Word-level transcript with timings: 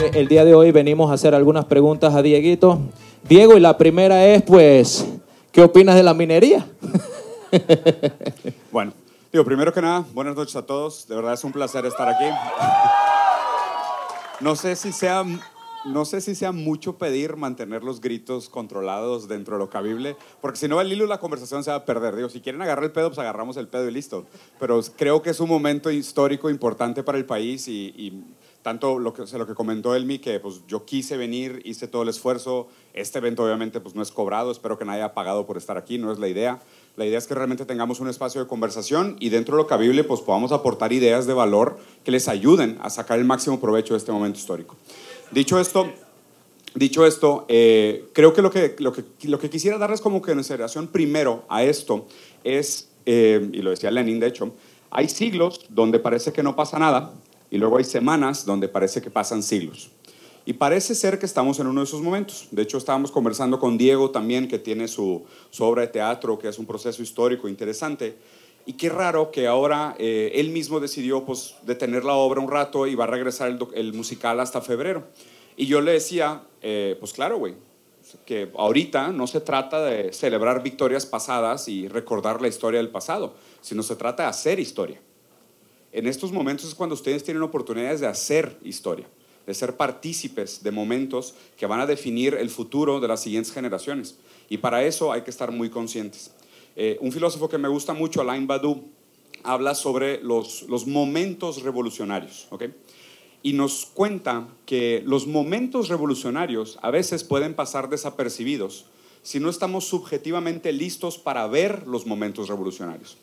Eh, 0.00 0.10
El 0.14 0.28
día 0.28 0.44
de 0.44 0.54
hoy 0.54 0.70
venimos 0.70 1.10
a 1.10 1.14
hacer 1.14 1.34
algunas 1.34 1.66
preguntas 1.66 2.14
a 2.14 2.22
Dieguito. 2.22 2.80
Diego, 3.28 3.56
y 3.56 3.60
la 3.60 3.76
primera 3.76 4.24
es, 4.26 4.42
pues, 4.42 5.06
¿qué 5.52 5.62
opinas 5.62 5.94
de 5.94 6.02
la 6.02 6.14
minería? 6.14 6.66
Bueno, 8.70 8.92
digo, 9.32 9.44
primero 9.44 9.72
que 9.72 9.82
nada, 9.82 10.04
buenas 10.14 10.36
noches 10.36 10.54
a 10.54 10.64
todos. 10.64 11.08
De 11.08 11.16
verdad 11.16 11.34
es 11.34 11.42
un 11.42 11.50
placer 11.50 11.84
estar 11.86 12.08
aquí. 12.08 12.24
No 14.40 14.56
sé 14.56 14.74
si 14.74 14.90
sea, 14.92 15.22
no 15.84 16.04
sé 16.06 16.22
si 16.22 16.34
sea 16.34 16.50
mucho 16.50 16.96
pedir 16.96 17.36
mantener 17.36 17.84
los 17.84 18.00
gritos 18.00 18.48
controlados 18.48 19.28
dentro 19.28 19.56
de 19.56 19.58
lo 19.58 19.68
cabible, 19.68 20.16
porque 20.40 20.58
si 20.58 20.66
no 20.66 20.80
el 20.80 20.90
hilo 20.90 21.04
de 21.04 21.10
la 21.10 21.20
conversación 21.20 21.62
se 21.62 21.70
va 21.70 21.76
a 21.76 21.84
perder. 21.84 22.16
Digo, 22.16 22.30
si 22.30 22.40
quieren 22.40 22.62
agarrar 22.62 22.84
el 22.84 22.90
pedo, 22.92 23.08
pues 23.10 23.18
agarramos 23.18 23.58
el 23.58 23.68
pedo 23.68 23.86
y 23.86 23.92
listo. 23.92 24.24
Pero 24.58 24.80
creo 24.96 25.20
que 25.20 25.28
es 25.28 25.40
un 25.40 25.50
momento 25.50 25.90
histórico 25.90 26.48
importante 26.48 27.02
para 27.02 27.18
el 27.18 27.26
país 27.26 27.68
y, 27.68 27.92
y 27.98 28.24
tanto 28.62 28.98
lo 28.98 29.14
que, 29.14 29.22
o 29.22 29.26
sea, 29.26 29.38
lo 29.38 29.46
que 29.46 29.54
comentó 29.54 29.94
Elmi, 29.94 30.18
que 30.18 30.38
pues 30.38 30.60
yo 30.68 30.84
quise 30.84 31.16
venir, 31.16 31.62
hice 31.64 31.88
todo 31.88 32.02
el 32.02 32.08
esfuerzo. 32.08 32.68
Este 32.92 33.18
evento 33.18 33.44
obviamente 33.44 33.80
pues 33.80 33.94
no 33.94 34.02
es 34.02 34.10
cobrado, 34.10 34.50
espero 34.50 34.78
que 34.78 34.84
nadie 34.84 35.02
haya 35.02 35.14
pagado 35.14 35.46
por 35.46 35.56
estar 35.56 35.78
aquí, 35.78 35.98
no 35.98 36.12
es 36.12 36.18
la 36.18 36.28
idea. 36.28 36.60
La 36.96 37.06
idea 37.06 37.18
es 37.18 37.26
que 37.26 37.34
realmente 37.34 37.64
tengamos 37.64 38.00
un 38.00 38.08
espacio 38.08 38.40
de 38.40 38.46
conversación 38.46 39.16
y 39.18 39.30
dentro 39.30 39.56
de 39.56 39.62
lo 39.62 39.66
cabible 39.66 40.04
pues 40.04 40.20
podamos 40.20 40.52
aportar 40.52 40.92
ideas 40.92 41.26
de 41.26 41.32
valor 41.32 41.78
que 42.04 42.10
les 42.10 42.28
ayuden 42.28 42.78
a 42.82 42.90
sacar 42.90 43.18
el 43.18 43.24
máximo 43.24 43.60
provecho 43.60 43.94
de 43.94 43.98
este 43.98 44.12
momento 44.12 44.38
histórico. 44.38 44.76
Dicho 45.30 45.58
esto, 45.58 45.90
dicho 46.74 47.06
esto 47.06 47.46
eh, 47.48 48.08
creo 48.12 48.34
que 48.34 48.42
lo, 48.42 48.50
que, 48.50 48.76
lo 48.78 48.92
que 48.92 49.04
lo 49.22 49.38
que 49.38 49.48
quisiera 49.48 49.78
darles 49.78 50.00
como 50.00 50.20
consideración 50.20 50.88
primero 50.88 51.44
a 51.48 51.62
esto 51.62 52.06
es, 52.44 52.90
eh, 53.06 53.48
y 53.52 53.62
lo 53.62 53.70
decía 53.70 53.90
Lenin 53.90 54.20
de 54.20 54.26
hecho, 54.26 54.52
hay 54.90 55.08
siglos 55.08 55.64
donde 55.70 56.00
parece 56.00 56.32
que 56.32 56.42
no 56.42 56.56
pasa 56.56 56.78
nada 56.78 57.14
y 57.50 57.58
luego 57.58 57.78
hay 57.78 57.84
semanas 57.84 58.44
donde 58.44 58.68
parece 58.68 59.02
que 59.02 59.10
pasan 59.10 59.42
siglos. 59.42 59.90
Y 60.46 60.54
parece 60.54 60.94
ser 60.94 61.18
que 61.18 61.26
estamos 61.26 61.58
en 61.60 61.66
uno 61.66 61.80
de 61.80 61.84
esos 61.84 62.00
momentos. 62.00 62.48
De 62.50 62.62
hecho, 62.62 62.78
estábamos 62.78 63.10
conversando 63.10 63.58
con 63.58 63.76
Diego 63.76 64.10
también, 64.10 64.48
que 64.48 64.58
tiene 64.58 64.88
su, 64.88 65.24
su 65.50 65.64
obra 65.64 65.82
de 65.82 65.88
teatro, 65.88 66.38
que 66.38 66.48
es 66.48 66.58
un 66.58 66.66
proceso 66.66 67.02
histórico 67.02 67.48
interesante. 67.48 68.16
Y 68.66 68.74
qué 68.74 68.88
raro 68.88 69.30
que 69.30 69.46
ahora 69.46 69.94
eh, 69.98 70.32
él 70.34 70.50
mismo 70.50 70.80
decidió 70.80 71.24
pues, 71.24 71.56
detener 71.62 72.04
la 72.04 72.14
obra 72.14 72.40
un 72.40 72.50
rato 72.50 72.86
y 72.86 72.94
va 72.94 73.04
a 73.04 73.06
regresar 73.06 73.58
el, 73.74 73.92
musical 73.92 74.40
hasta 74.40 74.60
febrero. 74.60 75.04
Y 75.56 75.66
yo 75.66 75.80
le 75.80 75.92
decía, 75.92 76.42
eh, 76.62 76.96
pues 76.98 77.12
claro, 77.12 77.38
güey, 77.38 77.54
que 78.24 78.50
ahorita 78.56 79.08
no 79.08 79.26
se 79.26 79.40
trata 79.40 79.84
de 79.84 80.12
celebrar 80.12 80.62
victorias 80.62 81.04
pasadas 81.06 81.68
y 81.68 81.88
recordar 81.88 82.40
la 82.40 82.48
historia 82.48 82.78
del 82.78 82.88
pasado, 82.88 83.34
sino 83.60 83.82
se 83.82 83.96
trata 83.96 84.24
de 84.24 84.28
hacer 84.30 84.58
historia. 84.58 85.00
En 85.92 86.06
estos 86.06 86.32
momentos 86.32 86.68
es 86.68 86.74
cuando 86.74 86.94
ustedes 86.94 87.24
tienen 87.24 87.42
oportunidades 87.42 88.00
de 88.00 88.06
hacer 88.06 88.58
historia, 88.62 89.06
de 89.46 89.54
ser 89.54 89.76
partícipes 89.76 90.62
de 90.62 90.70
momentos 90.70 91.34
que 91.56 91.66
van 91.66 91.80
a 91.80 91.86
definir 91.86 92.34
el 92.34 92.50
futuro 92.50 93.00
de 93.00 93.08
las 93.08 93.22
siguientes 93.22 93.52
generaciones. 93.52 94.16
Y 94.48 94.58
para 94.58 94.84
eso 94.84 95.12
hay 95.12 95.22
que 95.22 95.30
estar 95.30 95.50
muy 95.50 95.70
conscientes. 95.70 96.32
Eh, 96.76 96.96
un 97.00 97.10
filósofo 97.10 97.48
que 97.48 97.58
me 97.58 97.68
gusta 97.68 97.92
mucho, 97.92 98.20
Alain 98.20 98.46
Badu, 98.46 98.84
habla 99.42 99.74
sobre 99.74 100.22
los, 100.22 100.66
momentos 100.86 101.62
revolucionarios. 101.62 102.46
¿ok? 102.50 102.64
Y 103.42 103.54
nos 103.54 103.86
cuenta 103.86 104.48
que 104.66 105.02
los 105.04 105.26
momentos 105.26 105.88
revolucionarios 105.88 106.78
a 106.82 106.90
veces 106.90 107.24
pueden 107.24 107.54
pasar 107.54 107.88
desapercibidos 107.88 108.86
si 109.22 109.40
no 109.40 109.50
estamos 109.50 109.84
subjetivamente 109.84 110.72
listos 110.72 111.18
para 111.18 111.46
ver 111.46 111.86
los 111.86 112.06
momentos 112.06 112.48
revolucionarios. 112.48 113.18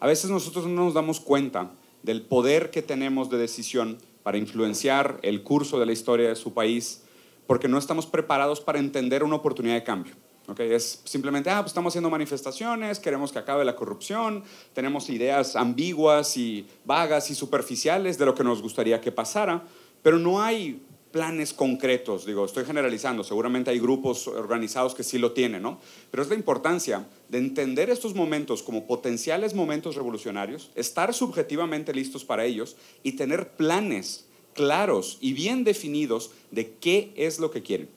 A 0.00 0.06
veces 0.06 0.30
nosotros 0.30 0.66
no 0.66 0.84
nos 0.84 0.94
damos 0.94 1.20
cuenta 1.20 1.70
del 2.02 2.22
poder 2.22 2.70
que 2.70 2.82
tenemos 2.82 3.30
de 3.30 3.38
decisión 3.38 3.98
para 4.22 4.38
influenciar 4.38 5.18
el 5.22 5.42
curso 5.42 5.78
de 5.78 5.86
la 5.86 5.92
historia 5.92 6.28
de 6.28 6.36
su 6.36 6.52
país, 6.52 7.02
porque 7.46 7.68
no 7.68 7.78
estamos 7.78 8.06
preparados 8.06 8.60
para 8.60 8.78
entender 8.78 9.24
una 9.24 9.36
oportunidad 9.36 9.74
de 9.74 9.82
cambio. 9.82 10.14
¿ok? 10.46 10.60
Es 10.60 11.02
simplemente, 11.04 11.50
ah, 11.50 11.60
pues 11.60 11.70
estamos 11.70 11.92
haciendo 11.92 12.10
manifestaciones, 12.10 12.98
queremos 12.98 13.32
que 13.32 13.38
acabe 13.38 13.64
la 13.64 13.76
corrupción, 13.76 14.44
tenemos 14.74 15.08
ideas 15.10 15.56
ambiguas 15.56 16.36
y 16.36 16.66
vagas 16.84 17.30
y 17.30 17.34
superficiales 17.34 18.18
de 18.18 18.26
lo 18.26 18.34
que 18.34 18.44
nos 18.44 18.62
gustaría 18.62 19.00
que 19.00 19.12
pasara, 19.12 19.62
pero 20.02 20.18
no 20.18 20.42
hay 20.42 20.82
planes 21.10 21.52
concretos, 21.52 22.24
digo, 22.24 22.44
estoy 22.44 22.64
generalizando, 22.64 23.24
seguramente 23.24 23.70
hay 23.70 23.80
grupos 23.80 24.28
organizados 24.28 24.94
que 24.94 25.02
sí 25.02 25.18
lo 25.18 25.32
tienen, 25.32 25.62
¿no? 25.62 25.80
Pero 26.10 26.22
es 26.22 26.28
la 26.28 26.36
importancia 26.36 27.06
de 27.28 27.38
entender 27.38 27.90
estos 27.90 28.14
momentos 28.14 28.62
como 28.62 28.86
potenciales 28.86 29.54
momentos 29.54 29.96
revolucionarios, 29.96 30.70
estar 30.74 31.12
subjetivamente 31.12 31.92
listos 31.92 32.24
para 32.24 32.44
ellos 32.44 32.76
y 33.02 33.12
tener 33.12 33.50
planes 33.52 34.26
claros 34.54 35.18
y 35.20 35.32
bien 35.32 35.64
definidos 35.64 36.30
de 36.50 36.72
qué 36.80 37.12
es 37.16 37.38
lo 37.38 37.50
que 37.50 37.62
quieren. 37.62 37.88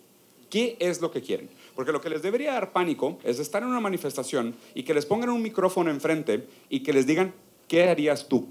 ¿Qué 0.49 0.77
es 0.79 1.01
lo 1.01 1.11
que 1.11 1.21
quieren? 1.21 1.49
Porque 1.75 1.91
lo 1.91 1.99
que 1.99 2.09
les 2.09 2.21
debería 2.21 2.53
dar 2.53 2.73
pánico 2.73 3.17
es 3.23 3.39
estar 3.39 3.63
en 3.63 3.69
una 3.69 3.79
manifestación 3.79 4.55
y 4.75 4.83
que 4.83 4.93
les 4.93 5.05
pongan 5.05 5.29
un 5.29 5.41
micrófono 5.41 5.89
enfrente 5.89 6.47
y 6.69 6.81
que 6.81 6.93
les 6.93 7.07
digan, 7.07 7.33
¿qué 7.67 7.89
harías 7.89 8.27
tú? 8.27 8.47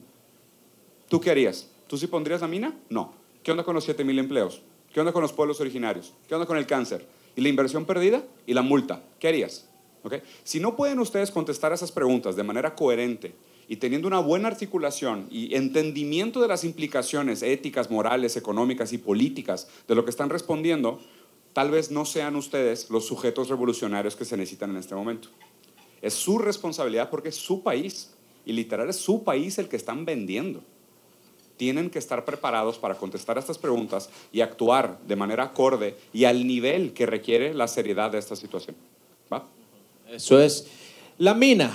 ¿Tú 1.09 1.21
qué 1.21 1.31
harías? 1.31 1.69
¿Tú 1.87 1.97
sí 1.97 2.09
pondrías 2.09 2.41
la 2.41 2.49
mina? 2.49 2.77
No. 2.89 3.22
¿Qué 3.43 3.51
onda 3.51 3.65
con 3.65 3.75
los 3.75 3.85
7 3.85 4.05
mil 4.05 4.19
empleos? 4.21 4.63
¿Qué 4.93 5.01
onda 5.01 5.13
con 5.13 5.23
los 5.23 5.33
pueblos 5.33 5.61
originarios? 5.61 6.15
¿Qué 6.29 6.35
onda 6.35 6.47
con 6.47 6.57
el 6.57 6.67
cáncer? 6.67 7.05
¿Y 7.35 7.41
la 7.41 7.49
inversión 7.49 7.85
perdida? 7.85 8.23
¿Y 8.47 8.55
la 8.55 8.63
multa? 8.63 9.03
¿Qué 9.19 9.27
harías? 9.27 9.67
¿Ok? 10.05 10.15
Si 10.45 10.61
no 10.61 10.77
pueden 10.77 11.01
ustedes 11.01 11.33
contestar 11.33 11.73
esas 11.73 11.91
preguntas 11.91 12.37
de 12.37 12.45
manera 12.45 12.77
coherente 12.77 13.35
y 13.69 13.77
teniendo 13.77 14.07
una 14.07 14.21
buena 14.21 14.49
articulación 14.49 15.27
y 15.31 15.57
entendimiento 15.57 16.41
de 16.41 16.49
las 16.49 16.63
implicaciones 16.63 17.43
éticas, 17.43 17.91
morales, 17.91 18.37
económicas 18.37 18.93
y 18.93 18.99
políticas 18.99 19.69
de 19.89 19.95
lo 19.97 20.05
que 20.05 20.11
están 20.11 20.31
respondiendo, 20.31 21.01
tal 21.53 21.71
vez 21.73 21.91
no 21.91 22.05
sean 22.05 22.37
ustedes 22.37 22.91
los 22.91 23.07
sujetos 23.07 23.49
revolucionarios 23.49 24.15
que 24.15 24.25
se 24.25 24.37
necesitan 24.37 24.71
en 24.71 24.77
este 24.77 24.95
momento. 24.95 25.29
Es 26.01 26.15
su 26.15 26.39
responsabilidad 26.39 27.11
porque 27.11 27.31
es 27.31 27.37
su 27.37 27.63
país 27.63 28.11
y 28.47 28.53
literal 28.53 28.89
es 28.89 28.97
su 28.97 29.25
país 29.25 29.59
el 29.59 29.69
que 29.69 29.77
están 29.77 30.05
vendiendo 30.05 30.63
tienen 31.63 31.91
que 31.91 32.01
estar 32.01 32.25
preparados 32.25 32.77
para 32.77 32.97
contestar 32.97 33.39
estas 33.39 33.57
preguntas 33.57 34.11
y 34.33 34.41
actuar 34.41 34.99
de 35.07 35.15
manera 35.15 35.45
acorde 35.45 35.95
y 36.13 36.25
al 36.25 36.45
nivel 36.45 36.93
que 36.93 37.07
requiere 37.07 37.55
la 37.55 37.69
seriedad 37.69 38.11
de 38.11 38.19
esta 38.19 38.35
situación. 38.35 38.75
¿Va? 39.33 39.45
Eso 40.11 40.41
es. 40.41 40.67
La 41.19 41.35
mina. 41.35 41.71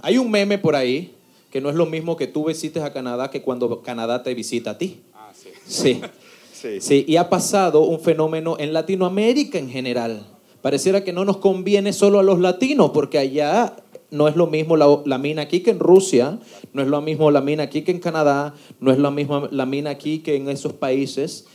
Hay 0.00 0.16
un 0.16 0.30
meme 0.30 0.58
por 0.58 0.76
ahí 0.76 1.12
que 1.50 1.60
no 1.60 1.70
es 1.70 1.74
lo 1.74 1.86
mismo 1.86 2.16
que 2.16 2.28
tú 2.28 2.46
visites 2.46 2.84
a 2.84 2.92
Canadá 2.92 3.32
que 3.32 3.42
cuando 3.42 3.82
Canadá 3.82 4.22
te 4.22 4.32
visita 4.32 4.70
a 4.70 4.78
ti. 4.78 5.00
Ah, 5.12 5.32
sí. 5.34 5.48
Sí. 5.66 6.00
Sí. 6.52 6.80
Sí, 6.80 7.04
y 7.08 7.16
ha 7.16 7.28
pasado 7.28 7.80
un 7.80 7.98
fenómeno 7.98 8.54
en 8.56 8.72
Latinoamérica 8.72 9.58
en 9.58 9.68
general. 9.68 10.24
Pareciera 10.60 11.02
que 11.02 11.12
no 11.12 11.24
nos 11.24 11.38
conviene 11.38 11.92
solo 11.92 12.20
a 12.20 12.22
los 12.22 12.38
latinos, 12.38 12.92
porque 12.94 13.18
allá 13.18 13.74
no 14.12 14.28
es 14.28 14.36
lo 14.36 14.46
mismo 14.46 14.76
la, 14.76 15.18
mina 15.18 15.42
aquí 15.42 15.60
que 15.60 15.70
en 15.70 15.80
Rusia, 15.80 16.38
no 16.74 16.82
es 16.82 16.88
lo 16.88 17.00
mismo 17.00 17.30
la 17.30 17.40
mina 17.40 17.64
aquí 17.64 17.80
que 17.82 17.92
en 17.92 17.98
Canadá, 17.98 18.54
no 18.78 18.92
es 18.92 18.98
lo 18.98 19.10
mismo 19.10 19.48
la 19.50 19.64
mina 19.64 19.90
aquí 19.90 20.18
que 20.18 20.36
en 20.36 20.50
esos 20.50 20.74
países. 20.74 21.46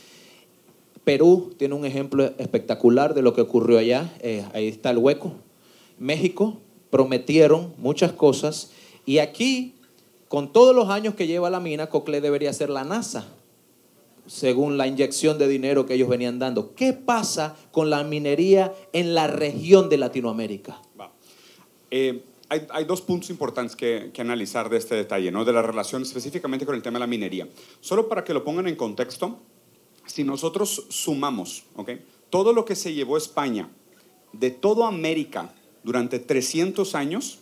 Perú 1.04 1.54
tiene 1.56 1.76
un 1.76 1.86
ejemplo 1.86 2.24
espectacular 2.36 3.14
de 3.14 3.22
lo 3.22 3.32
que 3.32 3.42
ocurrió 3.42 3.78
allá. 3.78 4.12
Eh, 4.20 4.44
ahí 4.52 4.66
está 4.66 4.90
el 4.90 4.98
hueco. 4.98 5.32
México 5.98 6.58
prometieron 6.90 7.72
muchas 7.78 8.10
cosas 8.12 8.72
y 9.06 9.18
aquí, 9.18 9.74
con 10.26 10.52
todos 10.52 10.74
los 10.74 10.90
años 10.90 11.14
que 11.14 11.28
lleva 11.28 11.50
la 11.50 11.60
mina, 11.60 11.86
Cocle 11.86 12.20
debería 12.20 12.52
ser 12.52 12.70
la 12.70 12.82
NASA 12.82 13.28
según 14.26 14.76
la 14.76 14.88
inyección 14.88 15.38
de 15.38 15.46
dinero 15.46 15.86
que 15.86 15.94
ellos 15.94 16.08
venían 16.08 16.40
dando. 16.40 16.74
¿Qué 16.74 16.92
pasa 16.92 17.56
con 17.70 17.88
la 17.88 18.02
minería 18.02 18.74
en 18.92 19.14
la 19.14 19.28
región 19.28 19.88
de 19.88 19.96
Latinoamérica? 19.96 20.82
Hay, 22.48 22.84
dos 22.84 23.02
puntos 23.02 23.30
importantes 23.30 23.76
que, 23.76 24.12
analizar 24.18 24.68
de 24.70 24.78
este 24.78 24.94
detalle, 24.94 25.30
¿no? 25.30 25.44
de 25.44 25.52
la 25.52 25.62
relación 25.62 26.02
específicamente 26.02 26.64
con 26.64 26.74
el 26.74 26.82
tema 26.82 26.94
de 26.94 27.00
la 27.00 27.06
minería. 27.06 27.48
Solo 27.80 28.08
para 28.08 28.24
que 28.24 28.32
lo 28.32 28.44
pongan 28.44 28.66
en 28.68 28.76
contexto, 28.76 29.38
si 30.06 30.24
nosotros 30.24 30.86
sumamos 30.88 31.64
¿ok? 31.76 31.90
todo 32.30 32.52
lo 32.52 32.64
que 32.64 32.74
se 32.74 32.94
llevó 32.94 33.16
España 33.16 33.68
de 34.32 34.50
toda 34.50 34.88
América 34.88 35.52
durante 35.82 36.18
300 36.18 36.94
años, 36.94 37.40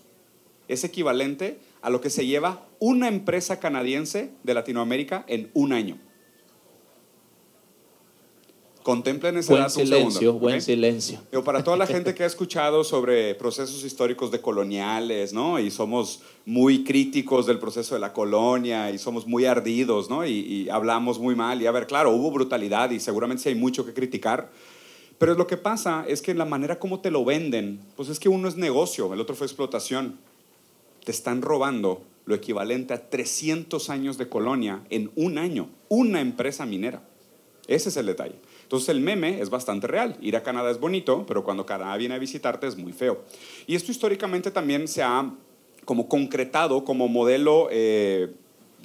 es 0.68 0.82
equivalente 0.82 1.58
a 1.82 1.90
lo 1.90 2.00
que 2.00 2.10
se 2.10 2.26
lleva 2.26 2.66
una 2.80 3.08
empresa 3.08 3.60
canadiense 3.60 4.32
de 4.42 4.54
Latinoamérica 4.54 5.24
en 5.28 5.50
un 5.54 5.72
año. 5.72 5.98
Contemplen 8.86 9.36
ese 9.36 9.50
Buen 9.50 9.64
dato 9.64 9.80
un 9.80 9.84
silencio, 9.84 10.20
segundo, 10.20 10.38
buen 10.38 10.54
¿ok? 10.54 10.60
silencio. 10.60 11.18
Digo, 11.32 11.42
para 11.42 11.64
toda 11.64 11.76
la 11.76 11.88
gente 11.88 12.14
que 12.14 12.22
ha 12.22 12.26
escuchado 12.26 12.84
sobre 12.84 13.34
procesos 13.34 13.82
históricos 13.82 14.30
decoloniales, 14.30 15.32
¿no? 15.32 15.58
Y 15.58 15.72
somos 15.72 16.20
muy 16.44 16.84
críticos 16.84 17.46
del 17.46 17.58
proceso 17.58 17.96
de 17.96 18.00
la 18.00 18.12
colonia 18.12 18.92
y 18.92 18.98
somos 18.98 19.26
muy 19.26 19.44
ardidos, 19.44 20.08
¿no? 20.08 20.24
Y, 20.24 20.30
y 20.30 20.68
hablamos 20.68 21.18
muy 21.18 21.34
mal. 21.34 21.60
Y 21.60 21.66
a 21.66 21.72
ver, 21.72 21.88
claro, 21.88 22.12
hubo 22.12 22.30
brutalidad 22.30 22.92
y 22.92 23.00
seguramente 23.00 23.42
sí 23.42 23.48
hay 23.48 23.56
mucho 23.56 23.84
que 23.84 23.92
criticar. 23.92 24.52
Pero 25.18 25.34
lo 25.34 25.48
que 25.48 25.56
pasa 25.56 26.04
es 26.06 26.22
que 26.22 26.32
la 26.32 26.44
manera 26.44 26.78
como 26.78 27.00
te 27.00 27.10
lo 27.10 27.24
venden, 27.24 27.80
pues 27.96 28.08
es 28.08 28.20
que 28.20 28.28
uno 28.28 28.46
es 28.46 28.54
negocio, 28.54 29.12
el 29.12 29.20
otro 29.20 29.34
fue 29.34 29.48
explotación. 29.48 30.16
Te 31.04 31.10
están 31.10 31.42
robando 31.42 32.02
lo 32.24 32.36
equivalente 32.36 32.94
a 32.94 33.10
300 33.10 33.90
años 33.90 34.16
de 34.16 34.28
colonia 34.28 34.84
en 34.90 35.10
un 35.16 35.38
año, 35.38 35.70
una 35.88 36.20
empresa 36.20 36.64
minera. 36.66 37.02
Ese 37.66 37.88
es 37.88 37.96
el 37.96 38.06
detalle. 38.06 38.36
Entonces 38.66 38.88
el 38.88 39.00
meme 39.00 39.40
es 39.40 39.48
bastante 39.48 39.86
real. 39.86 40.16
Ir 40.20 40.34
a 40.34 40.42
Canadá 40.42 40.72
es 40.72 40.80
bonito, 40.80 41.24
pero 41.24 41.44
cuando 41.44 41.64
Canadá 41.64 41.96
viene 41.96 42.16
a 42.16 42.18
visitarte 42.18 42.66
es 42.66 42.76
muy 42.76 42.92
feo. 42.92 43.22
Y 43.68 43.76
esto 43.76 43.92
históricamente 43.92 44.50
también 44.50 44.88
se 44.88 45.04
ha 45.04 45.30
como 45.84 46.08
concretado 46.08 46.84
como 46.84 47.06
modelo 47.06 47.68
eh, 47.70 48.34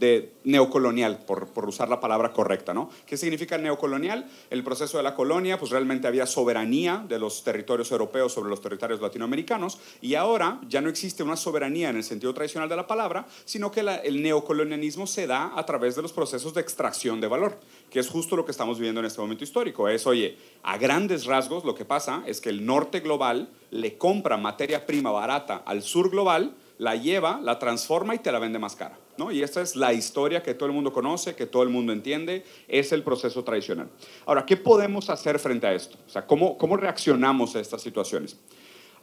de 0.01 0.33
neocolonial, 0.45 1.19
por, 1.27 1.50
por, 1.50 1.69
usar 1.69 1.88
la 1.88 2.00
palabra 2.00 2.33
correcta, 2.33 2.74
¿no? 2.74 2.89
¿Qué 3.06 3.18
significa 3.18 3.59
neocolonial? 3.59 4.27
El 4.50 4.63
proceso 4.63 4.98
de 4.98 5.03
la 5.03 5.13
colonia, 5.13 5.59
pues 5.59 5.69
realmente 5.69 6.07
había 6.07 6.25
soberanía 6.25 7.06
de 7.07 7.19
los 7.19 7.44
territorios 7.44 7.92
europeos 7.92 8.33
sobre 8.33 8.50
los 8.50 8.62
territorios 8.62 9.00
latinoamericanos 9.00 9.77
y 10.01 10.15
ahora 10.15 10.59
ya 10.68 10.81
no 10.81 10.89
existe 10.89 11.21
una 11.21 11.36
soberanía 11.36 11.92
en 11.92 11.98
el 11.98 12.03
sentido 12.03 12.33
tradicional 12.33 12.68
de 12.68 12.77
la 12.77 12.88
palabra, 12.88 13.27
sino 13.45 13.69
que 13.69 13.81
el 13.81 14.24
neocolonialismo 14.24 15.06
se 15.06 15.27
da 15.27 15.51
a 15.56 15.63
través 15.68 15.95
de 15.95 16.01
los 16.01 16.13
procesos 16.13 16.56
de 16.56 16.62
extracción 16.62 17.21
de 17.21 17.27
valor, 17.27 17.59
que 17.92 18.00
es 18.00 18.09
justo 18.09 18.36
lo 18.36 18.44
que 18.44 18.51
estamos 18.51 18.80
viviendo 18.80 19.01
en 19.01 19.06
este 19.06 19.21
momento 19.21 19.44
histórico. 19.44 19.88
Es, 19.88 20.07
oye, 20.07 20.36
a 20.63 20.80
grandes 20.80 21.25
rasgos 21.25 21.63
lo 21.63 21.75
que 21.75 21.86
pasa 21.86 22.24
es 22.25 22.42
que 22.42 22.50
el 22.50 22.65
norte 22.65 23.01
global 23.01 23.50
le 23.69 24.00
compra 24.00 24.36
materia 24.38 24.88
prima 24.88 25.12
barata 25.12 25.62
al 25.63 25.83
sur 25.83 26.09
global, 26.09 26.56
la 26.81 26.95
lleva, 26.95 27.39
la 27.44 27.60
transforma 27.60 28.16
y 28.16 28.18
te 28.18 28.31
la 28.31 28.39
vende 28.39 28.57
más 28.57 28.75
cara. 28.75 28.98
¿no? 29.16 29.31
Y 29.31 29.44
esta 29.44 29.62
es 29.62 29.75
la 29.75 29.94
historia 29.94 30.42
que 30.42 30.56
todo 30.56 30.66
el 30.66 30.74
mundo 30.74 30.92
conoce, 30.92 31.36
que 31.36 31.45
todo 31.45 31.62
el 31.62 31.69
mundo 31.69 31.94
entiende, 31.94 32.44
es 32.68 32.92
el 32.92 33.04
proceso 33.04 33.44
tradicional. 33.44 33.88
Ahora, 34.25 34.48
¿qué 34.48 34.57
podemos 34.57 35.12
hacer 35.12 35.38
frente 35.38 35.68
a 35.68 35.75
esto? 35.75 36.00
O 36.07 36.10
sea, 36.10 36.25
¿cómo, 36.25 36.57
cómo 36.57 36.78
reaccionamos 36.78 37.56
a 37.56 37.60
estas 37.60 37.83
situaciones? 37.83 38.36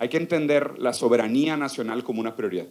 Hay 0.00 0.08
que 0.08 0.16
entender 0.16 0.76
la 0.80 0.92
soberanía 0.92 1.56
nacional 1.56 2.02
como 2.02 2.20
una 2.20 2.34
prioridad. 2.34 2.66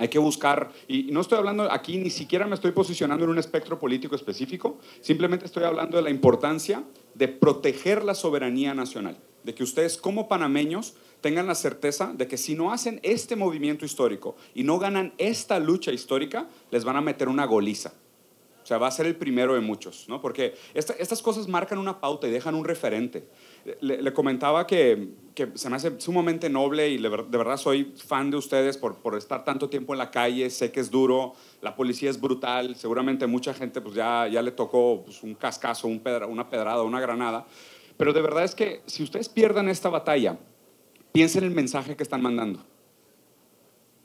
Hay 0.00 0.08
que 0.08 0.18
buscar, 0.18 0.72
y 0.88 1.02
no 1.12 1.20
estoy 1.20 1.36
hablando 1.36 1.70
aquí, 1.70 1.98
ni 1.98 2.08
siquiera 2.08 2.46
me 2.46 2.54
estoy 2.54 2.70
posicionando 2.70 3.26
en 3.26 3.32
un 3.32 3.38
espectro 3.38 3.78
político 3.78 4.16
específico, 4.16 4.78
simplemente 5.02 5.44
estoy 5.44 5.64
hablando 5.64 5.98
de 5.98 6.02
la 6.02 6.08
importancia 6.08 6.84
de 7.14 7.28
proteger 7.28 8.02
la 8.02 8.14
soberanía 8.14 8.72
nacional, 8.72 9.18
de 9.44 9.54
que 9.54 9.62
ustedes 9.62 9.98
como 9.98 10.26
panameños 10.26 10.94
tengan 11.20 11.46
la 11.46 11.54
certeza 11.54 12.14
de 12.14 12.26
que 12.26 12.38
si 12.38 12.54
no 12.54 12.72
hacen 12.72 12.98
este 13.02 13.36
movimiento 13.36 13.84
histórico 13.84 14.36
y 14.54 14.62
no 14.62 14.78
ganan 14.78 15.12
esta 15.18 15.58
lucha 15.58 15.92
histórica, 15.92 16.48
les 16.70 16.82
van 16.82 16.96
a 16.96 17.02
meter 17.02 17.28
una 17.28 17.44
goliza. 17.44 17.92
O 18.62 18.66
sea, 18.66 18.78
va 18.78 18.86
a 18.86 18.92
ser 18.92 19.04
el 19.04 19.16
primero 19.16 19.54
de 19.54 19.60
muchos, 19.60 20.08
¿no? 20.08 20.22
Porque 20.22 20.54
estas 20.74 21.20
cosas 21.20 21.46
marcan 21.46 21.76
una 21.78 22.00
pauta 22.00 22.26
y 22.26 22.30
dejan 22.30 22.54
un 22.54 22.64
referente. 22.64 23.28
Le, 23.80 24.12
comentaba 24.12 24.66
que, 24.66 25.10
se 25.54 25.70
me 25.70 25.76
hace 25.76 26.00
sumamente 26.00 26.48
noble 26.48 26.88
y 26.88 26.98
de 26.98 27.08
verdad 27.08 27.56
soy 27.56 27.92
fan 27.96 28.30
de 28.30 28.36
ustedes 28.36 28.76
por, 28.76 28.96
por, 28.96 29.16
estar 29.16 29.44
tanto 29.44 29.68
tiempo 29.68 29.92
en 29.92 29.98
la 29.98 30.10
calle, 30.10 30.48
sé 30.50 30.72
que 30.72 30.80
es 30.80 30.90
duro, 30.90 31.34
la 31.60 31.76
policía 31.76 32.10
es 32.10 32.20
brutal, 32.20 32.76
seguramente 32.76 33.26
mucha 33.26 33.52
gente 33.54 33.80
pues 33.80 33.94
ya, 33.94 34.26
ya 34.28 34.42
le 34.42 34.50
tocó 34.50 35.02
pues, 35.04 35.22
un 35.22 35.34
cascazo, 35.34 35.88
un 35.88 36.00
pedra, 36.00 36.26
una 36.26 36.48
pedrada, 36.48 36.82
una 36.82 37.00
granada, 37.00 37.46
pero 37.96 38.12
de 38.12 38.22
verdad 38.22 38.44
es 38.44 38.54
que 38.54 38.82
si 38.86 39.02
ustedes 39.02 39.28
pierdan 39.28 39.68
esta 39.68 39.88
batalla, 39.88 40.38
piensen 41.12 41.44
el 41.44 41.50
mensaje 41.50 41.96
que 41.96 42.02
están 42.02 42.22
mandando. 42.22 42.64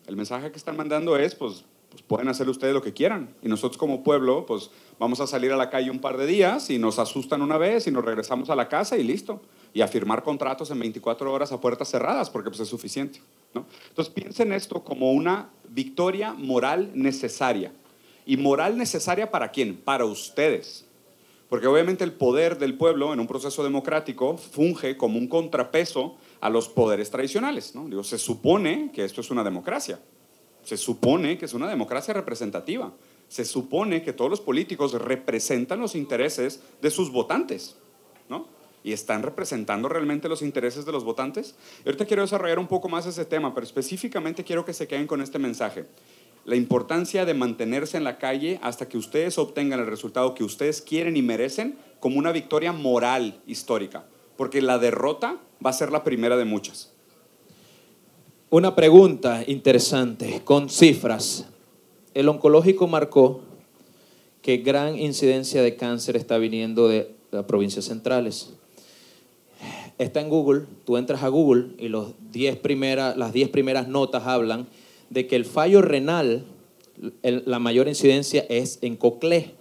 El 0.08 0.16
mensaje 0.16 0.52
que 0.52 0.58
están 0.58 0.78
mandando 0.78 1.18
es, 1.18 1.34
pues, 1.34 1.66
pues, 1.96 2.04
pueden 2.06 2.28
hacer 2.28 2.50
ustedes 2.50 2.74
lo 2.74 2.82
que 2.82 2.94
quieran. 2.94 3.34
Y 3.42 3.48
nosotros 3.48 3.78
como 3.78 4.04
pueblo, 4.04 4.46
pues 4.46 4.70
vamos 5.00 5.22
a 5.22 5.28
salir 5.28 5.54
a 5.54 5.56
la 5.56 5.70
calle 5.70 5.90
un 5.90 6.00
par 6.00 6.18
de 6.18 6.26
días 6.26 6.70
y 6.70 6.78
nos 6.78 7.00
asustan 7.00 7.42
una 7.42 7.58
vez 7.58 7.88
y 7.88 7.92
nos 7.92 8.04
regresamos 8.04 8.50
a 8.50 8.56
la 8.56 8.68
casa 8.68 8.98
y 8.98 9.04
listo. 9.04 9.42
Y 9.74 9.82
a 9.82 9.88
firmar 9.88 10.24
contratos 10.24 10.72
en 10.72 10.80
24 10.80 11.32
horas 11.32 11.52
a 11.52 11.60
puertas 11.60 11.90
cerradas, 11.90 12.30
porque 12.30 12.50
pues 12.50 12.60
es 12.60 12.68
suficiente. 12.68 13.22
¿no? 13.54 13.66
Entonces 13.90 14.14
piensen 14.14 14.52
esto 14.52 14.84
como 14.84 15.12
una 15.12 15.50
victoria 15.70 16.34
moral 16.34 16.92
necesaria. 16.94 17.72
¿Y 18.26 18.38
moral 18.38 18.78
necesaria 18.78 19.32
para 19.32 19.52
quién? 19.52 19.78
Para 19.78 20.06
ustedes. 20.06 20.86
Porque 21.50 21.68
obviamente 21.68 22.04
el 22.04 22.12
poder 22.12 22.58
del 22.58 22.78
pueblo 22.78 23.14
en 23.14 23.20
un 23.20 23.28
proceso 23.28 23.64
democrático 23.64 24.38
funge 24.38 24.98
como 24.98 25.18
un 25.18 25.28
contrapeso 25.28 26.18
a 26.42 26.50
los 26.50 26.68
poderes 26.68 27.10
tradicionales. 27.12 27.76
¿no? 27.76 27.86
Digo, 27.86 28.04
se 28.04 28.18
supone 28.18 28.92
que 28.94 29.06
esto 29.06 29.22
es 29.22 29.32
una 29.32 29.44
democracia. 29.44 30.00
Se 30.66 30.76
supone 30.76 31.38
que 31.38 31.46
es 31.46 31.54
una 31.54 31.70
democracia 31.70 32.14
representativa. 32.14 32.92
Se 33.30 33.46
supone 33.46 34.04
que 34.04 34.12
todos 34.12 34.30
los 34.30 34.42
políticos 34.42 34.92
representan 34.94 35.80
los 35.80 35.96
intereses 35.96 36.60
de 36.82 36.92
sus 36.92 37.10
votantes. 37.10 37.78
¿no? 38.28 38.48
¿Y 38.84 38.92
están 38.92 39.24
representando 39.24 39.88
realmente 39.88 40.28
los 40.28 40.42
intereses 40.42 40.86
de 40.86 40.92
los 40.92 41.06
votantes? 41.06 41.56
Ahorita 41.86 42.06
quiero 42.06 42.24
desarrollar 42.24 42.60
un 42.60 42.68
poco 42.68 42.90
más 42.90 43.06
ese 43.06 43.24
tema, 43.24 43.54
pero 43.54 43.66
específicamente 43.66 44.44
quiero 44.44 44.66
que 44.66 44.74
se 44.74 44.88
queden 44.90 45.08
con 45.08 45.22
este 45.22 45.40
mensaje. 45.40 45.86
La 46.44 46.58
importancia 46.58 47.24
de 47.24 47.34
mantenerse 47.34 47.96
en 47.96 48.04
la 48.04 48.18
calle 48.18 48.60
hasta 48.62 48.90
que 48.90 48.98
ustedes 48.98 49.38
obtengan 49.38 49.80
el 49.80 49.88
resultado 49.88 50.36
que 50.36 50.44
ustedes 50.44 50.82
quieren 50.82 51.16
y 51.16 51.22
merecen 51.22 51.78
como 52.02 52.20
una 52.20 52.34
victoria 52.34 52.74
moral 52.74 53.42
histórica 53.48 54.06
porque 54.38 54.62
la 54.62 54.78
derrota 54.78 55.38
va 55.66 55.70
a 55.70 55.74
ser 55.74 55.92
la 55.92 56.04
primera 56.04 56.38
de 56.38 56.46
muchas. 56.46 56.92
Una 58.56 58.74
pregunta 58.74 59.44
interesante 59.48 60.40
con 60.46 60.70
cifras. 60.70 61.46
El 62.14 62.30
oncológico 62.30 62.88
marcó 62.88 63.42
que 64.42 64.56
gran 64.60 64.98
incidencia 64.98 65.62
de 65.62 65.76
cáncer 65.76 66.16
está 66.16 66.38
viniendo 66.38 66.88
de 66.88 67.12
las 67.32 67.44
provincias 67.44 67.84
centrales. 67.84 68.54
Está 69.98 70.22
en 70.22 70.30
Google, 70.30 70.68
tú 70.86 70.96
entras 70.96 71.22
a 71.24 71.28
Google 71.28 71.72
y 71.80 71.90
los 71.90 72.14
diez 72.32 72.58
las 72.64 73.34
10 73.34 73.50
primeras 73.50 73.90
notas 73.90 74.26
hablan 74.26 74.68
de 75.10 75.28
que 75.28 75.36
el 75.36 75.44
fallo 75.44 75.82
renal, 75.82 76.46
la 77.24 77.60
mayor 77.60 77.90
incidencia 77.90 78.46
es 78.48 78.80
en 78.82 78.96
Coclé, 78.96 79.54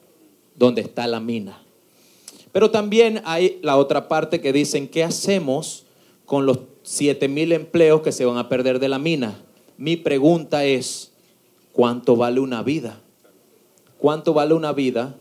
donde 0.55 0.83
está 0.83 1.09
la 1.09 1.19
mina. 1.19 1.61
Pero 2.53 2.71
también 2.71 3.23
hay 3.25 3.59
la 3.61 3.77
otra 3.77 4.07
parte 4.07 4.41
que 4.41 4.53
dicen, 4.53 4.87
¿qué 4.87 5.03
hacemos 5.03 5.85
con 6.27 6.47
los 6.47 6.59
7.000 6.85 7.53
empleos 7.53 8.03
que 8.03 8.13
se 8.13 8.25
van 8.25 8.37
a 8.37 8.49
perder 8.49 8.79
de 8.79 8.89
la 8.89 8.99
mina? 8.99 9.41
Mi 9.77 9.97
pregunta 9.97 10.65
es, 10.65 11.13
¿cuánto 11.73 12.17
vale 12.17 12.41
una 12.41 12.63
vida? 12.63 13.01
¿Cuánto 13.99 14.35
vale 14.35 14.55
una 14.55 14.73
vida? 14.73 15.17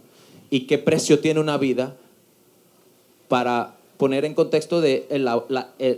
¿Y 0.50 0.62
qué 0.62 0.77
precio 0.77 1.19
tiene 1.19 1.39
una 1.39 1.57
vida 1.57 1.95
para 3.27 3.77
poner 3.98 4.25
en 4.25 4.33
contexto 4.33 4.81
de 4.81 5.07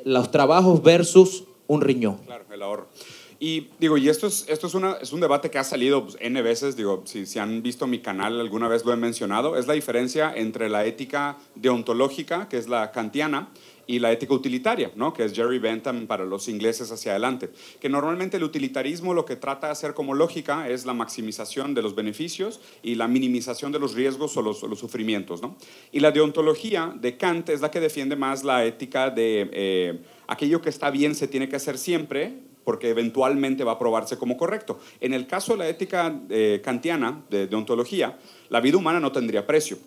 los 0.06 0.32
trabajos 0.32 0.84
versus 0.84 1.46
un 1.68 1.82
riñón? 1.82 2.18
Claro, 2.26 2.46
el 2.52 2.62
ahorro. 2.62 2.88
Y 3.40 3.68
digo, 3.80 3.98
y 3.98 4.08
esto 4.08 4.28
es, 4.28 4.46
esto 4.48 4.68
es, 4.68 4.76
una, 4.76 4.94
es 5.02 5.12
un 5.12 5.20
debate 5.20 5.50
que 5.50 5.58
ha 5.58 5.64
salido 5.64 6.04
pues, 6.04 6.18
N 6.22 6.42
veces, 6.42 6.78
digo, 6.78 7.04
si, 7.06 7.26
si 7.26 7.38
han 7.38 7.62
visto 7.62 7.86
mi 7.86 8.00
canal 8.00 8.40
alguna 8.40 8.70
vez 8.70 8.86
lo 8.86 8.94
he 8.94 8.96
mencionado, 8.96 9.58
es 9.58 9.68
la 9.68 9.74
diferencia 9.74 10.34
entre 10.34 10.70
la 10.70 10.86
ética 10.86 11.38
deontológica, 11.56 12.48
que 12.48 12.58
es 12.58 12.70
la 12.70 12.92
kantiana, 12.92 13.50
y 13.88 14.00
la 14.00 14.12
ética 14.12 14.34
utilitaria, 14.34 14.92
¿no? 14.96 15.13
que 15.13 15.25
es 15.25 15.34
Jerry 15.34 15.60
Bentham 15.60 16.08
para 16.08 16.25
los 16.25 16.48
ingleses 16.48 16.92
hacia 16.92 17.12
adelante. 17.12 17.50
Que 17.80 17.89
normalmente 17.89 18.38
el 18.38 18.44
utilitarismo 18.44 19.13
lo 19.13 19.25
que 19.25 19.36
trata 19.36 19.68
de 19.68 19.74
hacer 19.74 19.94
como 19.94 20.13
lógica 20.13 20.70
es 20.70 20.86
la 20.86 20.94
maximización 20.94 21.74
de 21.74 21.82
los 21.82 21.96
beneficios 21.96 22.60
y 22.84 22.96
la 22.96 23.08
minimización 23.08 23.72
de 23.72 23.80
los 23.80 23.94
riesgos 23.94 24.36
o 24.38 24.42
los, 24.42 24.60
sufrimientos. 24.80 25.42
¿no? 25.42 25.56
Y 25.92 26.00
la 26.00 26.12
deontología 26.12 26.94
de 26.96 27.18
Kant 27.18 27.50
es 27.50 27.62
la 27.62 27.72
que 27.72 27.80
defiende 27.80 28.15
más 28.15 28.44
la 28.44 28.65
ética 28.65 29.10
de 29.10 29.50
eh, 29.51 30.00
aquello 30.27 30.62
que 30.62 30.70
está 30.70 30.89
bien 30.89 31.15
se 31.15 31.27
tiene 31.27 31.48
que 31.50 31.56
hacer 31.56 31.77
siempre, 31.77 32.34
porque 32.63 32.89
eventualmente 32.89 33.63
va 33.63 33.74
a 33.74 33.80
probarse 33.80 34.18
como 34.18 34.38
correcto. 34.38 34.80
En 35.00 35.13
el 35.13 35.27
caso 35.27 35.54
de 35.54 35.60
la 35.60 35.70
ética 35.70 36.20
eh, 36.30 36.62
kantiana, 36.63 37.24
de, 37.30 37.48
de 37.48 37.56
ontología, 37.56 38.18
la 38.50 38.60
vida 38.60 38.77
humana 38.77 39.00
no 39.00 39.12
tendría 39.12 39.46
precio. 39.46 39.77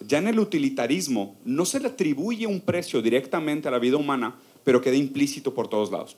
Ya 0.00 0.18
en 0.18 0.28
el 0.28 0.38
utilitarismo 0.38 1.36
no 1.44 1.64
se 1.64 1.80
le 1.80 1.88
atribuye 1.88 2.46
un 2.46 2.60
precio 2.60 3.02
directamente 3.02 3.68
a 3.68 3.70
la 3.70 3.78
vida 3.78 3.96
humana, 3.96 4.36
pero 4.64 4.80
queda 4.80 4.96
implícito 4.96 5.54
por 5.54 5.68
todos 5.68 5.90
lados. 5.90 6.16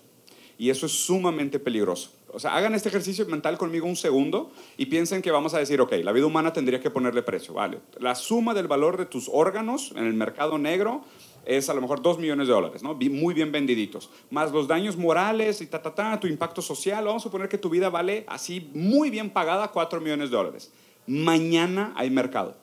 Y 0.58 0.68
eso 0.68 0.86
es 0.86 0.92
sumamente 0.92 1.58
peligroso. 1.58 2.10
O 2.32 2.38
sea, 2.38 2.54
hagan 2.54 2.74
este 2.74 2.90
ejercicio 2.90 3.24
mental 3.26 3.56
conmigo 3.56 3.86
un 3.86 3.96
segundo 3.96 4.52
y 4.76 4.86
piensen 4.86 5.22
que 5.22 5.30
vamos 5.30 5.54
a 5.54 5.58
decir, 5.58 5.80
ok, 5.80 5.92
la 6.04 6.12
vida 6.12 6.26
humana 6.26 6.52
tendría 6.52 6.80
que 6.80 6.90
ponerle 6.90 7.22
precio, 7.22 7.54
¿vale? 7.54 7.80
La 7.98 8.14
suma 8.14 8.52
del 8.52 8.68
valor 8.68 8.98
de 8.98 9.06
tus 9.06 9.30
órganos 9.32 9.92
en 9.96 10.04
el 10.04 10.12
mercado 10.12 10.58
negro 10.58 11.02
es 11.46 11.70
a 11.70 11.74
lo 11.74 11.80
mejor 11.80 12.02
2 12.02 12.18
millones 12.18 12.46
de 12.46 12.52
dólares, 12.52 12.82
¿no? 12.82 12.94
Muy 12.94 13.32
bien 13.34 13.50
vendiditos. 13.50 14.10
Más 14.30 14.52
los 14.52 14.68
daños 14.68 14.96
morales 14.96 15.62
y 15.62 15.66
ta, 15.66 15.80
ta, 15.80 15.94
ta, 15.94 16.20
tu 16.20 16.26
impacto 16.26 16.60
social, 16.60 17.04
vamos 17.04 17.22
a 17.22 17.24
suponer 17.24 17.48
que 17.48 17.58
tu 17.58 17.70
vida 17.70 17.88
vale 17.88 18.24
así 18.28 18.70
muy 18.74 19.08
bien 19.08 19.30
pagada 19.30 19.68
4 19.68 20.00
millones 20.00 20.30
de 20.30 20.36
dólares. 20.36 20.70
Mañana 21.06 21.92
hay 21.96 22.10
mercado. 22.10 22.59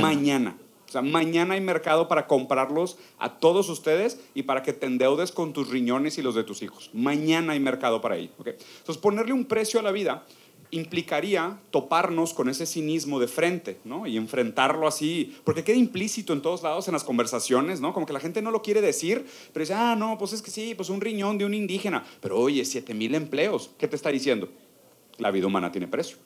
Mañana. 0.00 0.56
O 0.88 0.92
sea, 0.94 1.02
mañana 1.02 1.54
hay 1.54 1.60
mercado 1.60 2.06
para 2.06 2.28
comprarlos 2.28 2.96
a 3.18 3.38
todos 3.38 3.68
ustedes 3.68 4.20
y 4.34 4.44
para 4.44 4.62
que 4.62 4.72
te 4.72 4.86
endeudes 4.86 5.32
con 5.32 5.52
tus 5.52 5.68
riñones 5.68 6.16
y 6.18 6.22
los 6.22 6.36
de 6.36 6.44
tus 6.44 6.62
hijos. 6.62 6.90
Mañana 6.92 7.54
hay 7.54 7.60
mercado 7.60 8.00
para 8.00 8.14
ahí. 8.14 8.30
¿okay? 8.38 8.54
Entonces, 8.78 9.02
ponerle 9.02 9.32
un 9.32 9.46
precio 9.46 9.80
a 9.80 9.82
la 9.82 9.90
vida 9.90 10.24
implicaría 10.70 11.58
toparnos 11.70 12.34
con 12.34 12.48
ese 12.48 12.66
cinismo 12.66 13.18
de 13.18 13.28
frente, 13.28 13.78
¿no? 13.84 14.06
Y 14.06 14.16
enfrentarlo 14.16 14.86
así, 14.86 15.36
porque 15.44 15.64
queda 15.64 15.76
implícito 15.76 16.32
en 16.32 16.42
todos 16.42 16.62
lados 16.62 16.88
en 16.88 16.94
las 16.94 17.04
conversaciones, 17.04 17.80
¿no? 17.80 17.92
Como 17.92 18.06
que 18.06 18.12
la 18.12 18.20
gente 18.20 18.42
no 18.42 18.50
lo 18.50 18.62
quiere 18.62 18.80
decir, 18.80 19.26
pero 19.52 19.62
dice, 19.62 19.74
ah, 19.74 19.96
no, 19.96 20.18
pues 20.18 20.32
es 20.32 20.42
que 20.42 20.50
sí, 20.50 20.74
pues 20.74 20.90
un 20.90 21.00
riñón 21.00 21.38
de 21.38 21.44
un 21.44 21.54
indígena, 21.54 22.04
pero 22.20 22.38
oye, 22.38 22.64
7 22.64 22.94
mil 22.94 23.14
empleos, 23.14 23.70
¿qué 23.78 23.88
te 23.88 23.96
está 23.96 24.10
diciendo? 24.10 24.48
La 25.18 25.30
vida 25.30 25.46
humana 25.46 25.70
tiene 25.70 25.86
precio. 25.86 26.16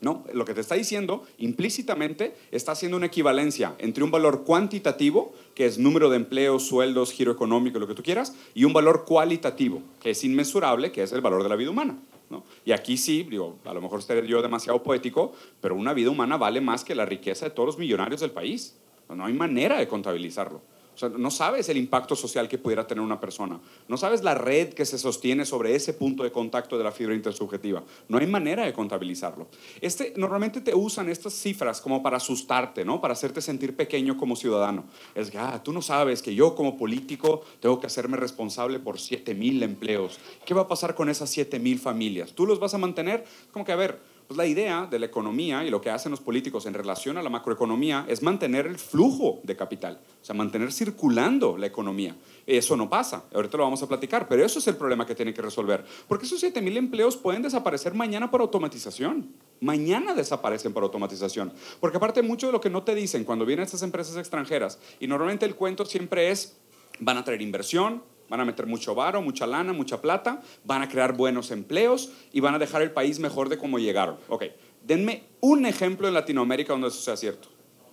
¿No? 0.00 0.24
Lo 0.32 0.44
que 0.44 0.54
te 0.54 0.60
está 0.60 0.74
diciendo 0.74 1.24
implícitamente 1.38 2.34
está 2.50 2.72
haciendo 2.72 2.96
una 2.96 3.06
equivalencia 3.06 3.74
entre 3.78 4.02
un 4.04 4.10
valor 4.10 4.44
cuantitativo, 4.44 5.34
que 5.54 5.66
es 5.66 5.78
número 5.78 6.10
de 6.10 6.16
empleos, 6.16 6.66
sueldos, 6.66 7.12
giro 7.12 7.32
económico, 7.32 7.78
lo 7.78 7.86
que 7.86 7.94
tú 7.94 8.02
quieras, 8.02 8.34
y 8.54 8.64
un 8.64 8.72
valor 8.72 9.04
cualitativo, 9.04 9.82
que 10.00 10.10
es 10.10 10.24
inmensurable, 10.24 10.92
que 10.92 11.02
es 11.02 11.12
el 11.12 11.20
valor 11.20 11.42
de 11.42 11.48
la 11.48 11.56
vida 11.56 11.70
humana. 11.70 11.98
¿no? 12.30 12.44
Y 12.64 12.72
aquí 12.72 12.96
sí, 12.96 13.26
digo, 13.28 13.58
a 13.64 13.74
lo 13.74 13.80
mejor 13.80 13.98
estaré 13.98 14.26
yo 14.26 14.40
demasiado 14.40 14.82
poético, 14.82 15.32
pero 15.60 15.74
una 15.74 15.92
vida 15.92 16.10
humana 16.10 16.36
vale 16.36 16.60
más 16.60 16.84
que 16.84 16.94
la 16.94 17.04
riqueza 17.04 17.46
de 17.46 17.50
todos 17.50 17.66
los 17.66 17.78
millonarios 17.78 18.20
del 18.20 18.30
país. 18.30 18.76
No 19.08 19.26
hay 19.26 19.32
manera 19.32 19.78
de 19.78 19.88
contabilizarlo 19.88 20.62
no 21.08 21.30
sabes 21.30 21.68
el 21.68 21.76
impacto 21.76 22.14
social 22.16 22.48
que 22.48 22.58
pudiera 22.58 22.86
tener 22.86 23.02
una 23.02 23.20
persona. 23.20 23.60
No 23.88 23.96
sabes 23.96 24.22
la 24.22 24.34
red 24.34 24.74
que 24.74 24.84
se 24.84 24.98
sostiene 24.98 25.44
sobre 25.44 25.74
ese 25.74 25.94
punto 25.94 26.22
de 26.22 26.32
contacto 26.32 26.76
de 26.76 26.84
la 26.84 26.92
fibra 26.92 27.14
intersubjetiva. 27.14 27.82
No 28.08 28.18
hay 28.18 28.26
manera 28.26 28.64
de 28.64 28.72
contabilizarlo. 28.72 29.48
Este, 29.80 30.12
normalmente 30.16 30.60
te 30.60 30.74
usan 30.74 31.08
estas 31.08 31.34
cifras 31.34 31.80
como 31.80 32.02
para 32.02 32.18
asustarte, 32.18 32.84
¿no? 32.84 33.00
Para 33.00 33.12
hacerte 33.12 33.40
sentir 33.40 33.76
pequeño 33.76 34.16
como 34.16 34.36
ciudadano. 34.36 34.84
Es 35.14 35.30
que, 35.30 35.38
ah, 35.38 35.62
tú 35.62 35.72
no 35.72 35.82
sabes 35.82 36.22
que 36.22 36.34
yo 36.34 36.54
como 36.54 36.76
político 36.76 37.42
tengo 37.60 37.80
que 37.80 37.86
hacerme 37.86 38.16
responsable 38.16 38.78
por 38.78 38.98
7 38.98 39.34
mil 39.34 39.62
empleos. 39.62 40.18
¿Qué 40.44 40.54
va 40.54 40.62
a 40.62 40.68
pasar 40.68 40.94
con 40.94 41.08
esas 41.08 41.30
7 41.30 41.58
mil 41.58 41.78
familias? 41.78 42.32
¿Tú 42.32 42.46
los 42.46 42.58
vas 42.58 42.74
a 42.74 42.78
mantener? 42.78 43.24
Como 43.52 43.64
que, 43.64 43.72
a 43.72 43.76
ver, 43.76 44.00
pues 44.30 44.38
la 44.38 44.46
idea 44.46 44.86
de 44.88 45.00
la 45.00 45.06
economía 45.06 45.64
y 45.64 45.70
lo 45.70 45.80
que 45.80 45.90
hacen 45.90 46.12
los 46.12 46.20
políticos 46.20 46.64
en 46.66 46.72
relación 46.72 47.18
a 47.18 47.22
la 47.22 47.28
macroeconomía 47.30 48.04
es 48.06 48.22
mantener 48.22 48.64
el 48.64 48.78
flujo 48.78 49.40
de 49.42 49.56
capital, 49.56 49.98
o 50.22 50.24
sea, 50.24 50.36
mantener 50.36 50.70
circulando 50.70 51.58
la 51.58 51.66
economía. 51.66 52.14
Eso 52.46 52.76
no 52.76 52.88
pasa, 52.88 53.24
ahorita 53.34 53.56
lo 53.56 53.64
vamos 53.64 53.82
a 53.82 53.88
platicar, 53.88 54.28
pero 54.28 54.44
eso 54.44 54.60
es 54.60 54.68
el 54.68 54.76
problema 54.76 55.04
que 55.04 55.16
tiene 55.16 55.34
que 55.34 55.42
resolver, 55.42 55.84
porque 56.06 56.26
esos 56.26 56.38
7 56.38 56.62
mil 56.62 56.76
empleos 56.76 57.16
pueden 57.16 57.42
desaparecer 57.42 57.92
mañana 57.92 58.30
por 58.30 58.40
automatización. 58.40 59.32
Mañana 59.58 60.14
desaparecen 60.14 60.72
por 60.72 60.84
automatización. 60.84 61.52
Porque 61.80 61.96
aparte 61.96 62.22
mucho 62.22 62.46
de 62.46 62.52
lo 62.52 62.60
que 62.60 62.70
no 62.70 62.84
te 62.84 62.94
dicen 62.94 63.24
cuando 63.24 63.44
vienen 63.44 63.64
estas 63.64 63.82
empresas 63.82 64.16
extranjeras, 64.16 64.78
y 65.00 65.08
normalmente 65.08 65.44
el 65.44 65.56
cuento 65.56 65.84
siempre 65.84 66.30
es, 66.30 66.56
van 67.00 67.16
a 67.16 67.24
traer 67.24 67.42
inversión, 67.42 68.04
Van 68.30 68.40
a 68.40 68.44
meter 68.44 68.66
mucho 68.66 68.94
varo, 68.94 69.20
mucha 69.20 69.46
lana, 69.46 69.72
mucha 69.72 70.00
plata, 70.00 70.40
van 70.64 70.82
a 70.82 70.88
crear 70.88 71.14
buenos 71.14 71.50
empleos 71.50 72.12
y 72.32 72.40
van 72.40 72.54
a 72.54 72.58
dejar 72.58 72.80
el 72.80 72.92
país 72.92 73.18
mejor 73.18 73.48
de 73.48 73.58
como 73.58 73.78
llegaron. 73.78 74.16
Ok, 74.28 74.44
denme 74.86 75.24
un 75.40 75.66
ejemplo 75.66 76.08
en 76.08 76.14
Latinoamérica 76.14 76.72
donde 76.72 76.88
eso 76.88 77.00
sea 77.00 77.16
cierto. 77.16 77.48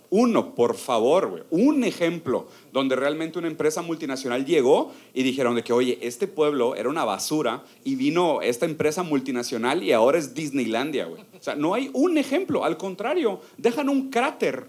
Uno, 0.10 0.56
por 0.56 0.75
favor, 0.75 1.29
güey. 1.29 1.44
Un 1.50 1.84
ejemplo 1.84 2.48
donde 2.72 2.96
realmente 2.96 3.39
una 3.39 3.48
empresa 3.48 3.82
multinacional 3.82 4.46
llegó 4.46 4.94
y 5.13 5.24
dijeron 5.24 5.56
de 5.56 5.63
que, 5.63 5.74
oye, 5.74 5.98
este 6.01 6.27
pueblo 6.27 6.75
era 6.75 6.88
una 6.88 7.03
basura 7.03 7.63
y 7.84 7.96
vino 7.96 8.41
esta 8.41 8.65
empresa 8.65 9.03
multinacional 9.03 9.84
y 9.84 9.91
ahora 9.91 10.17
es 10.17 10.34
Disneylandia, 10.34 11.06
güey. 11.06 11.22
O 11.22 11.44
sea, 11.44 11.56
no 11.56 11.74
hay 11.74 11.89
un 11.94 12.17
ejemplo. 12.17 12.63
Al 12.63 12.77
contrario, 12.77 13.41
dejan 13.58 13.89
un 13.89 14.10
cráter. 14.10 14.67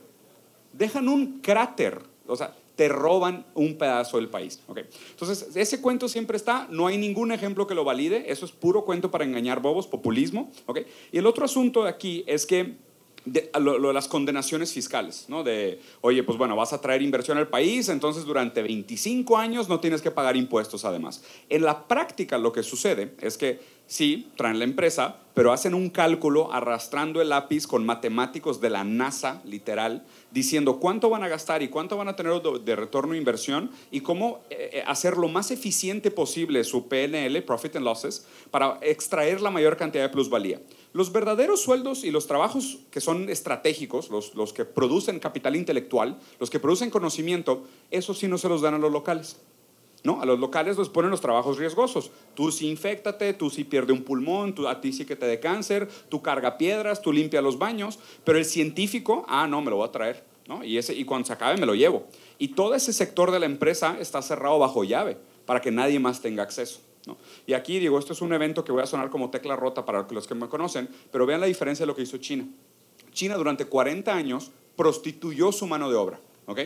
Dejan 0.73 1.09
un 1.09 1.41
cráter. 1.41 2.01
O 2.27 2.35
sea, 2.35 2.55
te 2.79 2.89
roban 2.89 3.45
un 3.55 3.77
pedazo 3.77 4.19
del 4.19 4.29
país. 4.29 4.61
Okay. 4.69 4.85
Entonces, 5.11 5.57
ese 5.57 5.81
cuento 5.81 6.09
siempre 6.09 6.37
está, 6.37 6.69
no 6.71 6.87
hay 6.87 6.97
ningún 6.97 7.33
ejemplo 7.33 7.67
que 7.67 7.75
lo 7.75 7.83
valide, 7.83 8.31
eso 8.31 8.47
es 8.47 8.53
puro 8.53 8.85
cuento 8.85 9.11
para 9.11 9.25
engañar 9.25 9.61
bobos, 9.61 9.89
populismo. 9.89 10.53
Okay. 10.65 10.87
Y 11.11 11.19
el 11.19 11.27
otro 11.27 11.45
asunto 11.45 11.87
aquí 11.87 12.23
es 12.29 12.47
que 12.47 12.77
de, 13.25 13.51
lo, 13.59 13.81
de 13.81 13.93
las 13.93 14.07
condenaciones 14.07 14.73
fiscales, 14.73 15.27
¿no? 15.27 15.43
De, 15.43 15.81
oye, 16.03 16.23
pues 16.23 16.39
bueno, 16.39 16.55
vas 16.55 16.73
a 16.73 16.81
traer 16.81 17.03
inversión 17.03 17.37
al 17.37 17.49
país, 17.49 17.89
entonces 17.89 18.25
durante 18.25 18.63
25 18.63 19.37
años 19.37 19.69
no 19.69 19.81
tienes 19.81 20.01
que 20.01 20.13
pagar 20.13 20.37
impuestos 20.37 20.85
además. 20.85 21.25
En 21.49 21.63
la 21.63 21.89
práctica 21.89 22.39
lo 22.39 22.53
que 22.53 22.63
sucede 22.63 23.13
es 23.21 23.37
que 23.37 23.59
sí, 23.89 24.31
traen 24.37 24.59
la 24.61 24.65
empresa, 24.65 25.17
pero 25.35 25.53
hacen 25.53 25.75
un 25.75 25.91
cálculo 25.91 26.53
arrastrando 26.53 27.21
el 27.21 27.31
lápiz 27.31 27.67
con 27.67 27.85
matemáticos 27.85 28.61
de 28.61 28.71
la 28.71 28.85
NASA, 28.85 29.43
literal, 29.45 30.05
diciendo 30.31 30.79
cuánto 30.79 31.11
van 31.11 31.23
a 31.23 31.29
gastar 31.29 31.63
y 31.63 31.69
cuánto 31.69 31.97
van 31.97 32.09
a 32.09 32.17
tener 32.17 32.41
de 32.43 32.77
retorno 32.77 33.13
de 33.13 33.19
inversión 33.19 33.71
y 33.91 34.01
cómo 34.01 34.41
eh, 34.51 34.71
eh, 34.73 34.85
hacer 34.87 35.17
lo 35.17 35.29
más 35.29 35.51
eficiente 35.51 36.11
posible 36.11 36.65
su 36.65 36.89
PNL, 36.89 37.43
Profit 37.43 37.77
and 37.77 37.85
Losses, 37.85 38.27
para 38.51 38.79
extraer 38.83 39.41
la 39.41 39.51
mayor 39.51 39.77
cantidad 39.77 40.05
de 40.05 40.11
plusvalía. 40.11 40.61
Los 40.93 41.13
verdaderos 41.13 41.63
sueldos 41.63 42.05
y 42.05 42.11
los 42.11 42.27
trabajos 42.27 42.79
que 42.91 43.01
son 43.01 43.29
estratégicos, 43.29 44.11
los, 44.11 44.35
los 44.35 44.53
que 44.53 44.65
producen 44.65 45.19
capital 45.21 45.57
intelectual, 45.57 46.19
los 46.39 46.51
que 46.51 46.61
producen 46.61 46.91
conocimiento, 46.91 47.67
eso 47.91 48.15
sí 48.15 48.29
no 48.29 48.39
se 48.39 48.49
los 48.49 48.61
dan 48.61 48.75
a 48.75 48.79
los 48.79 48.93
locales. 48.93 49.37
¿No? 50.05 50.21
A 50.21 50.27
los 50.27 50.39
locales 50.39 50.79
les 50.79 50.89
ponen 50.89 51.11
los 51.11 51.21
trabajos 51.21 51.59
riesgosos. 51.59 52.11
Tú 52.35 52.51
sí 52.51 52.69
infectate, 52.69 53.35
tú 53.35 53.51
sí 53.51 53.65
pierde 53.65 53.93
un 53.93 54.03
pulmón, 54.03 54.55
tú, 54.55 54.69
a 54.69 54.81
ti 54.81 54.93
sí 54.93 55.05
que 55.05 55.17
te 55.17 55.27
dé 55.27 55.41
cáncer, 55.41 55.89
tú 56.09 56.23
carga 56.23 56.59
piedras, 56.59 57.03
tú 57.03 57.13
limpia 57.13 57.43
los 57.43 57.59
baños, 57.59 57.99
pero 58.25 58.39
el 58.39 58.45
científico, 58.45 59.25
ah, 59.29 59.47
no, 59.49 59.61
me 59.61 59.71
lo 59.71 59.77
voy 59.77 59.89
a 59.89 59.93
traer, 59.93 60.25
¿no? 60.47 60.65
Y, 60.65 60.79
ese, 60.79 60.95
y 60.95 61.05
cuando 61.05 61.27
se 61.27 61.33
acabe 61.33 61.59
me 61.59 61.67
lo 61.67 61.75
llevo. 61.75 62.07
Y 62.39 62.49
todo 62.49 62.75
ese 62.75 62.93
sector 62.93 63.31
de 63.31 63.41
la 63.41 63.47
empresa 63.47 63.97
está 64.01 64.23
cerrado 64.23 64.59
bajo 64.59 64.85
llave 64.85 65.17
para 65.47 65.61
que 65.61 65.71
nadie 65.71 65.99
más 65.99 66.21
tenga 66.21 66.43
acceso. 66.43 66.81
¿no? 67.07 67.17
Y 67.47 67.55
aquí 67.55 67.79
digo, 67.79 67.99
esto 67.99 68.13
es 68.13 68.21
un 68.21 68.33
evento 68.33 68.65
que 68.65 68.73
voy 68.73 68.83
a 68.83 68.87
sonar 68.87 69.11
como 69.11 69.31
tecla 69.31 69.57
rota 69.57 69.85
para 69.85 70.07
los 70.11 70.27
que 70.27 70.35
me 70.35 70.49
conocen, 70.49 70.89
pero 71.11 71.27
vean 71.27 71.41
la 71.41 71.47
diferencia 71.47 71.85
de 71.85 71.89
lo 71.89 71.97
que 71.97 72.03
hizo 72.03 72.19
China. 72.19 72.47
China 73.13 73.37
durante 73.37 73.65
40 73.65 74.15
años 74.15 74.51
prostituyó 74.77 75.51
su 75.51 75.67
mano 75.67 75.91
de 75.91 75.97
obra. 75.97 76.21
¿ok? 76.47 76.61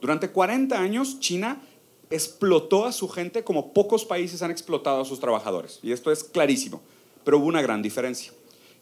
Durante 0.00 0.30
40 0.30 0.78
años 0.78 1.18
China 1.20 1.62
explotó 2.10 2.84
a 2.84 2.92
su 2.92 3.08
gente 3.08 3.44
como 3.44 3.72
pocos 3.72 4.04
países 4.04 4.42
han 4.42 4.50
explotado 4.50 5.00
a 5.00 5.04
sus 5.04 5.20
trabajadores. 5.20 5.80
Y 5.82 5.92
esto 5.92 6.12
es 6.12 6.24
clarísimo. 6.24 6.80
Pero 7.24 7.38
hubo 7.38 7.46
una 7.46 7.62
gran 7.62 7.82
diferencia, 7.82 8.32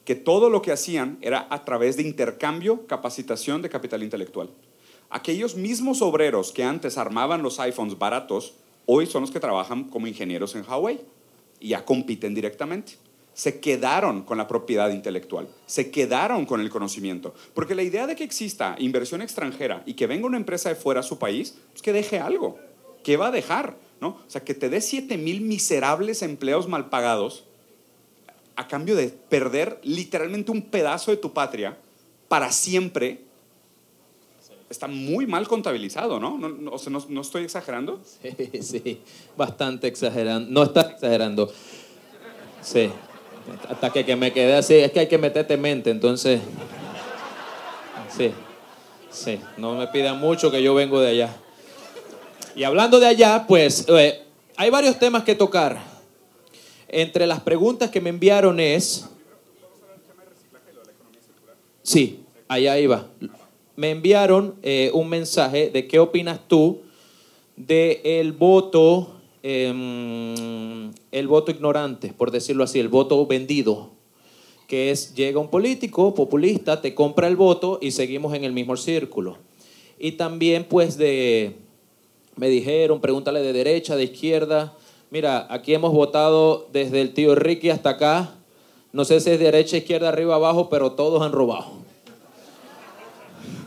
que 0.04 0.14
todo 0.14 0.50
lo 0.50 0.62
que 0.62 0.72
hacían 0.72 1.18
era 1.20 1.46
a 1.50 1.64
través 1.64 1.96
de 1.96 2.02
intercambio, 2.02 2.86
capacitación 2.86 3.62
de 3.62 3.70
capital 3.70 4.02
intelectual. 4.02 4.50
Aquellos 5.10 5.54
mismos 5.54 6.02
obreros 6.02 6.52
que 6.52 6.64
antes 6.64 6.98
armaban 6.98 7.42
los 7.42 7.60
iPhones 7.60 7.98
baratos, 7.98 8.54
hoy 8.86 9.06
son 9.06 9.22
los 9.22 9.30
que 9.30 9.40
trabajan 9.40 9.84
como 9.84 10.06
ingenieros 10.06 10.54
en 10.54 10.64
Huawei 10.68 11.00
y 11.60 11.68
ya 11.68 11.84
compiten 11.84 12.34
directamente. 12.34 12.94
Se 13.34 13.60
quedaron 13.60 14.22
con 14.22 14.38
la 14.38 14.48
propiedad 14.48 14.90
intelectual, 14.90 15.48
se 15.66 15.90
quedaron 15.90 16.44
con 16.44 16.60
el 16.60 16.68
conocimiento. 16.68 17.34
Porque 17.54 17.74
la 17.74 17.82
idea 17.82 18.06
de 18.06 18.16
que 18.16 18.24
exista 18.24 18.74
inversión 18.78 19.22
extranjera 19.22 19.82
y 19.86 19.94
que 19.94 20.06
venga 20.06 20.26
una 20.26 20.36
empresa 20.36 20.68
de 20.68 20.74
fuera 20.74 21.00
a 21.00 21.04
su 21.04 21.18
país, 21.18 21.56
es 21.74 21.80
que 21.80 21.92
deje 21.92 22.18
algo. 22.18 22.58
¿Qué 23.02 23.16
va 23.16 23.28
a 23.28 23.30
dejar? 23.30 23.76
¿No? 24.00 24.08
O 24.08 24.30
sea, 24.30 24.42
que 24.42 24.54
te 24.54 24.68
dé 24.68 24.80
7 24.80 25.16
mil 25.16 25.40
miserables 25.42 26.22
empleos 26.22 26.68
mal 26.68 26.88
pagados 26.88 27.44
a 28.56 28.68
cambio 28.68 28.96
de 28.96 29.08
perder 29.08 29.80
literalmente 29.82 30.50
un 30.50 30.62
pedazo 30.62 31.10
de 31.10 31.16
tu 31.16 31.32
patria 31.32 31.78
para 32.28 32.50
siempre, 32.50 33.20
está 34.70 34.86
muy 34.86 35.26
mal 35.26 35.46
contabilizado, 35.46 36.18
¿no? 36.18 36.38
¿No, 36.38 36.72
o 36.72 36.78
sea, 36.78 36.92
¿no, 37.08 37.20
estoy 37.20 37.44
exagerando? 37.44 38.00
Sí, 38.04 38.62
sí, 38.62 39.00
bastante 39.36 39.86
exagerando. 39.86 40.50
No 40.50 40.62
estás 40.62 40.92
exagerando. 40.92 41.52
Sí, 42.62 42.90
hasta 43.68 43.90
que, 43.90 44.04
que 44.04 44.16
me 44.16 44.32
quedé 44.32 44.54
así, 44.54 44.74
es 44.74 44.92
que 44.92 45.00
hay 45.00 45.08
que 45.08 45.18
meterte 45.18 45.56
mente, 45.56 45.90
entonces... 45.90 46.40
Sí, 48.16 48.30
sí, 49.10 49.40
no 49.56 49.74
me 49.74 49.86
pidan 49.88 50.18
mucho 50.18 50.50
que 50.50 50.62
yo 50.62 50.74
vengo 50.74 51.00
de 51.00 51.08
allá. 51.08 51.36
Y 52.54 52.64
hablando 52.64 53.00
de 53.00 53.06
allá, 53.06 53.46
pues 53.48 53.86
eh, 53.88 54.20
hay 54.56 54.68
varios 54.68 54.98
temas 54.98 55.24
que 55.24 55.34
tocar. 55.34 55.82
Entre 56.88 57.26
las 57.26 57.40
preguntas 57.40 57.90
que 57.90 58.00
me 58.00 58.10
enviaron 58.10 58.60
es... 58.60 59.08
Sí, 61.82 62.20
allá 62.48 62.78
iba. 62.78 63.08
Me 63.74 63.90
enviaron 63.90 64.54
eh, 64.62 64.90
un 64.92 65.08
mensaje 65.08 65.70
de 65.70 65.88
qué 65.88 65.98
opinas 65.98 66.40
tú 66.46 66.82
del 67.56 68.00
el 68.04 68.32
voto, 68.32 69.14
em, 69.42 70.92
el 71.10 71.28
voto 71.28 71.50
ignorante, 71.50 72.12
por 72.12 72.30
decirlo 72.30 72.64
así, 72.64 72.78
el 72.78 72.88
voto 72.88 73.26
vendido, 73.26 73.90
que 74.68 74.90
es 74.90 75.14
llega 75.14 75.40
un 75.40 75.48
político 75.48 76.14
populista, 76.14 76.80
te 76.80 76.94
compra 76.94 77.28
el 77.28 77.36
voto 77.36 77.78
y 77.80 77.90
seguimos 77.92 78.34
en 78.34 78.44
el 78.44 78.52
mismo 78.52 78.76
círculo. 78.76 79.38
Y 79.98 80.12
también 80.12 80.64
pues 80.64 80.98
de 80.98 81.56
me 82.36 82.48
dijeron, 82.48 83.00
pregúntale 83.00 83.40
de 83.40 83.52
derecha, 83.52 83.96
de 83.96 84.04
izquierda. 84.04 84.72
Mira, 85.10 85.46
aquí 85.50 85.74
hemos 85.74 85.92
votado 85.92 86.66
desde 86.72 87.00
el 87.00 87.12
tío 87.12 87.34
Ricky 87.34 87.70
hasta 87.70 87.90
acá. 87.90 88.34
No 88.92 89.04
sé 89.04 89.20
si 89.20 89.30
es 89.30 89.38
derecha, 89.38 89.76
izquierda, 89.76 90.08
arriba, 90.08 90.34
abajo, 90.34 90.68
pero 90.68 90.92
todos 90.92 91.22
han 91.22 91.32
robado. 91.32 91.66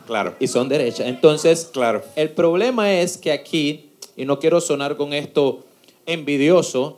Claro. 0.06 0.36
Y 0.40 0.48
son 0.48 0.70
derecha. 0.70 1.08
Entonces, 1.08 1.70
claro. 1.72 2.04
el 2.16 2.30
problema 2.30 2.94
es 2.94 3.18
que 3.18 3.32
aquí, 3.32 3.90
y 4.16 4.26
no 4.26 4.40
quiero 4.40 4.62
sonar 4.62 4.98
con 4.98 5.14
esto 5.14 5.64
envidioso, 6.06 6.98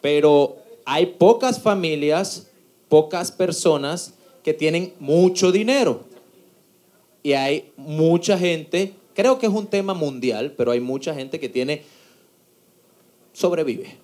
pero 0.00 0.56
hay 0.84 1.06
pocas 1.06 1.60
familias, 1.60 2.48
pocas 2.88 3.30
personas 3.30 4.14
que 4.42 4.52
tienen 4.52 4.92
mucho 4.98 5.52
dinero. 5.52 6.00
Y 7.22 7.32
hay 7.32 7.72
mucha 7.76 8.36
gente 8.36 8.92
Creo 9.14 9.38
que 9.38 9.46
es 9.46 9.52
un 9.52 9.66
tema 9.68 9.94
mundial, 9.94 10.54
pero 10.56 10.72
hay 10.72 10.80
mucha 10.80 11.14
gente 11.14 11.38
que 11.40 11.48
tiene, 11.48 11.82
sobrevive. 13.32 13.96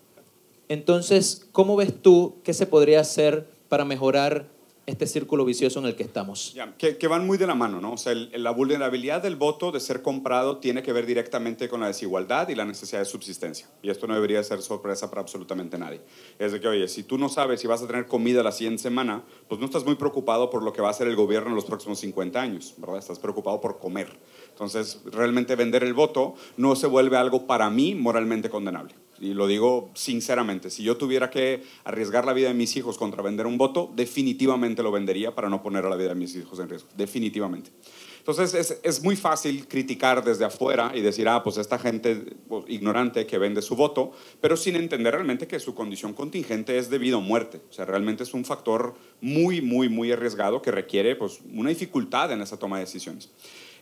Entonces, 0.69 1.47
¿cómo 1.53 1.77
ves 1.77 2.01
tú 2.01 2.37
qué 2.45 2.55
se 2.55 2.67
podría 2.67 3.01
hacer 3.01 3.49
para 3.69 3.85
mejorar 3.85 4.47
este 4.87 5.07
círculo 5.07 5.45
vicioso 5.45 5.79
en 5.79 5.87
el 5.87 5.95
que 5.95 6.03
estamos. 6.03 6.53
Ya, 6.53 6.75
que, 6.77 6.97
que 6.99 7.07
van 7.07 7.25
muy 7.27 7.39
de 7.39 7.47
la 7.47 7.55
mano, 7.55 7.81
¿no? 7.81 7.93
O 7.93 7.97
sea, 7.97 8.13
el- 8.13 8.31
la 8.43 8.51
vulnerabilidad 8.51 9.23
del 9.23 9.37
voto 9.37 9.71
de 9.71 9.79
ser 9.79 10.03
comprado 10.03 10.59
tiene 10.59 10.83
que 10.83 10.93
ver 10.93 11.07
directamente 11.07 11.69
con 11.69 11.81
la 11.81 11.87
desigualdad 11.87 12.49
y 12.49 12.55
la 12.57 12.65
necesidad 12.65 12.99
de 13.01 13.05
subsistencia. 13.05 13.69
Y 13.83 13.91
esto 13.91 14.07
no 14.09 14.15
debería 14.15 14.43
ser 14.43 14.61
sorpresa 14.63 15.09
para 15.09 15.23
absolutamente 15.23 15.79
nadie. 15.79 16.01
Es 16.39 16.51
de 16.53 16.61
que, 16.61 16.67
oye, 16.67 16.89
si 16.89 17.05
tú 17.05 17.19
no 17.19 17.29
sabes 17.29 17.61
si 17.61 17.69
vas 17.69 17.83
a 17.83 17.87
tener 17.87 18.07
comida 18.07 18.43
la 18.43 18.53
siguiente 18.53 18.83
semana, 18.83 19.23
pues 19.49 19.61
no 19.61 19.67
estás 19.67 19.85
muy 19.85 19.95
preocupado 19.95 20.51
por 20.51 20.63
lo 20.63 20.73
que 20.73 20.83
va 20.83 20.89
a 20.89 20.91
hacer 20.91 21.07
el 21.07 21.15
gobierno 21.15 21.51
en 21.51 21.55
los 21.55 21.67
próximos 21.67 22.01
50 22.01 22.41
años, 22.41 22.75
¿verdad? 22.79 22.99
Estás 22.99 23.19
preocupado 23.21 23.61
por 23.61 23.79
comer. 23.79 24.09
Entonces, 24.61 25.01
realmente 25.07 25.57
vender 25.57 25.83
el 25.83 25.95
voto 25.95 26.35
no 26.59 26.77
se 26.77 26.87
vuelve 26.87 27.17
algo 27.17 27.47
para 27.47 27.71
mí 27.71 27.95
moralmente 27.95 28.51
condenable. 28.51 28.95
Y 29.19 29.33
lo 29.33 29.47
digo 29.47 29.89
sinceramente, 29.95 30.69
si 30.69 30.83
yo 30.83 30.99
tuviera 30.99 31.31
que 31.31 31.63
arriesgar 31.85 32.27
la 32.27 32.35
vida 32.35 32.49
de 32.49 32.55
mis 32.55 32.77
hijos 32.77 32.99
contra 32.99 33.23
vender 33.23 33.47
un 33.47 33.57
voto, 33.57 33.91
definitivamente 33.97 34.83
lo 34.83 34.93
vendería 34.93 35.35
para 35.35 35.49
no 35.49 35.63
poner 35.63 35.87
a 35.87 35.89
la 35.89 35.97
vida 35.97 36.11
de 36.11 36.15
mis 36.15 36.37
hijos 36.37 36.59
en 36.59 36.69
riesgo. 36.69 36.91
Definitivamente. 36.95 37.71
Entonces 38.19 38.53
es, 38.53 38.79
es 38.83 39.03
muy 39.03 39.17
fácil 39.17 39.67
criticar 39.67 40.23
desde 40.23 40.45
afuera 40.45 40.93
y 40.95 41.01
decir, 41.01 41.27
ah, 41.27 41.43
pues 41.43 41.57
esta 41.57 41.79
gente 41.79 42.37
pues, 42.47 42.67
ignorante 42.69 43.25
que 43.27 43.39
vende 43.39 43.63
su 43.63 43.77
voto, 43.77 44.13
pero 44.43 44.59
sin 44.59 44.77
entender 44.77 45.15
realmente 45.15 45.47
que 45.47 45.59
su 45.59 45.75
condición 45.75 46.13
contingente 46.13 46.77
es 46.77 46.91
debido 46.91 47.17
a 47.17 47.23
muerte. 47.23 47.63
O 47.71 47.73
sea, 47.73 47.87
realmente 47.87 48.25
es 48.25 48.35
un 48.35 48.45
factor 48.45 48.93
muy, 49.23 49.63
muy, 49.63 49.89
muy 49.89 50.13
arriesgado 50.13 50.61
que 50.61 50.71
requiere 50.71 51.17
pues, 51.17 51.41
una 51.51 51.71
dificultad 51.71 52.31
en 52.31 52.43
esa 52.43 52.59
toma 52.59 52.77
de 52.77 52.85
decisiones. 52.85 53.31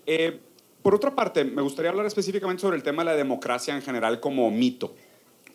Eh, 0.06 0.40
por 0.82 0.94
otra 0.94 1.14
parte, 1.14 1.44
me 1.44 1.62
gustaría 1.62 1.90
hablar 1.90 2.06
específicamente 2.06 2.62
sobre 2.62 2.76
el 2.76 2.82
tema 2.82 3.02
de 3.02 3.10
la 3.10 3.16
democracia 3.16 3.74
en 3.74 3.82
general 3.82 4.20
como 4.20 4.50
mito. 4.50 4.94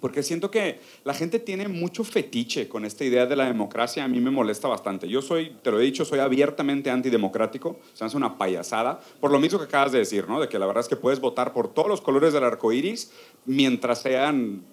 Porque 0.03 0.22
siento 0.22 0.51
que 0.51 0.82
la 1.06 1.13
gente 1.13 1.39
tiene 1.39 1.70
mucho 1.70 2.03
fetiche 2.03 2.68
con 2.68 2.84
esta 2.84 3.06
idea 3.06 3.25
de 3.25 3.38
la 3.38 3.46
democracia. 3.46 4.03
A 4.03 4.10
mí 4.10 4.20
me 4.20 4.32
molesta 4.32 4.68
bastante. 4.68 5.08
Yo 5.08 5.22
soy, 5.22 5.56
te 5.62 5.72
lo 5.72 5.80
he 5.80 5.84
dicho, 5.84 6.03
soy 6.03 6.20
abiertamente 6.20 6.92
antidemocrático. 6.92 7.80
Se 7.94 8.03
hace 8.03 8.18
una 8.18 8.38
payasada. 8.38 9.00
Por 9.22 9.32
lo 9.32 9.39
mismo 9.39 9.60
que 9.60 9.65
acabas 9.65 9.94
de 9.94 10.00
decir, 10.00 10.27
¿no? 10.27 10.42
De 10.42 10.50
que 10.50 10.60
la 10.60 10.65
verdad 10.65 10.82
es 10.82 10.89
que 10.89 10.98
puedes 10.98 11.22
votar 11.22 11.53
por 11.53 11.74
todos 11.74 11.88
los 11.88 12.01
colores 12.01 12.34
del 12.34 12.44
arco 12.44 12.74
iris 12.74 13.13
mientras 13.46 14.01
sean 14.01 14.65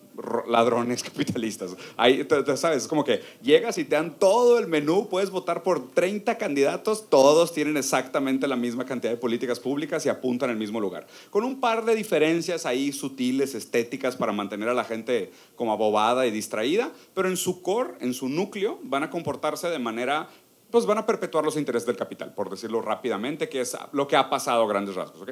ladrones 0.48 1.02
capitalistas. 1.04 1.76
Ahí, 1.96 2.26
sabes, 2.56 2.82
es 2.82 2.88
como 2.88 3.04
que 3.04 3.20
llegas 3.42 3.78
y 3.78 3.84
te 3.84 3.96
dan 3.96 4.18
todo 4.18 4.58
el 4.58 4.66
menú, 4.66 5.08
puedes 5.08 5.30
votar 5.30 5.62
por 5.62 5.90
30 5.92 6.38
candidatos, 6.38 7.08
todos 7.08 7.52
tienen 7.52 7.76
exactamente 7.76 8.46
la 8.48 8.56
misma 8.56 8.84
cantidad 8.84 9.12
de 9.12 9.16
políticas 9.16 9.60
públicas 9.60 10.04
y 10.06 10.08
apuntan 10.08 10.50
al 10.50 10.56
mismo 10.56 10.80
lugar. 10.80 11.06
Con 11.30 11.44
un 11.44 11.60
par 11.60 11.84
de 11.84 11.94
diferencias 11.94 12.66
ahí 12.66 12.92
sutiles, 12.92 13.54
estéticas, 13.54 14.16
para 14.16 14.32
mantener 14.32 14.68
a 14.68 14.74
la 14.74 14.84
gente 14.84 15.30
como 15.56 15.72
abobada 15.72 16.26
y 16.26 16.30
distraída, 16.30 16.92
pero 17.14 17.28
en 17.28 17.36
su 17.36 17.62
core, 17.62 17.94
en 18.00 18.14
su 18.14 18.28
núcleo, 18.28 18.78
van 18.82 19.02
a 19.02 19.10
comportarse 19.10 19.68
de 19.68 19.78
manera 19.78 20.28
pues 20.70 20.86
van 20.86 20.98
a 20.98 21.06
perpetuar 21.06 21.44
los 21.44 21.56
intereses 21.56 21.86
del 21.86 21.96
capital, 21.96 22.34
por 22.34 22.48
decirlo 22.48 22.80
rápidamente, 22.80 23.48
que 23.48 23.60
es 23.60 23.76
lo 23.92 24.06
que 24.06 24.16
ha 24.16 24.30
pasado 24.30 24.62
a 24.62 24.68
grandes 24.68 24.94
rasgos. 24.94 25.22
¿ok? 25.22 25.30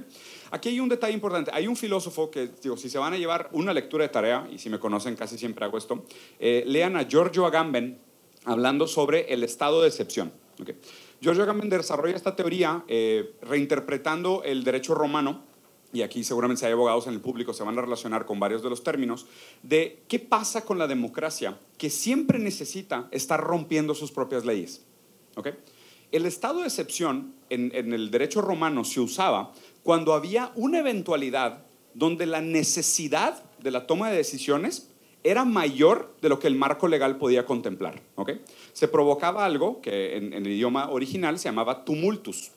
Aquí 0.50 0.70
hay 0.70 0.80
un 0.80 0.88
detalle 0.88 1.14
importante. 1.14 1.50
Hay 1.54 1.66
un 1.66 1.76
filósofo 1.76 2.30
que, 2.30 2.50
digo, 2.62 2.76
si 2.76 2.90
se 2.90 2.98
van 2.98 3.12
a 3.12 3.16
llevar 3.16 3.48
una 3.52 3.72
lectura 3.72 4.04
de 4.04 4.08
tarea, 4.08 4.48
y 4.50 4.58
si 4.58 4.70
me 4.70 4.78
conocen 4.78 5.16
casi 5.16 5.38
siempre 5.38 5.64
hago 5.64 5.78
esto, 5.78 6.04
eh, 6.38 6.64
lean 6.66 6.96
a 6.96 7.04
Giorgio 7.06 7.46
Agamben 7.46 7.98
hablando 8.44 8.86
sobre 8.86 9.32
el 9.32 9.44
estado 9.44 9.82
de 9.82 9.88
excepción. 9.88 10.32
¿ok? 10.60 10.70
Giorgio 11.20 11.42
Agamben 11.42 11.68
desarrolla 11.68 12.16
esta 12.16 12.36
teoría 12.36 12.84
eh, 12.88 13.34
reinterpretando 13.42 14.42
el 14.44 14.64
derecho 14.64 14.94
romano 14.94 15.48
y 15.92 16.02
aquí 16.02 16.22
seguramente 16.22 16.66
hay 16.66 16.72
abogados 16.72 17.06
en 17.06 17.14
el 17.14 17.20
público 17.20 17.54
se 17.54 17.64
van 17.64 17.78
a 17.78 17.82
relacionar 17.82 18.26
con 18.26 18.38
varios 18.38 18.62
de 18.62 18.68
los 18.68 18.82
términos, 18.82 19.26
de 19.62 20.02
qué 20.06 20.18
pasa 20.18 20.64
con 20.64 20.78
la 20.78 20.86
democracia 20.86 21.58
que 21.78 21.88
siempre 21.88 22.38
necesita 22.38 23.08
estar 23.10 23.40
rompiendo 23.40 23.94
sus 23.94 24.12
propias 24.12 24.44
leyes. 24.44 24.84
El 26.10 26.24
estado 26.24 26.60
de 26.60 26.66
excepción 26.66 27.34
en, 27.50 27.72
el 27.74 28.10
derecho 28.10 28.40
romano 28.40 28.84
se 28.84 29.00
usaba 29.00 29.52
cuando 29.82 30.14
había 30.14 30.52
una 30.54 30.78
eventualidad 30.78 31.64
donde 31.94 32.26
la 32.26 32.40
necesidad 32.40 33.42
de 33.60 33.70
la 33.70 33.86
toma 33.86 34.10
de 34.10 34.16
decisiones 34.16 34.90
era 35.24 35.44
mayor 35.44 36.14
de 36.22 36.28
lo 36.28 36.38
que 36.38 36.46
el 36.46 36.54
marco 36.54 36.88
legal 36.88 37.18
podía 37.18 37.44
contemplar. 37.44 38.00
Se 38.72 38.88
provocaba 38.88 39.44
algo 39.44 39.80
que 39.82 40.16
en, 40.16 40.32
en 40.32 40.46
el 40.46 40.52
idioma 40.52 40.90
original 40.90 41.38
se 41.38 41.48
llamaba 41.48 41.84
tumultus. 41.84 42.52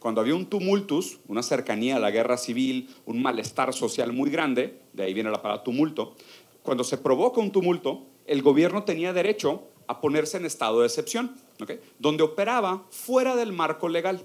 Cuando 0.00 0.20
había 0.20 0.34
un 0.34 0.46
tumultus, 0.46 1.18
una 1.28 1.42
cercanía 1.42 1.96
a 1.96 2.00
la 2.00 2.10
guerra 2.10 2.38
civil, 2.38 2.88
un 3.06 3.22
malestar 3.22 3.72
social 3.72 4.12
muy 4.12 4.30
grande, 4.30 4.80
de 4.92 5.04
ahí 5.04 5.14
viene 5.14 5.30
la 5.30 5.42
palabra 5.42 5.62
tumulto, 5.62 6.16
cuando 6.62 6.84
se 6.84 6.98
provoca 6.98 7.40
un 7.40 7.52
tumulto, 7.52 8.06
el 8.26 8.42
gobierno 8.42 8.82
tenía 8.82 9.12
derecho 9.12 9.68
a 9.86 10.00
ponerse 10.00 10.36
en 10.36 10.46
estado 10.46 10.80
de 10.80 10.86
excepción, 10.86 11.34
¿ok? 11.60 11.72
donde 11.98 12.22
operaba 12.22 12.84
fuera 12.90 13.36
del 13.36 13.52
marco 13.52 13.88
legal. 13.88 14.24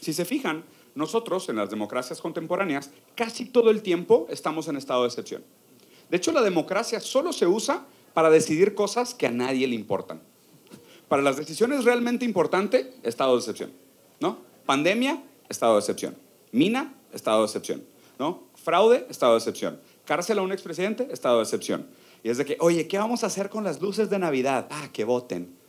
Si 0.00 0.12
se 0.12 0.24
fijan, 0.24 0.64
nosotros 0.94 1.48
en 1.48 1.56
las 1.56 1.70
democracias 1.70 2.20
contemporáneas 2.20 2.90
casi 3.14 3.44
todo 3.44 3.70
el 3.70 3.82
tiempo 3.82 4.26
estamos 4.30 4.68
en 4.68 4.76
estado 4.76 5.02
de 5.02 5.08
excepción. 5.08 5.44
De 6.10 6.16
hecho, 6.16 6.32
la 6.32 6.42
democracia 6.42 7.00
solo 7.00 7.32
se 7.32 7.46
usa 7.46 7.86
para 8.14 8.30
decidir 8.30 8.74
cosas 8.74 9.14
que 9.14 9.26
a 9.26 9.30
nadie 9.30 9.68
le 9.68 9.76
importan. 9.76 10.20
Para 11.08 11.22
las 11.22 11.36
decisiones 11.36 11.84
realmente 11.84 12.24
importantes, 12.24 12.88
estado 13.02 13.32
de 13.32 13.38
excepción. 13.38 13.72
¿no? 14.20 14.38
Pandemia, 14.66 15.22
estado 15.48 15.74
de 15.74 15.80
excepción. 15.80 16.16
Mina, 16.52 16.94
estado 17.12 17.40
de 17.40 17.46
excepción. 17.46 17.84
¿no? 18.18 18.44
Fraude, 18.54 19.06
estado 19.08 19.32
de 19.32 19.38
excepción. 19.38 19.80
Cárcel 20.04 20.38
a 20.38 20.42
un 20.42 20.52
expresidente, 20.52 21.08
estado 21.12 21.36
de 21.38 21.44
excepción. 21.44 21.86
Y 22.22 22.30
es 22.30 22.38
de 22.38 22.44
que, 22.44 22.56
oye, 22.60 22.86
¿qué 22.86 22.98
vamos 22.98 23.24
a 23.24 23.28
hacer 23.28 23.48
con 23.48 23.64
las 23.64 23.80
luces 23.80 24.10
de 24.10 24.18
Navidad? 24.18 24.66
Ah, 24.70 24.88
que 24.92 25.04
voten. 25.04 25.60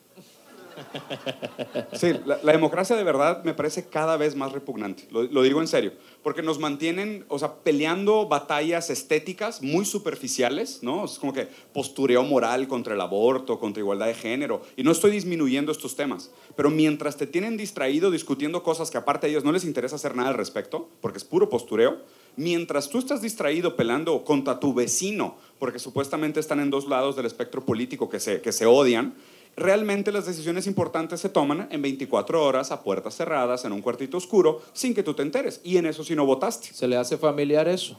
Sí, 1.94 2.14
la, 2.26 2.40
la 2.44 2.52
democracia 2.52 2.96
de 2.96 3.04
verdad 3.04 3.44
me 3.44 3.54
parece 3.54 3.88
cada 3.88 4.18
vez 4.18 4.36
más 4.36 4.52
repugnante, 4.52 5.08
lo, 5.12 5.24
lo 5.24 5.44
digo 5.44 5.62
en 5.62 5.68
serio, 5.68 5.94
porque 6.24 6.42
nos 6.42 6.60
mantienen, 6.60 7.26
o 7.28 7.40
sea, 7.40 7.56
peleando 7.56 8.28
batallas 8.28 8.90
estéticas 8.90 9.62
muy 9.62 9.86
superficiales, 9.86 10.80
¿no? 10.82 11.06
Es 11.06 11.20
como 11.20 11.34
que 11.34 11.48
postureo 11.74 12.24
moral 12.24 12.68
contra 12.68 12.94
el 12.94 13.02
aborto, 13.02 13.60
contra 13.60 13.82
igualdad 13.82 14.08
de 14.08 14.14
género, 14.14 14.62
y 14.76 14.84
no 14.84 14.92
estoy 14.92 15.12
disminuyendo 15.12 15.72
estos 15.72 15.96
temas, 15.96 16.32
pero 16.56 16.70
mientras 16.70 17.18
te 17.18 17.28
tienen 17.28 17.58
distraído 17.58 18.12
discutiendo 18.12 18.64
cosas 18.64 18.90
que 18.92 18.98
aparte 18.98 19.28
a 19.28 19.30
ellos 19.30 19.44
no 19.44 19.52
les 19.52 19.66
interesa 19.66 19.96
hacer 19.96 20.16
nada 20.16 20.30
al 20.30 20.36
respecto, 20.36 20.90
porque 21.02 21.18
es 21.18 21.24
puro 21.24 21.50
postureo, 21.50 22.00
mientras 22.36 22.90
tú 22.90 23.00
estás 23.00 23.22
distraído 23.22 23.76
pelando 23.76 24.24
contra 24.24 24.60
tu 24.60 24.74
vecino, 24.74 25.38
porque 25.60 25.80
supuestamente 25.80 26.40
están 26.40 26.60
en 26.60 26.70
dos 26.70 26.88
lados 26.88 27.16
del 27.16 27.26
espectro 27.26 27.66
político 27.66 28.10
que 28.10 28.20
se, 28.20 28.42
que 28.42 28.52
se 28.52 28.66
odian, 28.66 29.16
realmente 29.56 30.12
las 30.12 30.26
decisiones 30.26 30.68
importantes 30.68 31.20
se 31.20 31.30
toman 31.30 31.68
en 31.72 31.82
24 31.82 32.44
horas 32.44 32.72
a 32.72 32.84
puertas 32.84 33.16
cerradas, 33.16 33.66
en 33.66 33.72
un 33.72 33.82
cuartito 33.82 34.18
oscuro, 34.18 34.62
sin 34.74 34.94
que 34.94 35.04
tú 35.04 35.14
te 35.14 35.22
enteres. 35.22 35.62
Y 35.64 35.78
en 35.78 35.86
eso 35.86 36.04
sí 36.04 36.16
no 36.16 36.26
votaste. 36.26 36.74
¿Se 36.74 36.88
le 36.88 36.96
hace 36.96 37.18
familiar 37.18 37.68
eso? 37.68 37.98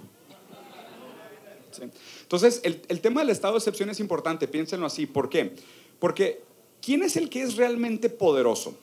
¿sí? 1.70 1.82
Entonces, 2.22 2.60
el, 2.64 2.80
el 2.88 3.00
tema 3.00 3.20
del 3.20 3.30
estado 3.30 3.54
de 3.54 3.58
excepción 3.58 3.90
es 3.90 4.00
importante, 4.00 4.48
piénsenlo 4.48 4.86
así. 4.86 5.06
¿Por 5.06 5.28
qué? 5.28 5.54
Porque 5.98 6.42
¿quién 6.80 7.02
es 7.02 7.16
el 7.16 7.28
que 7.28 7.42
es 7.42 7.56
realmente 7.56 8.08
poderoso? 8.08 8.74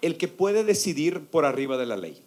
El 0.00 0.16
que 0.16 0.28
puede 0.28 0.64
decidir 0.64 1.20
por 1.26 1.44
arriba 1.44 1.76
de 1.76 1.86
la 1.86 1.96
ley. 1.96 2.23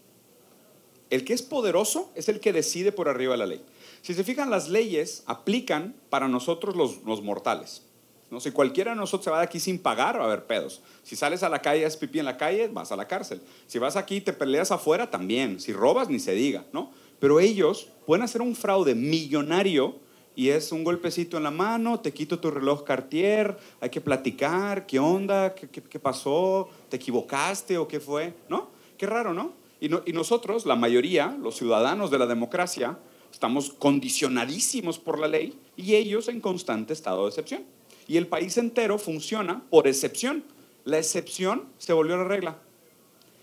El 1.10 1.24
que 1.24 1.34
es 1.34 1.42
poderoso 1.42 2.12
es 2.16 2.28
el 2.30 2.40
que 2.40 2.54
decide 2.54 2.92
por 2.92 3.08
arriba 3.08 3.34
de 3.34 3.38
la 3.38 3.46
ley. 3.46 3.62
Si 4.02 4.14
se 4.14 4.24
fijan, 4.24 4.50
las 4.50 4.70
leyes 4.70 5.24
aplican 5.26 5.96
para 6.10 6.28
nosotros 6.28 6.76
los, 6.76 7.22
mortales. 7.24 7.84
¿no? 8.30 8.40
Si 8.40 8.52
cualquiera 8.52 8.92
de 8.92 8.98
nosotros 8.98 9.26
se 9.26 9.32
va 9.32 9.40
de 9.40 9.46
aquí 9.46 9.60
sin 9.60 9.80
pagar, 9.80 10.18
va 10.18 10.24
a 10.24 10.28
haber 10.28 10.46
pedos. 10.46 10.82
Si 11.04 11.16
sales 11.16 11.44
a 11.44 11.50
la 11.50 11.62
calle, 11.62 11.86
es 11.86 11.98
pipí 11.98 12.20
en 12.20 12.26
la 12.26 12.38
calle, 12.38 12.68
vas 12.68 12.92
a 12.92 12.98
la 12.98 13.08
cárcel. 13.08 13.42
Si 13.68 13.80
vas 13.80 13.96
aquí 13.96 14.18
y 14.18 14.22
te 14.22 14.34
peleas 14.34 14.72
afuera, 14.72 15.10
también. 15.10 15.60
Si 15.60 15.72
robas, 15.72 16.10
ni 16.10 16.20
se 16.20 16.34
diga, 16.34 16.66
¿no? 16.74 16.92
Pero 17.20 17.40
ellos 17.40 17.88
pueden 18.06 18.24
hacer 18.24 18.42
un 18.42 18.56
fraude 18.56 18.94
millonario 18.94 19.96
y 20.36 20.50
es 20.50 20.72
un 20.72 20.84
golpecito 20.84 21.38
en 21.38 21.44
la 21.44 21.52
mano, 21.52 22.00
te 22.00 22.14
quito 22.14 22.40
tu 22.40 22.52
reloj 22.52 22.84
Cartier, 22.84 23.58
hay 23.82 23.90
que 23.90 24.02
platicar, 24.02 24.86
¿qué 24.86 25.00
onda? 25.00 25.56
¿Qué, 25.56 25.68
qué, 25.68 25.82
qué 25.82 26.00
pasó? 26.00 26.70
¿Te 26.90 26.98
equivocaste 26.98 27.78
o 27.80 27.88
qué 27.88 28.00
fue? 28.00 28.36
¿No? 28.48 28.70
Qué 29.00 29.08
raro, 29.08 29.34
¿no? 29.34 29.54
Y, 29.80 29.90
no, 29.90 30.02
y 30.06 30.14
nosotros, 30.14 30.66
la 30.66 30.76
mayoría, 30.76 31.38
los 31.42 31.56
ciudadanos 31.58 32.10
de 32.12 32.20
la 32.20 32.26
democracia, 32.26 32.98
estamos 33.32 33.72
condicionadísimos 33.72 35.00
por 35.00 35.20
la 35.20 35.28
ley 35.28 35.60
y 35.76 35.96
ellos 35.96 36.28
en 36.28 36.42
constante 36.42 36.94
estado 36.94 37.24
de 37.24 37.30
excepción. 37.30 37.66
Y 38.08 38.18
el 38.18 38.28
país 38.28 38.58
entero 38.58 38.98
funciona 38.98 39.64
por 39.70 39.88
excepción. 39.88 40.44
La 40.86 40.98
excepción 40.98 41.66
se 41.78 41.94
volvió 41.94 42.18
la 42.18 42.24
regla. 42.24 42.58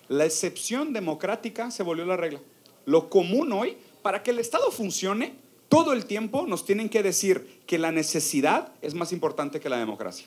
La 0.09 0.25
excepción 0.25 0.93
democrática 0.93 1.71
se 1.71 1.83
volvió 1.83 2.05
la 2.05 2.17
regla. 2.17 2.41
Lo 2.87 3.09
común 3.09 3.53
hoy, 3.53 3.77
para 4.03 4.23
que 4.23 4.31
el 4.31 4.39
Estado 4.39 4.71
funcione, 4.71 5.35
todo 5.69 5.93
el 5.93 6.07
tiempo 6.07 6.47
nos 6.47 6.65
tienen 6.65 6.89
que 6.89 7.03
decir 7.03 7.61
que 7.67 7.79
la 7.79 7.91
necesidad 7.91 8.73
es 8.83 8.95
más 8.95 9.13
importante 9.13 9.61
que 9.61 9.69
la 9.69 9.79
democracia. 9.79 10.27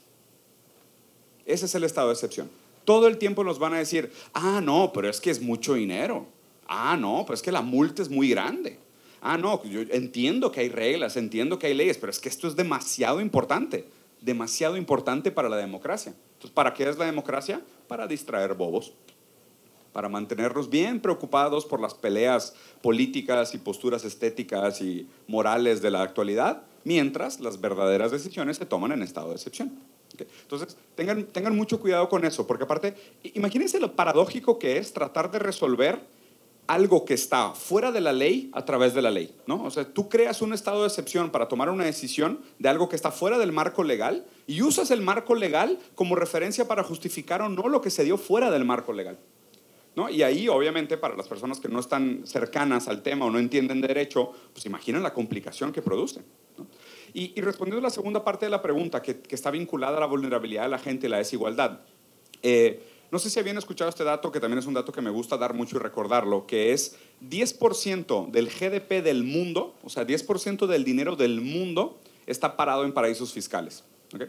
Ese 1.45 1.65
es 1.65 1.75
el 1.75 1.83
estado 1.85 2.07
de 2.07 2.13
excepción. 2.13 2.49
Todo 2.87 3.07
el 3.07 3.17
tiempo 3.17 3.43
nos 3.43 3.59
van 3.59 3.73
a 3.73 3.79
decir, 3.79 4.13
ah, 4.33 4.61
no, 4.63 4.93
pero 4.93 5.09
es 5.09 5.19
que 5.19 5.29
es 5.29 5.41
mucho 5.41 5.73
dinero. 5.73 6.25
Ah, 6.69 6.95
no, 6.97 7.25
pero 7.25 7.33
es 7.33 7.41
que 7.41 7.51
la 7.51 7.61
multa 7.61 8.01
es 8.01 8.07
muy 8.07 8.29
grande. 8.29 8.79
Ah, 9.19 9.37
no, 9.37 9.61
entiendo 9.91 10.53
que 10.53 10.61
hay 10.61 10.69
reglas, 10.69 11.17
entiendo 11.17 11.59
que 11.59 11.67
hay 11.67 11.73
leyes, 11.73 11.97
pero 11.97 12.11
es 12.11 12.19
que 12.21 12.29
esto 12.29 12.47
es 12.47 12.55
demasiado 12.55 13.19
importante, 13.19 13.89
demasiado 14.21 14.77
importante 14.77 15.31
para 15.31 15.49
la 15.49 15.57
democracia. 15.57 16.13
Entonces, 16.35 16.51
¿para 16.51 16.73
qué 16.73 16.87
es 16.87 16.97
la 16.97 17.03
democracia? 17.03 17.59
Para 17.89 18.07
distraer 18.07 18.53
bobos 18.53 18.93
para 19.91 20.09
mantenernos 20.09 20.69
bien 20.69 21.01
preocupados 21.01 21.65
por 21.65 21.81
las 21.81 21.95
peleas 21.95 22.53
políticas 22.83 23.55
y 23.55 23.57
posturas 23.57 24.05
estéticas 24.05 24.79
y 24.79 25.09
morales 25.27 25.81
de 25.81 25.89
la 25.89 26.03
actualidad, 26.03 26.61
mientras 26.83 27.39
las 27.39 27.59
verdaderas 27.59 28.11
decisiones 28.11 28.57
se 28.57 28.67
toman 28.67 28.91
en 28.91 29.01
estado 29.01 29.29
de 29.29 29.35
excepción. 29.35 29.96
Entonces, 30.41 30.77
tengan, 30.95 31.25
tengan 31.25 31.55
mucho 31.55 31.79
cuidado 31.79 32.09
con 32.09 32.25
eso, 32.25 32.47
porque 32.47 32.63
aparte, 32.63 32.95
imagínense 33.33 33.79
lo 33.79 33.95
paradójico 33.95 34.57
que 34.57 34.77
es 34.77 34.93
tratar 34.93 35.31
de 35.31 35.39
resolver 35.39 36.01
algo 36.67 37.05
que 37.05 37.13
está 37.13 37.51
fuera 37.51 37.91
de 37.91 38.01
la 38.01 38.11
ley 38.11 38.49
a 38.53 38.65
través 38.65 38.93
de 38.93 39.01
la 39.01 39.09
ley, 39.09 39.33
¿no? 39.47 39.63
O 39.63 39.71
sea, 39.71 39.85
tú 39.85 40.09
creas 40.09 40.41
un 40.41 40.53
estado 40.53 40.81
de 40.81 40.87
excepción 40.87 41.31
para 41.31 41.47
tomar 41.47 41.69
una 41.69 41.85
decisión 41.85 42.41
de 42.59 42.67
algo 42.69 42.89
que 42.89 42.97
está 42.97 43.11
fuera 43.11 43.37
del 43.37 43.53
marco 43.53 43.83
legal 43.83 44.25
y 44.47 44.61
usas 44.61 44.91
el 44.91 45.01
marco 45.01 45.33
legal 45.33 45.79
como 45.95 46.15
referencia 46.15 46.67
para 46.67 46.83
justificar 46.83 47.41
o 47.41 47.49
no 47.49 47.69
lo 47.69 47.81
que 47.81 47.89
se 47.89 48.03
dio 48.03 48.17
fuera 48.17 48.51
del 48.51 48.65
marco 48.65 48.91
legal. 48.91 49.17
Y 50.11 50.21
ahí, 50.21 50.47
obviamente, 50.47 50.95
para 50.95 51.15
las 51.15 51.27
personas 51.27 51.59
que 51.59 51.69
no 51.69 51.79
están 51.79 52.21
cercanas 52.27 52.87
al 52.87 53.01
tema 53.01 53.25
o 53.25 53.31
no 53.31 53.39
entienden 53.39 53.81
derecho, 53.81 54.31
pues 54.53 54.63
imaginen 54.67 55.01
la 55.01 55.11
complicación 55.11 55.73
que 55.73 55.81
produce. 55.81 56.21
Y, 57.13 57.39
respondiendo 57.41 57.79
a 57.79 57.89
la 57.89 57.89
segunda 57.89 58.23
parte 58.23 58.45
de 58.45 58.51
la 58.51 58.61
pregunta, 58.61 59.01
que, 59.01 59.21
está 59.29 59.51
vinculada 59.51 59.97
a 59.97 59.99
la 59.99 60.05
vulnerabilidad 60.05 60.63
de 60.63 60.69
la 60.69 60.79
gente 60.79 61.07
y 61.07 61.09
la 61.09 61.17
desigualdad, 61.17 61.81
eh, 62.43 62.83
no 63.09 63.19
sé 63.19 63.29
si 63.29 63.39
habían 63.39 63.57
escuchado 63.57 63.89
este 63.89 64.03
dato, 64.03 64.31
que 64.31 64.39
también 64.39 64.59
es 64.59 64.65
un 64.65 64.73
dato 64.73 64.91
que 64.91 65.01
me 65.01 65.09
gusta 65.09 65.37
dar 65.37 65.53
mucho 65.53 65.77
y 65.77 65.79
recordarlo, 65.79 66.45
que 66.45 66.73
es 66.73 66.97
10% 67.29 68.29
del 68.31 68.49
GDP 68.49 69.01
del 69.01 69.23
mundo, 69.23 69.75
o 69.83 69.89
sea, 69.89 70.05
10% 70.05 70.67
del 70.67 70.83
dinero 70.83 71.15
del 71.15 71.39
mundo 71.39 71.99
está 72.25 72.57
parado 72.57 72.83
en 72.83 72.91
paraísos 72.91 73.31
fiscales. 73.31 73.83
¿okay? 74.13 74.27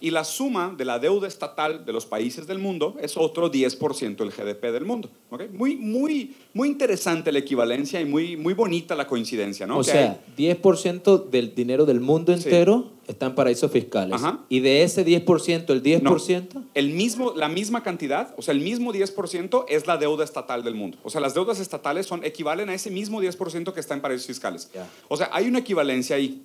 Y 0.00 0.10
la 0.10 0.24
suma 0.24 0.74
de 0.76 0.84
la 0.84 0.98
deuda 0.98 1.28
estatal 1.28 1.84
de 1.84 1.92
los 1.92 2.06
países 2.06 2.46
del 2.46 2.58
mundo 2.58 2.96
es 3.00 3.16
otro 3.16 3.50
10% 3.52 4.16
del 4.16 4.30
GDP 4.30 4.72
del 4.72 4.84
mundo. 4.84 5.10
Muy, 5.52 5.76
muy, 5.76 6.34
muy 6.54 6.68
interesante 6.68 7.30
la 7.30 7.38
equivalencia 7.38 8.00
y 8.00 8.04
muy, 8.06 8.36
muy 8.36 8.54
bonita 8.54 8.94
la 8.94 9.06
coincidencia. 9.06 9.66
¿no? 9.66 9.78
O 9.78 9.84
sea, 9.84 10.20
10% 10.36 11.28
del 11.28 11.54
dinero 11.54 11.84
del 11.84 12.00
mundo 12.00 12.32
entero 12.32 12.92
está 13.06 13.26
en 13.26 13.34
paraísos 13.34 13.70
fiscales. 13.70 14.20
Y 14.48 14.60
de 14.60 14.82
ese 14.82 15.04
10%, 15.04 15.70
el 15.70 15.82
10%... 15.82 16.64
el 16.74 16.90
mismo, 16.90 17.34
la 17.36 17.48
misma 17.48 17.82
cantidad, 17.82 18.34
o 18.36 18.42
sea, 18.42 18.52
el 18.52 18.60
mismo 18.60 18.92
10% 18.92 19.66
es 19.68 19.86
la 19.86 19.98
deuda 19.98 20.24
estatal 20.24 20.62
del 20.62 20.74
mundo. 20.74 20.98
O 21.02 21.10
sea, 21.10 21.20
las 21.20 21.34
deudas 21.34 21.60
estatales 21.60 22.06
son, 22.06 22.24
equivalen 22.24 22.68
a 22.68 22.74
ese 22.74 22.90
mismo 22.90 23.20
10% 23.20 23.72
que 23.72 23.80
está 23.80 23.94
en 23.94 24.00
paraísos 24.00 24.26
fiscales. 24.26 24.70
O 25.08 25.16
sea, 25.16 25.28
hay 25.32 25.46
una 25.46 25.58
equivalencia 25.58 26.16
ahí. 26.16 26.42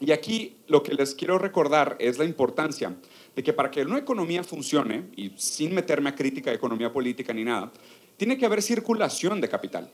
Y 0.00 0.12
aquí 0.12 0.56
lo 0.66 0.82
que 0.82 0.94
les 0.94 1.14
quiero 1.14 1.38
recordar 1.38 1.96
es 2.00 2.18
la 2.18 2.24
importancia 2.24 2.96
de 3.36 3.42
que 3.42 3.52
para 3.52 3.70
que 3.70 3.82
una 3.82 3.98
economía 3.98 4.42
funcione, 4.42 5.04
y 5.14 5.30
sin 5.36 5.74
meterme 5.74 6.10
a 6.10 6.14
crítica 6.14 6.50
de 6.50 6.56
economía 6.56 6.92
política 6.92 7.32
ni 7.32 7.44
nada, 7.44 7.70
tiene 8.16 8.36
que 8.38 8.46
haber 8.46 8.62
circulación 8.62 9.40
de 9.40 9.48
capital. 9.48 9.90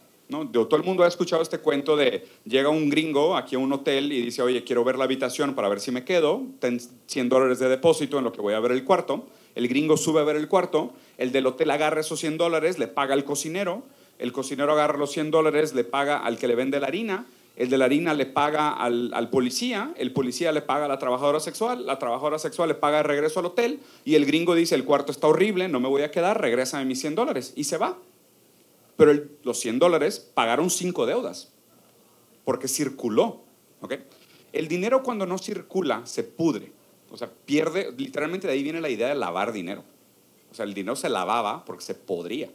Todo 0.50 0.76
el 0.76 0.82
mundo 0.82 1.04
ha 1.04 1.08
escuchado 1.08 1.42
este 1.42 1.58
cuento 1.58 1.96
de 1.96 2.26
llega 2.44 2.68
un 2.68 2.88
gringo 2.88 3.36
aquí 3.36 3.54
a 3.54 3.60
un 3.60 3.72
hotel 3.72 4.12
y 4.12 4.22
dice, 4.22 4.42
oye, 4.42 4.64
quiero 4.64 4.82
ver 4.82 4.98
la 4.98 5.04
habitación 5.04 5.54
para 5.54 5.68
ver 5.68 5.78
si 5.78 5.92
me 5.92 6.04
quedo, 6.04 6.42
ten 6.58 6.80
100 7.06 7.28
dólares 7.28 7.60
de 7.60 7.68
depósito 7.68 8.18
en 8.18 8.24
lo 8.24 8.32
que 8.32 8.40
voy 8.40 8.54
a 8.54 8.60
ver 8.60 8.72
el 8.72 8.84
cuarto. 8.84 9.26
El 9.54 9.68
gringo 9.68 9.96
sube 9.96 10.20
a 10.20 10.24
ver 10.24 10.36
el 10.36 10.48
cuarto, 10.48 10.92
el 11.16 11.30
del 11.30 11.46
hotel 11.46 11.70
agarra 11.70 12.00
esos 12.00 12.18
100 12.20 12.38
dólares, 12.38 12.78
le 12.78 12.88
paga 12.88 13.14
al 13.14 13.24
cocinero, 13.24 13.84
el 14.18 14.32
cocinero 14.32 14.72
agarra 14.72 14.98
los 14.98 15.12
100 15.12 15.30
dólares, 15.30 15.74
le 15.74 15.84
paga 15.84 16.18
al 16.18 16.38
que 16.38 16.48
le 16.48 16.56
vende 16.56 16.80
la 16.80 16.88
harina, 16.88 17.26
el 17.56 17.70
de 17.70 17.78
la 17.78 17.86
harina 17.86 18.12
le 18.12 18.26
paga 18.26 18.70
al, 18.70 19.30
policía, 19.30 19.94
el 19.96 20.12
policía 20.12 20.52
le 20.52 20.60
paga 20.60 20.84
a 20.84 20.88
la 20.88 20.98
trabajadora 20.98 21.40
sexual, 21.40 21.86
la 21.86 21.98
trabajadora 21.98 22.38
sexual 22.38 22.68
le 22.68 22.74
paga 22.74 22.98
de 22.98 23.02
regreso 23.04 23.40
al 23.40 23.46
hotel 23.46 23.80
y 24.04 24.14
el 24.14 24.26
gringo 24.26 24.54
dice, 24.54 24.74
el 24.74 24.84
cuarto 24.84 25.10
está 25.10 25.26
horrible, 25.26 25.66
no 25.68 25.80
me 25.80 25.88
voy 25.88 26.02
a 26.02 26.10
quedar, 26.10 26.40
regrésame 26.40 26.84
mis 26.84 27.00
100 27.00 27.14
dólares 27.14 27.54
y 27.56 27.64
se 27.64 27.78
va. 27.78 27.96
Pero 28.96 29.12
los 29.42 29.58
100 29.58 29.78
dólares 29.78 30.20
pagaron 30.34 30.70
cinco 30.70 31.06
deudas 31.06 31.52
porque 32.44 32.68
circuló. 32.68 33.42
El 34.52 34.68
dinero 34.68 35.02
cuando 35.02 35.26
no 35.26 35.38
circula 35.38 36.04
se 36.06 36.24
pudre, 36.24 36.72
o 37.10 37.16
sea, 37.16 37.30
pierde, 37.30 37.92
literalmente 37.96 38.46
de 38.46 38.52
ahí 38.52 38.62
viene 38.62 38.80
la 38.80 38.88
idea 38.88 39.08
de 39.08 39.14
lavar 39.14 39.52
dinero. 39.52 39.82
O 40.50 40.54
sea, 40.54 40.64
el 40.64 40.74
dinero 40.74 40.96
se 40.96 41.08
lavaba 41.08 41.64
porque 41.64 41.84
se 41.84 41.94
podría. 41.94 42.50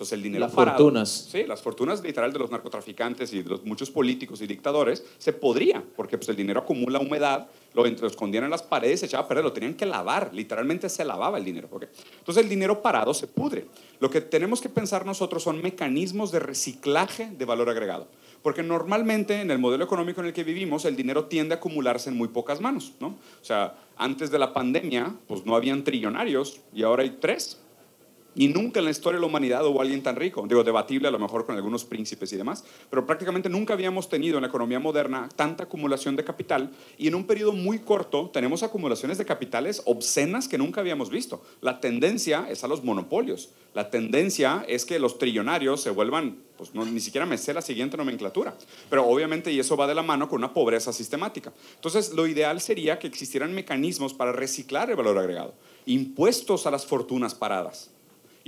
Entonces 0.00 0.16
el 0.16 0.22
dinero 0.22 0.46
las 0.46 0.54
fortunas. 0.54 1.28
Sí, 1.30 1.44
las 1.44 1.60
fortunas 1.60 2.02
literal 2.02 2.32
de 2.32 2.38
los 2.38 2.50
narcotraficantes 2.50 3.34
y 3.34 3.42
de 3.42 3.50
los 3.50 3.66
muchos 3.66 3.90
políticos 3.90 4.40
y 4.40 4.46
dictadores 4.46 5.04
se 5.18 5.34
podría, 5.34 5.84
porque 5.94 6.16
pues 6.16 6.30
el 6.30 6.36
dinero 6.36 6.60
acumula 6.60 7.00
humedad, 7.00 7.48
lo, 7.74 7.84
escondían 7.84 8.44
en 8.44 8.50
las 8.50 8.62
paredes, 8.62 9.00
se 9.00 9.06
echaba 9.06 9.24
a 9.24 9.28
perder, 9.28 9.44
lo 9.44 9.52
tenían 9.52 9.74
que 9.74 9.84
lavar, 9.84 10.30
literalmente 10.32 10.88
se 10.88 11.04
lavaba 11.04 11.36
el 11.36 11.44
dinero. 11.44 11.68
Entonces 11.70 12.42
el 12.42 12.48
dinero 12.48 12.80
parado 12.80 13.12
se 13.12 13.26
pudre. 13.26 13.66
Lo 13.98 14.08
que 14.08 14.22
tenemos 14.22 14.62
que 14.62 14.70
pensar 14.70 15.04
nosotros 15.04 15.42
son 15.42 15.60
mecanismos 15.60 16.32
de 16.32 16.38
reciclaje 16.38 17.32
de 17.36 17.44
valor 17.44 17.68
agregado. 17.68 18.08
Porque 18.42 18.62
normalmente 18.62 19.42
en 19.42 19.50
el 19.50 19.58
modelo 19.58 19.84
económico 19.84 20.22
en 20.22 20.28
el 20.28 20.32
que 20.32 20.44
vivimos, 20.44 20.86
el 20.86 20.96
dinero 20.96 21.26
tiende 21.26 21.56
a 21.56 21.58
acumularse 21.58 22.08
en 22.08 22.16
muy 22.16 22.28
pocas 22.28 22.58
manos. 22.62 22.94
¿no? 23.00 23.08
O 23.08 23.44
sea, 23.44 23.74
antes 23.98 24.30
de 24.30 24.38
la 24.38 24.54
pandemia, 24.54 25.14
pues 25.28 25.44
no 25.44 25.56
habían 25.56 25.84
trillonarios 25.84 26.62
y 26.72 26.84
ahora 26.84 27.02
hay 27.02 27.18
tres. 27.20 27.58
Y 28.34 28.48
nunca 28.48 28.78
en 28.78 28.84
la 28.84 28.92
historia 28.92 29.16
de 29.16 29.22
la 29.22 29.26
humanidad 29.26 29.66
hubo 29.66 29.80
alguien 29.80 30.02
tan 30.02 30.14
rico. 30.14 30.44
Digo, 30.46 30.62
debatible 30.62 31.08
a 31.08 31.10
lo 31.10 31.18
mejor 31.18 31.46
con 31.46 31.56
algunos 31.56 31.84
príncipes 31.84 32.32
y 32.32 32.36
demás, 32.36 32.64
pero 32.88 33.04
prácticamente 33.04 33.48
nunca 33.48 33.74
habíamos 33.74 34.08
tenido 34.08 34.36
en 34.36 34.42
la 34.42 34.48
economía 34.48 34.78
moderna 34.78 35.28
tanta 35.34 35.64
acumulación 35.64 36.14
de 36.14 36.22
capital 36.22 36.70
y 36.96 37.08
en 37.08 37.16
un 37.16 37.24
periodo 37.24 37.52
muy 37.52 37.80
corto 37.80 38.30
tenemos 38.32 38.62
acumulaciones 38.62 39.18
de 39.18 39.24
capitales 39.24 39.82
obscenas 39.84 40.46
que 40.46 40.58
nunca 40.58 40.80
habíamos 40.80 41.10
visto. 41.10 41.42
La 41.60 41.80
tendencia 41.80 42.46
es 42.48 42.62
a 42.62 42.68
los 42.68 42.84
monopolios. 42.84 43.50
La 43.74 43.90
tendencia 43.90 44.64
es 44.68 44.84
que 44.84 44.98
los 44.98 45.18
trillonarios 45.18 45.80
se 45.80 45.90
vuelvan, 45.90 46.38
pues 46.56 46.74
ni 46.74 47.00
siquiera 47.00 47.26
me 47.26 47.38
sé 47.38 47.54
la 47.54 47.62
siguiente 47.62 47.96
nomenclatura, 47.96 48.54
pero 48.88 49.06
obviamente 49.06 49.52
y 49.52 49.60
eso 49.60 49.76
va 49.76 49.86
de 49.86 49.94
la 49.94 50.02
mano 50.02 50.28
con 50.28 50.38
una 50.38 50.52
pobreza 50.52 50.92
sistemática. 50.92 51.52
Entonces, 51.76 52.12
lo 52.12 52.26
ideal 52.26 52.60
sería 52.60 52.98
que 52.98 53.06
existieran 53.06 53.54
mecanismos 53.54 54.12
para 54.12 54.32
reciclar 54.32 54.90
el 54.90 54.96
valor 54.96 55.18
agregado, 55.18 55.54
impuestos 55.86 56.66
a 56.66 56.70
las 56.70 56.84
fortunas 56.84 57.34
paradas 57.34 57.90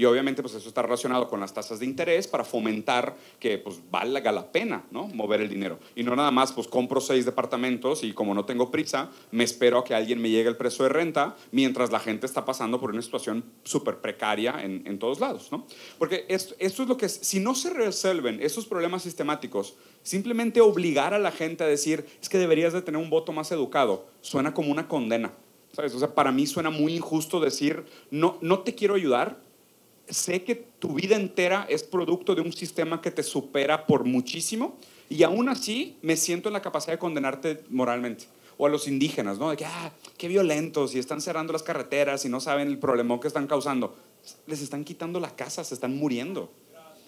y 0.02 0.04
obviamente 0.04 0.42
pues 0.42 0.54
eso 0.54 0.66
está 0.66 0.82
relacionado 0.82 1.28
con 1.28 1.38
las 1.38 1.54
tasas 1.54 1.78
de 1.78 1.86
interés 1.86 2.26
para 2.26 2.42
fomentar 2.42 3.16
que 3.38 3.56
pues 3.56 3.78
valga 3.88 4.32
la 4.32 4.50
pena 4.50 4.82
¿no? 4.90 5.06
mover 5.06 5.40
el 5.40 5.48
dinero. 5.48 5.78
Y 5.94 6.02
no 6.02 6.16
nada 6.16 6.32
más 6.32 6.50
pues 6.50 6.66
compro 6.66 7.00
seis 7.00 7.24
departamentos 7.24 8.02
y 8.02 8.12
como 8.12 8.34
no 8.34 8.44
tengo 8.44 8.72
prisa, 8.72 9.10
me 9.30 9.44
espero 9.44 9.78
a 9.78 9.84
que 9.84 9.94
alguien 9.94 10.20
me 10.20 10.28
llegue 10.28 10.48
el 10.48 10.56
precio 10.56 10.82
de 10.82 10.88
renta 10.88 11.36
mientras 11.52 11.92
la 11.92 12.00
gente 12.00 12.26
está 12.26 12.44
pasando 12.44 12.80
por 12.80 12.90
una 12.90 13.00
situación 13.00 13.44
súper 13.62 14.00
precaria 14.00 14.56
en, 14.64 14.82
en, 14.88 14.98
todos 14.98 15.20
lados. 15.20 15.52
¿no? 15.52 15.68
Porque 15.98 16.26
esto, 16.28 16.56
esto 16.58 16.82
es 16.82 16.88
lo 16.88 16.96
que 16.96 17.06
es, 17.06 17.20
si 17.22 17.38
no 17.38 17.54
se 17.54 17.70
resuelven 17.70 18.42
esos 18.42 18.66
problemas 18.66 19.04
sistemáticos, 19.04 19.76
simplemente 20.02 20.60
obligar 20.60 21.14
a 21.14 21.20
la 21.20 21.30
gente 21.30 21.62
a 21.62 21.68
decir 21.68 22.06
es 22.20 22.28
que 22.28 22.38
deberías 22.38 22.72
de 22.72 22.82
tener 22.82 23.00
un 23.00 23.08
voto 23.08 23.30
más 23.30 23.52
educado, 23.52 24.08
suena 24.20 24.52
como 24.52 24.72
una 24.72 24.88
condena. 24.88 25.32
¿Sabes? 25.72 25.94
O 25.94 25.98
sea, 25.98 26.14
para 26.14 26.32
mí 26.32 26.46
suena 26.46 26.68
muy 26.68 26.94
injusto 26.94 27.40
decir, 27.40 27.84
no, 28.10 28.36
no 28.42 28.58
te 28.58 28.74
quiero 28.74 28.94
ayudar, 28.94 29.40
sé 30.08 30.42
que 30.44 30.54
tu 30.54 30.94
vida 30.94 31.16
entera 31.16 31.66
es 31.68 31.82
producto 31.82 32.34
de 32.34 32.42
un 32.42 32.52
sistema 32.52 33.00
que 33.00 33.10
te 33.10 33.22
supera 33.22 33.86
por 33.86 34.04
muchísimo 34.04 34.78
y 35.08 35.22
aún 35.22 35.48
así 35.48 35.96
me 36.02 36.16
siento 36.16 36.48
en 36.48 36.54
la 36.54 36.62
capacidad 36.62 36.94
de 36.94 36.98
condenarte 36.98 37.64
moralmente. 37.68 38.24
O 38.58 38.66
a 38.66 38.68
los 38.68 38.86
indígenas, 38.86 39.38
¿no? 39.38 39.50
De 39.50 39.56
que, 39.56 39.64
ah, 39.64 39.92
qué 40.16 40.28
violentos 40.28 40.94
y 40.94 40.98
están 40.98 41.20
cerrando 41.20 41.52
las 41.52 41.62
carreteras 41.62 42.24
y 42.24 42.28
no 42.28 42.38
saben 42.38 42.68
el 42.68 42.78
problema 42.78 43.18
que 43.18 43.28
están 43.28 43.46
causando. 43.46 43.96
Les 44.46 44.60
están 44.60 44.84
quitando 44.84 45.18
la 45.18 45.34
casa, 45.34 45.64
se 45.64 45.74
están 45.74 45.96
muriendo. 45.96 46.52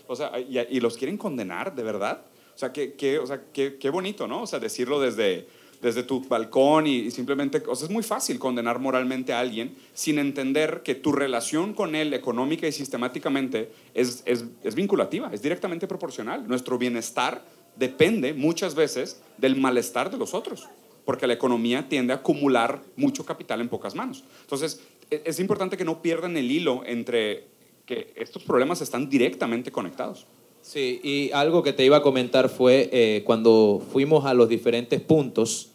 O 0.06 0.16
sea, 0.16 0.32
y, 0.38 0.80
los 0.80 0.96
quieren 0.96 1.16
condenar, 1.16 1.74
de 1.74 1.82
verdad. 1.82 2.24
O 2.54 2.58
sea, 2.58 2.72
qué, 2.72 3.18
o 3.18 3.26
sea, 3.26 3.42
qué, 3.52 3.78
qué 3.78 3.90
bonito, 3.90 4.26
¿no? 4.26 4.42
O 4.42 4.46
sea, 4.46 4.58
decirlo 4.58 5.00
desde, 5.00 5.46
desde 5.84 6.02
tu 6.02 6.26
balcón 6.26 6.86
y, 6.86 7.10
simplemente, 7.10 7.62
o 7.68 7.76
sea, 7.76 7.86
es 7.86 7.92
muy 7.92 8.02
fácil 8.02 8.38
condenar 8.38 8.78
moralmente 8.78 9.34
a 9.34 9.40
alguien 9.40 9.76
sin 9.92 10.18
entender 10.18 10.82
que 10.82 10.94
tu 10.94 11.12
relación 11.12 11.74
con 11.74 11.94
él 11.94 12.14
económica 12.14 12.66
y 12.66 12.72
sistemáticamente 12.72 13.70
es, 13.92 14.22
es, 14.24 14.46
es 14.62 14.74
vinculativa, 14.74 15.28
es 15.30 15.42
directamente 15.42 15.86
proporcional. 15.86 16.48
Nuestro 16.48 16.78
bienestar 16.78 17.44
depende 17.76 18.32
muchas 18.32 18.74
veces 18.74 19.20
del 19.36 19.56
malestar 19.56 20.10
de 20.10 20.16
los 20.16 20.32
otros, 20.32 20.70
porque 21.04 21.26
la 21.26 21.34
economía 21.34 21.86
tiende 21.86 22.14
a 22.14 22.16
acumular 22.16 22.80
mucho 22.96 23.26
capital 23.26 23.60
en 23.60 23.68
pocas 23.68 23.94
manos. 23.94 24.24
Entonces, 24.40 24.80
e, 25.10 25.20
es 25.26 25.38
importante 25.38 25.76
que 25.76 25.84
no 25.84 26.00
pierdan 26.00 26.38
el 26.38 26.50
hilo 26.50 26.80
entre 26.86 27.44
que 27.84 28.14
estos 28.16 28.42
problemas 28.42 28.80
están 28.80 29.10
directamente 29.10 29.70
conectados. 29.70 30.26
Sí, 30.62 30.98
y 31.02 31.30
algo 31.32 31.62
que 31.62 31.74
te 31.74 31.84
iba 31.84 31.98
a 31.98 32.02
comentar 32.02 32.48
fue 32.48 32.88
eh, 32.90 33.22
cuando 33.26 33.82
fuimos 33.92 34.24
a 34.24 34.32
los 34.32 34.48
diferentes 34.48 34.98
puntos, 34.98 35.73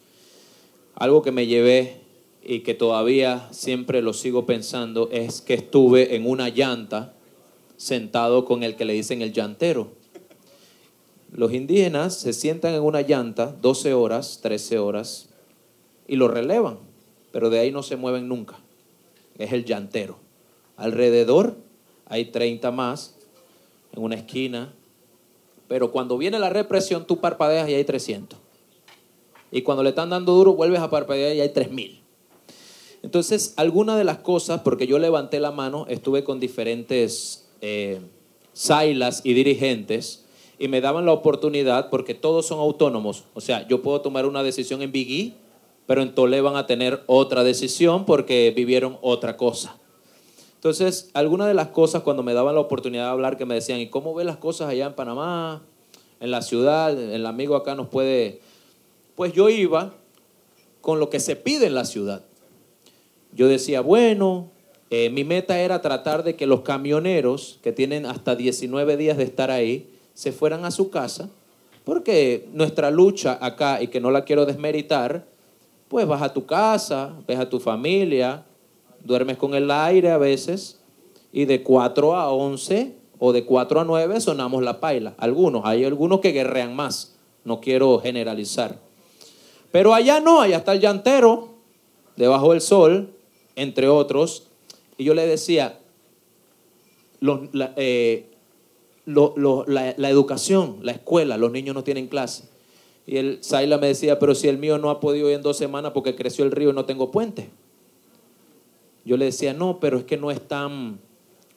algo 1.00 1.22
que 1.22 1.32
me 1.32 1.46
llevé 1.46 1.96
y 2.42 2.60
que 2.60 2.74
todavía 2.74 3.48
siempre 3.52 4.02
lo 4.02 4.12
sigo 4.12 4.44
pensando 4.44 5.08
es 5.10 5.40
que 5.40 5.54
estuve 5.54 6.14
en 6.14 6.28
una 6.28 6.50
llanta 6.50 7.14
sentado 7.78 8.44
con 8.44 8.62
el 8.62 8.76
que 8.76 8.84
le 8.84 8.92
dicen 8.92 9.22
el 9.22 9.32
llantero. 9.32 9.92
Los 11.32 11.54
indígenas 11.54 12.16
se 12.16 12.34
sientan 12.34 12.74
en 12.74 12.82
una 12.82 13.00
llanta 13.00 13.56
12 13.62 13.94
horas, 13.94 14.40
13 14.42 14.78
horas 14.78 15.30
y 16.06 16.16
lo 16.16 16.28
relevan, 16.28 16.76
pero 17.32 17.48
de 17.48 17.60
ahí 17.60 17.72
no 17.72 17.82
se 17.82 17.96
mueven 17.96 18.28
nunca. 18.28 18.58
es 19.38 19.54
el 19.54 19.64
llantero. 19.64 20.18
Alrededor 20.76 21.56
hay 22.04 22.26
30 22.26 22.70
más 22.72 23.16
en 23.96 24.02
una 24.02 24.16
esquina, 24.16 24.74
pero 25.66 25.92
cuando 25.92 26.18
viene 26.18 26.38
la 26.38 26.50
represión 26.50 27.06
tú 27.06 27.20
parpadeas 27.20 27.70
y 27.70 27.74
hay 27.74 27.84
300. 27.84 28.39
Y 29.52 29.62
cuando 29.62 29.82
le 29.82 29.90
están 29.90 30.10
dando 30.10 30.32
duro 30.32 30.54
vuelves 30.54 30.80
a 30.80 30.90
parpadear 30.90 31.34
y 31.34 31.40
hay 31.40 31.48
3000. 31.48 32.00
Entonces, 33.02 33.54
algunas 33.56 33.96
de 33.96 34.04
las 34.04 34.18
cosas, 34.18 34.60
porque 34.60 34.86
yo 34.86 34.98
levanté 34.98 35.40
la 35.40 35.50
mano, 35.50 35.86
estuve 35.88 36.22
con 36.22 36.38
diferentes 36.38 37.48
eh, 37.60 38.00
sailas 38.52 39.22
y 39.24 39.32
dirigentes 39.32 40.26
y 40.58 40.68
me 40.68 40.82
daban 40.82 41.06
la 41.06 41.12
oportunidad, 41.12 41.88
porque 41.88 42.14
todos 42.14 42.46
son 42.46 42.58
autónomos. 42.58 43.24
O 43.32 43.40
sea, 43.40 43.66
yo 43.66 43.80
puedo 43.80 44.02
tomar 44.02 44.26
una 44.26 44.42
decisión 44.42 44.82
en 44.82 44.92
Biggie, 44.92 45.34
pero 45.86 46.02
en 46.02 46.14
Tolé 46.14 46.42
van 46.42 46.56
a 46.56 46.66
tener 46.66 47.02
otra 47.06 47.42
decisión 47.42 48.04
porque 48.04 48.52
vivieron 48.54 48.98
otra 49.00 49.38
cosa. 49.38 49.76
Entonces, 50.56 51.10
algunas 51.14 51.48
de 51.48 51.54
las 51.54 51.68
cosas 51.68 52.02
cuando 52.02 52.22
me 52.22 52.34
daban 52.34 52.54
la 52.54 52.60
oportunidad 52.60 53.04
de 53.04 53.10
hablar, 53.10 53.38
que 53.38 53.46
me 53.46 53.54
decían, 53.54 53.80
¿y 53.80 53.88
cómo 53.88 54.14
ven 54.14 54.26
las 54.26 54.36
cosas 54.36 54.68
allá 54.68 54.84
en 54.84 54.92
Panamá, 54.92 55.62
en 56.20 56.30
la 56.30 56.42
ciudad? 56.42 56.90
El 57.00 57.24
amigo 57.24 57.56
acá 57.56 57.74
nos 57.74 57.88
puede... 57.88 58.42
Pues 59.20 59.34
yo 59.34 59.50
iba 59.50 59.92
con 60.80 60.98
lo 60.98 61.10
que 61.10 61.20
se 61.20 61.36
pide 61.36 61.66
en 61.66 61.74
la 61.74 61.84
ciudad. 61.84 62.24
Yo 63.34 63.48
decía, 63.48 63.82
bueno, 63.82 64.50
eh, 64.88 65.10
mi 65.10 65.24
meta 65.24 65.60
era 65.60 65.82
tratar 65.82 66.24
de 66.24 66.36
que 66.36 66.46
los 66.46 66.62
camioneros, 66.62 67.58
que 67.62 67.70
tienen 67.70 68.06
hasta 68.06 68.34
19 68.34 68.96
días 68.96 69.18
de 69.18 69.24
estar 69.24 69.50
ahí, 69.50 69.90
se 70.14 70.32
fueran 70.32 70.64
a 70.64 70.70
su 70.70 70.88
casa, 70.88 71.28
porque 71.84 72.48
nuestra 72.54 72.90
lucha 72.90 73.36
acá, 73.42 73.82
y 73.82 73.88
que 73.88 74.00
no 74.00 74.10
la 74.10 74.24
quiero 74.24 74.46
desmeritar, 74.46 75.26
pues 75.88 76.06
vas 76.06 76.22
a 76.22 76.32
tu 76.32 76.46
casa, 76.46 77.14
ves 77.28 77.40
a 77.40 77.50
tu 77.50 77.60
familia, 77.60 78.46
duermes 79.04 79.36
con 79.36 79.52
el 79.52 79.70
aire 79.70 80.12
a 80.12 80.16
veces, 80.16 80.80
y 81.30 81.44
de 81.44 81.62
4 81.62 82.16
a 82.16 82.32
11 82.32 82.94
o 83.18 83.34
de 83.34 83.44
4 83.44 83.80
a 83.80 83.84
9 83.84 84.18
sonamos 84.22 84.62
la 84.62 84.80
paila. 84.80 85.12
Algunos, 85.18 85.66
hay 85.66 85.84
algunos 85.84 86.20
que 86.20 86.32
guerrean 86.32 86.74
más, 86.74 87.18
no 87.44 87.60
quiero 87.60 87.98
generalizar. 87.98 88.88
Pero 89.72 89.94
allá 89.94 90.20
no, 90.20 90.40
allá 90.40 90.58
está 90.58 90.72
el 90.72 90.80
llantero, 90.80 91.48
debajo 92.16 92.52
del 92.52 92.60
sol, 92.60 93.14
entre 93.56 93.88
otros. 93.88 94.48
Y 94.98 95.04
yo 95.04 95.14
le 95.14 95.26
decía, 95.26 95.78
eh, 97.76 98.26
la, 99.06 100.10
educación, 100.10 100.78
la 100.82 100.92
escuela, 100.92 101.36
los 101.36 101.52
niños 101.52 101.74
no 101.74 101.84
tienen 101.84 102.08
clase. 102.08 102.48
Y 103.06 103.16
el 103.16 103.42
Saila 103.42 103.78
me 103.78 103.88
decía, 103.88 104.18
pero 104.18 104.34
si 104.34 104.48
el 104.48 104.58
mío 104.58 104.78
no 104.78 104.90
ha 104.90 105.00
podido 105.00 105.28
ir 105.28 105.36
en 105.36 105.42
dos 105.42 105.56
semanas 105.56 105.92
porque 105.92 106.16
creció 106.16 106.44
el 106.44 106.50
río 106.50 106.70
y 106.70 106.72
no 106.72 106.84
tengo 106.84 107.10
puente. 107.10 107.50
Yo 109.04 109.16
le 109.16 109.24
decía, 109.26 109.54
no, 109.54 109.80
pero 109.80 109.98
es 109.98 110.04
que 110.04 110.16
no 110.16 110.30
están 110.30 111.00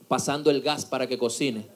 pasando 0.07 0.49
el 0.49 0.61
gas 0.61 0.85
para 0.85 1.07
que 1.07 1.17
cocine. 1.17 1.67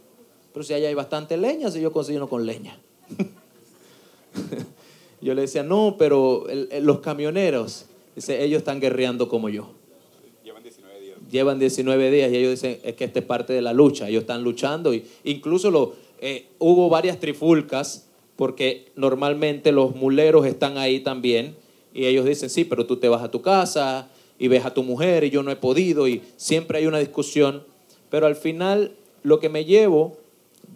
Pero 0.53 0.63
si 0.63 0.73
allá 0.73 0.87
hay 0.87 0.93
bastante 0.93 1.37
leña, 1.37 1.69
si 1.69 1.81
yo 1.81 1.91
cocino 1.91 2.27
con 2.29 2.45
leña. 2.45 2.79
yo 5.21 5.33
le 5.33 5.41
decía, 5.41 5.63
no, 5.63 5.95
pero 5.97 6.45
los 6.81 6.99
camioneros, 6.99 7.85
dice, 8.15 8.43
ellos 8.43 8.59
están 8.59 8.79
guerreando 8.79 9.27
como 9.29 9.49
yo 9.49 9.71
llevan 11.29 11.59
19 11.59 12.11
días 12.11 12.31
y 12.31 12.37
ellos 12.37 12.51
dicen 12.51 12.79
es 12.83 12.95
que 12.95 13.05
esta 13.05 13.19
es 13.19 13.25
parte 13.25 13.53
de 13.53 13.61
la 13.61 13.73
lucha, 13.73 14.07
ellos 14.09 14.21
están 14.21 14.43
luchando 14.43 14.93
y 14.93 15.05
incluso 15.23 15.71
lo, 15.71 15.93
eh, 16.19 16.47
hubo 16.59 16.89
varias 16.89 17.19
trifulcas 17.19 18.07
porque 18.35 18.91
normalmente 18.95 19.71
los 19.71 19.95
muleros 19.95 20.45
están 20.45 20.77
ahí 20.77 20.99
también 20.99 21.55
y 21.93 22.05
ellos 22.05 22.25
dicen 22.25 22.49
sí, 22.49 22.65
pero 22.65 22.85
tú 22.85 22.97
te 22.97 23.09
vas 23.09 23.23
a 23.23 23.31
tu 23.31 23.41
casa 23.41 24.09
y 24.39 24.47
ves 24.47 24.65
a 24.65 24.73
tu 24.73 24.83
mujer 24.83 25.23
y 25.23 25.29
yo 25.29 25.43
no 25.43 25.51
he 25.51 25.55
podido 25.55 26.07
y 26.07 26.21
siempre 26.37 26.77
hay 26.77 26.87
una 26.87 26.99
discusión, 26.99 27.63
pero 28.09 28.27
al 28.27 28.35
final 28.35 28.95
lo 29.23 29.39
que 29.39 29.49
me 29.49 29.65
llevo 29.65 30.17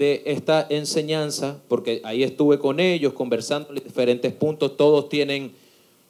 de 0.01 0.23
esta 0.25 0.65
enseñanza, 0.67 1.61
porque 1.67 2.01
ahí 2.03 2.23
estuve 2.23 2.57
con 2.57 2.79
ellos 2.79 3.13
conversando 3.13 3.69
en 3.69 3.75
diferentes 3.75 4.33
puntos, 4.33 4.75
todos 4.75 5.09
tienen 5.09 5.51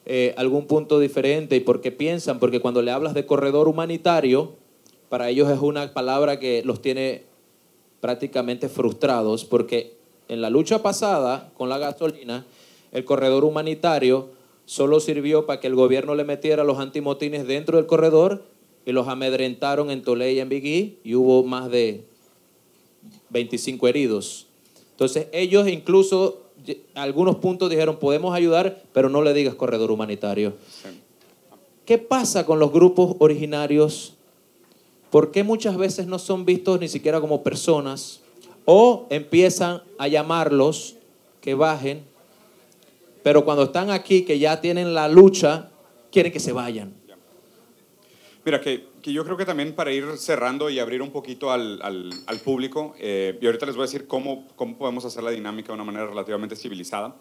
eh, 0.06 0.34
algún 0.38 0.66
punto 0.66 0.98
diferente 0.98 1.58
y 1.58 1.60
por 1.60 1.82
qué 1.82 1.92
piensan, 1.92 2.40
porque 2.40 2.62
cuando 2.62 2.82
le 2.82 2.92
hablas 2.92 3.14
de 3.14 3.26
corredor 3.26 3.68
humanitario, 3.68 4.54
para 5.10 5.30
ellos 5.30 5.50
es 5.50 5.60
una 5.60 5.94
palabra 5.94 6.40
que 6.40 6.64
los 6.64 6.82
tiene 6.82 7.24
prácticamente 8.00 8.70
frustrados, 8.70 9.44
porque 9.44 9.98
en 10.30 10.40
la 10.40 10.50
lucha 10.50 10.82
pasada 10.82 11.52
con 11.58 11.68
la 11.68 11.78
gasolina, 11.78 12.46
el 12.94 13.04
corredor 13.04 13.44
humanitario 13.44 14.30
solo 14.64 15.02
sirvió 15.02 15.46
para 15.46 15.60
que 15.60 15.68
el 15.68 15.76
gobierno 15.76 16.16
le 16.16 16.24
metiera 16.24 16.64
los 16.64 16.80
antimotines 16.80 17.46
dentro 17.46 17.76
del 17.76 17.88
corredor 17.88 18.46
y 18.86 18.94
los 18.94 19.10
amedrentaron 19.10 19.92
en 19.92 20.02
Tolé 20.02 20.32
y 20.32 20.40
en 20.40 20.48
Bigui 20.48 21.00
y 21.04 21.16
hubo 21.16 21.44
más 21.44 21.70
de 21.70 22.06
25 23.30 23.88
heridos. 23.88 24.48
Entonces 24.92 25.28
ellos 25.32 25.68
incluso 25.68 26.42
algunos 26.94 27.38
puntos 27.38 27.70
dijeron, 27.70 27.98
podemos 27.98 28.36
ayudar, 28.36 28.84
pero 28.94 29.10
no 29.10 29.22
le 29.22 29.34
digas 29.34 29.56
corredor 29.56 29.92
humanitario. 29.92 30.54
¿Qué 31.86 31.98
pasa 31.98 32.46
con 32.46 32.60
los 32.60 32.72
grupos 32.72 33.16
originarios? 33.20 34.14
¿Por 35.10 35.32
qué 35.32 35.44
muchas 35.44 35.78
veces 35.78 36.08
no 36.08 36.20
son 36.20 36.46
vistos 36.46 36.80
ni 36.80 36.88
siquiera 36.88 37.20
como 37.20 37.44
personas? 37.44 38.22
O 38.66 39.08
empiezan 39.10 39.82
a 39.98 40.08
llamarlos 40.08 40.96
que 41.42 41.56
bajen, 41.56 42.04
pero 43.24 43.44
cuando 43.44 43.64
están 43.64 43.90
aquí, 43.90 44.22
que 44.24 44.40
ya 44.40 44.62
tienen 44.62 44.94
la 44.94 45.08
lucha, 45.08 45.70
quieren 46.12 46.32
que 46.32 46.40
se 46.40 46.52
vayan. 46.52 46.94
Mira, 48.46 48.62
que, 48.62 48.86
que, 49.02 49.14
yo 49.14 49.24
creo 49.24 49.38
que 49.38 49.46
también 49.46 49.74
para 49.74 49.92
ir 49.92 50.18
cerrando 50.18 50.70
y 50.70 50.80
abrir 50.80 51.02
un 51.02 51.12
poquito 51.12 51.52
al, 51.52 51.80
al, 51.82 52.12
al 52.26 52.40
público, 52.40 52.96
eh, 53.00 53.38
y 53.42 53.46
ahorita 53.46 53.66
les 53.66 53.76
voy 53.76 53.84
a 53.84 53.88
decir 53.88 54.08
cómo, 54.08 54.48
cómo 54.56 54.78
podemos 54.78 55.06
hacer 55.06 55.24
la 55.24 55.32
dinámica 55.32 55.68
de 55.68 55.74
una 55.74 55.84
manera 55.84 56.08
relativamente 56.08 56.56
civilizada. 56.56 57.16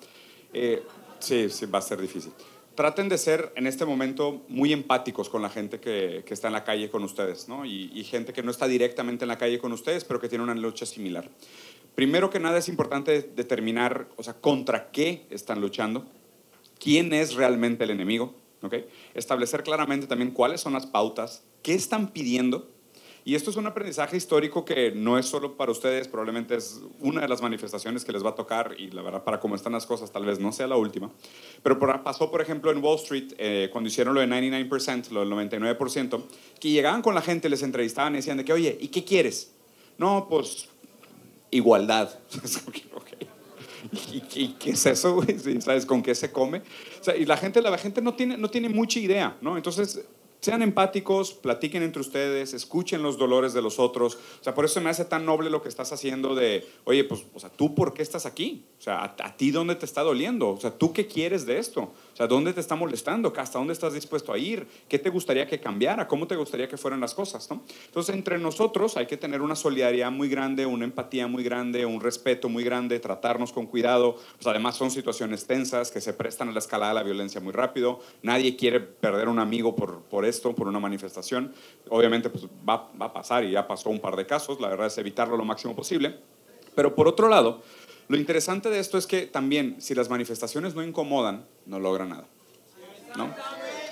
Eh, 0.53 0.83
sí, 1.19 1.49
sí, 1.51 1.67
va 1.67 1.79
a 1.79 1.83
ser 1.83 2.01
difícil. 2.01 2.33
Traten 2.75 3.09
de 3.09 3.19
ser 3.19 3.53
en 3.57 3.67
este 3.67 3.85
momento 3.85 4.43
muy 4.49 4.73
empáticos 4.73 5.29
con 5.29 5.43
la 5.43 5.51
gente 5.51 5.81
que, 5.81 6.23
que 6.25 6.35
está 6.35 6.47
en 6.47 6.55
la 6.55 6.65
calle 6.65 6.89
con 6.89 7.03
ustedes, 7.05 7.49
¿no? 7.49 7.65
Y, 7.67 7.91
y, 7.95 8.05
gente 8.05 8.33
que 8.33 8.43
no 8.43 8.51
está 8.51 8.67
directamente 8.67 9.25
en 9.25 9.29
la 9.29 9.39
calle 9.39 9.59
con 9.59 9.73
ustedes, 9.73 10.05
pero 10.05 10.21
que 10.21 10.29
tiene 10.29 10.45
una 10.45 10.55
lucha 10.55 10.87
similar. 10.87 11.29
Primero 11.95 12.31
que 12.31 12.41
nada 12.41 12.59
es 12.59 12.69
importante 12.69 13.23
determinar, 13.35 14.09
o 14.17 14.23
sea, 14.23 14.35
contra 14.35 14.91
qué 14.91 15.27
están 15.31 15.61
luchando, 15.61 16.07
quién 16.79 17.13
es 17.13 17.35
realmente 17.35 17.85
el 17.85 17.91
enemigo 17.91 18.35
¿okay? 18.63 18.87
Establecer 19.15 19.63
claramente 19.63 20.07
también 20.07 20.33
cuáles 20.33 20.61
son 20.61 20.73
las 20.73 20.87
pautas, 20.87 21.45
qué 21.63 21.75
están 21.75 22.09
pidiendo. 22.09 22.69
Y 23.25 23.35
esto 23.35 23.51
es 23.51 23.57
un 23.57 23.67
aprendizaje 23.67 24.17
histórico 24.17 24.65
que 24.65 24.93
no 24.93 25.19
es 25.19 25.27
solo 25.27 25.57
para 25.57 25.71
ustedes, 25.71 26.09
probablemente 26.09 26.57
es 26.57 26.81
una 27.01 27.21
de 27.21 27.29
las 27.29 27.43
manifestaciones 27.43 28.05
que 28.05 28.13
les 28.13 28.25
va 28.25 28.31
a 28.31 28.35
tocar 28.35 28.75
y 28.79 28.91
la 28.91 29.03
verdad 29.03 29.23
para 29.25 29.39
cómo 29.39 29.55
están 29.55 29.73
las 29.73 29.85
cosas 29.85 30.11
tal 30.11 30.25
vez 30.25 30.41
no 30.41 30.53
sea 30.53 30.67
la 30.67 30.77
última. 30.77 31.11
Pero 31.63 31.79
pasó, 32.03 32.31
por 32.31 32.41
ejemplo, 32.41 32.71
en 32.71 32.83
Wall 32.83 32.97
Street, 32.97 33.35
eh, 33.37 33.69
cuando 33.71 33.89
hicieron 33.89 34.15
lo 34.15 34.21
de 34.21 34.27
99%, 34.27 35.11
lo 35.11 35.21
del 35.21 35.31
99%, 35.31 36.23
que 36.59 36.71
llegaban 36.71 37.03
con 37.03 37.15
la 37.15 37.21
gente, 37.21 37.51
les 37.51 37.63
entrevistaban 37.63 38.15
y 38.15 38.17
decían 38.17 38.39
de 38.39 38.45
que, 38.45 38.55
oye, 38.55 38.79
¿y 38.81 38.89
qué 38.89 39.05
quieres? 39.05 39.53
No, 39.99 40.27
pues 40.29 40.69
igualdad. 41.51 42.19
¿Y, 44.13 44.49
qué 44.53 44.71
es 44.71 44.87
eso? 44.87 45.23
¿Sabes 45.61 45.87
con 45.87 46.03
qué 46.03 46.15
se 46.15 46.31
come? 46.31 46.63
y 47.19 47.25
la 47.25 47.37
gente, 47.37 47.63
la 47.63 47.79
gente 47.79 48.01
no, 48.03 48.15
tiene, 48.15 48.37
no 48.37 48.51
tiene 48.51 48.69
mucha 48.69 48.99
idea, 48.99 49.37
¿no? 49.41 49.57
Entonces, 49.57 50.05
sean 50.41 50.63
empáticos, 50.63 51.35
platiquen 51.35 51.83
entre 51.83 52.01
ustedes, 52.01 52.55
escuchen 52.55 53.03
los 53.03 53.19
dolores 53.19 53.53
de 53.53 53.61
los 53.61 53.79
otros. 53.79 54.17
O 54.41 54.45
sea, 54.45 54.55
por 54.55 54.65
eso 54.65 54.81
me 54.81 54.91
hace 54.91 55.05
tan 55.05 55.27
noble 55.27 55.51
lo 55.51 55.63
que 55.63 55.69
estás 55.69 55.93
haciendo 55.93 56.35
de, 56.35 56.67
oye, 56.85 57.05
pues, 57.05 57.25
o 57.35 57.41
sea, 57.41 57.51
¿tú 57.51 57.75
por 57.75 57.93
qué 57.93 58.03
estás 58.03 58.25
aquí? 58.25 58.65
O 58.79 58.83
sea, 58.83 59.05
¿a, 59.05 59.37
ti 59.37 59.51
dónde 59.51 59.75
te 59.75 59.85
está 59.85 60.03
doliendo? 60.03 60.49
O 60.49 60.61
sea, 60.61 60.71
¿tú 60.71 60.93
qué 60.93 61.07
quieres 61.07 61.45
de 61.45 61.59
esto? 61.59 61.83
O 61.83 62.17
sea, 62.17 62.27
¿dónde 62.27 62.55
te 62.55 62.61
está 62.61 62.75
molestando? 62.75 63.33
¿Hasta 63.37 63.59
dónde 63.59 63.75
estás 63.75 63.93
dispuesto 63.93 64.33
a 64.33 64.39
ir? 64.39 64.67
¿Qué 64.89 64.99
te 64.99 65.11
gustaría 65.11 65.47
que 65.47 65.61
cambiara? 65.61 66.09
¿Cómo 66.09 66.27
te 66.27 66.37
gustaría 66.37 66.69
que 66.69 66.79
fueran 66.79 67.01
las 67.01 67.15
cosas? 67.15 67.51
¿no? 67.51 67.63
Entonces, 67.87 68.15
entre 68.15 68.39
nosotros 68.39 68.97
hay 68.97 69.07
que 69.07 69.19
tener 69.19 69.43
una 69.43 69.57
solidaridad 69.57 70.11
muy 70.11 70.31
grande, 70.31 70.65
una 70.65 70.85
empatía 70.85 71.27
muy 71.27 71.45
grande, 71.45 71.85
un 71.85 72.01
respeto 72.01 72.49
muy 72.49 72.65
grande, 72.65 72.99
tratarnos 73.01 73.53
con 73.53 73.67
cuidado. 73.67 74.17
Pues 74.37 74.47
además 74.47 74.77
son 74.77 74.91
situaciones 74.91 75.47
tensas 75.47 75.91
que 75.91 76.01
se 76.01 76.15
prestan 76.15 76.49
a 76.49 76.53
la 76.53 76.59
escalada 76.59 76.93
de 76.93 77.01
la 77.01 77.03
violencia 77.03 77.41
muy 77.41 77.53
rápido. 77.53 78.01
Nadie 78.23 78.57
quiere 78.57 78.81
perder 78.81 79.29
un 79.29 79.39
amigo 79.39 79.77
por, 79.77 80.01
por 80.05 80.25
esto, 80.31 80.55
por 80.55 80.67
una 80.67 80.81
manifestación. 80.81 81.53
Obviamente 81.91 82.31
pues 82.31 82.47
va, 82.67 82.91
va 83.01 83.07
a 83.07 83.13
pasar 83.13 83.45
y 83.45 83.51
ya 83.51 83.67
pasó 83.67 83.91
un 83.91 84.01
par 84.01 84.17
de 84.17 84.27
casos. 84.27 84.61
La 84.61 84.69
verdad 84.69 84.87
es 84.87 84.97
evitarlo 84.97 85.37
lo 85.37 85.45
máximo 85.45 85.77
posible. 85.77 86.19
Pero 86.75 86.95
por 86.95 87.07
otro 87.07 87.29
lado, 87.29 87.63
lo 88.09 88.17
interesante 88.17 88.71
de 88.71 88.79
esto 88.79 88.97
es 88.97 89.07
que 89.07 89.27
también, 89.27 89.77
si 89.81 89.95
las 89.95 90.09
manifestaciones 90.09 90.75
no 90.75 90.83
incomodan, 90.83 91.47
no 91.67 91.79
logran 91.79 92.09
nada. 92.09 92.27
¿no? 93.17 93.35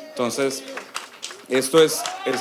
Entonces, 0.09 0.65
esto 1.49 1.83
es, 1.83 2.03
es 2.25 2.41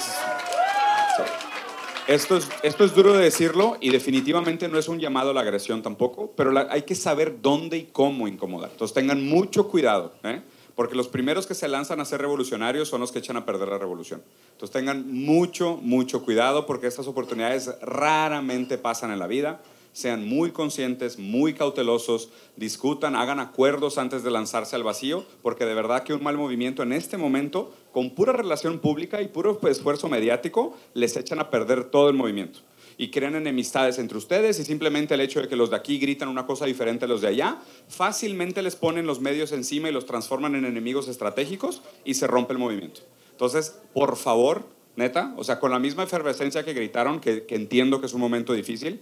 esto 2.08 2.38
es, 2.38 2.48
esto 2.64 2.86
es 2.86 2.96
duro 2.96 3.12
de 3.12 3.22
decirlo 3.22 3.76
y 3.82 3.90
definitivamente 3.90 4.70
no 4.70 4.80
es 4.80 4.88
un 4.88 4.98
llamado 4.98 5.32
a 5.32 5.34
la 5.34 5.42
agresión 5.42 5.82
tampoco, 5.82 6.32
pero 6.38 6.54
hay 6.70 6.84
que 6.84 6.96
saber 6.96 7.42
dónde 7.42 7.78
y 7.78 7.84
cómo 7.92 8.30
incomodar. 8.30 8.70
Entonces 8.72 8.96
tengan 8.96 9.28
mucho 9.28 9.68
cuidado. 9.68 10.14
¿eh? 10.24 10.42
Porque 10.78 10.96
los 10.96 11.08
primeros 11.08 11.48
que 11.48 11.56
se 11.56 11.68
lanzan 11.68 12.00
a 12.02 12.06
ser 12.06 12.22
revolucionarios 12.22 12.88
son 12.88 13.02
los 13.02 13.12
que 13.12 13.18
echan 13.18 13.36
a 13.36 13.48
perder 13.48 13.68
la 13.68 13.80
revolución. 13.80 14.22
Entonces 14.52 14.72
tengan 14.72 15.12
mucho, 15.12 15.80
mucho 15.82 16.24
cuidado 16.24 16.68
porque 16.68 16.86
estas 16.86 17.08
oportunidades 17.08 17.72
raramente 17.82 18.78
pasan 18.78 19.10
en 19.10 19.18
la 19.18 19.26
vida. 19.26 19.60
Sean 19.92 20.30
muy 20.30 20.52
conscientes, 20.52 21.18
muy 21.18 21.56
cautelosos, 21.56 22.30
discutan, 22.58 23.16
hagan 23.16 23.40
acuerdos 23.40 23.98
antes 23.98 24.22
de 24.22 24.30
lanzarse 24.30 24.76
al 24.76 24.84
vacío, 24.84 25.26
porque 25.42 25.66
de 25.66 25.74
verdad 25.74 26.04
que 26.04 26.14
un 26.14 26.22
mal 26.22 26.38
movimiento 26.38 26.84
en 26.84 26.94
este 26.94 27.18
momento, 27.18 27.74
con 27.92 28.12
pura 28.12 28.32
relación 28.32 28.78
pública 28.78 29.24
y 29.24 29.30
puro 29.30 29.60
esfuerzo 29.68 30.10
mediático, 30.10 30.78
les 30.94 31.18
echan 31.18 31.40
a 31.40 31.50
perder 31.50 31.86
todo 31.86 32.10
el 32.10 32.16
movimiento 32.16 32.60
y 32.98 33.12
crean 33.12 33.36
enemistades 33.36 34.00
entre 34.00 34.18
ustedes 34.18 34.60
y 34.60 34.66
simplemente 34.66 35.14
el 35.14 35.22
hecho 35.22 35.42
de 35.42 35.48
que 35.48 35.56
los 35.56 35.70
de 35.70 35.76
aquí 35.76 36.00
gritan 36.00 36.30
una 36.30 36.48
cosa 36.48 36.66
diferente 36.66 37.06
a 37.06 37.08
los 37.08 37.22
de 37.22 37.28
allá, 37.28 37.60
fácilmente 37.88 38.62
les 38.64 38.76
ponen 38.76 39.06
los 39.06 39.22
medios 39.22 39.52
encima 39.52 39.90
y 39.90 39.92
los 39.92 40.06
transforman 40.06 40.56
en 40.56 40.66
enemigos 40.66 41.08
estratégicos 41.08 41.84
y 42.04 42.16
se 42.16 42.28
rompe 42.28 42.54
el 42.54 42.60
movimiento. 42.60 43.02
Entonces, 43.32 43.80
por 43.94 44.16
favor, 44.16 44.66
neta, 44.96 45.34
o 45.38 45.44
sea, 45.44 45.60
con 45.60 45.70
la 45.72 45.78
misma 45.78 46.04
efervescencia 46.04 46.66
que 46.66 46.74
gritaron, 46.74 47.20
que, 47.20 47.46
entiendo 47.50 48.00
que 48.00 48.08
es 48.08 48.14
un 48.14 48.22
momento 48.22 48.54
difícil, 48.54 49.00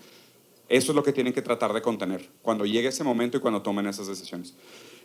eso 0.67 0.91
es 0.91 0.95
lo 0.95 1.03
que 1.03 1.13
tienen 1.13 1.31
que 1.31 1.41
tratar 1.41 1.71
de 1.73 1.81
contener 1.81 2.29
cuando 2.41 2.65
llegue 2.65 2.89
ese 2.89 3.03
momento 3.03 3.37
y 3.37 3.39
cuando 3.39 3.61
tomen 3.61 3.87
esas 3.87 4.07
decisiones. 4.07 4.55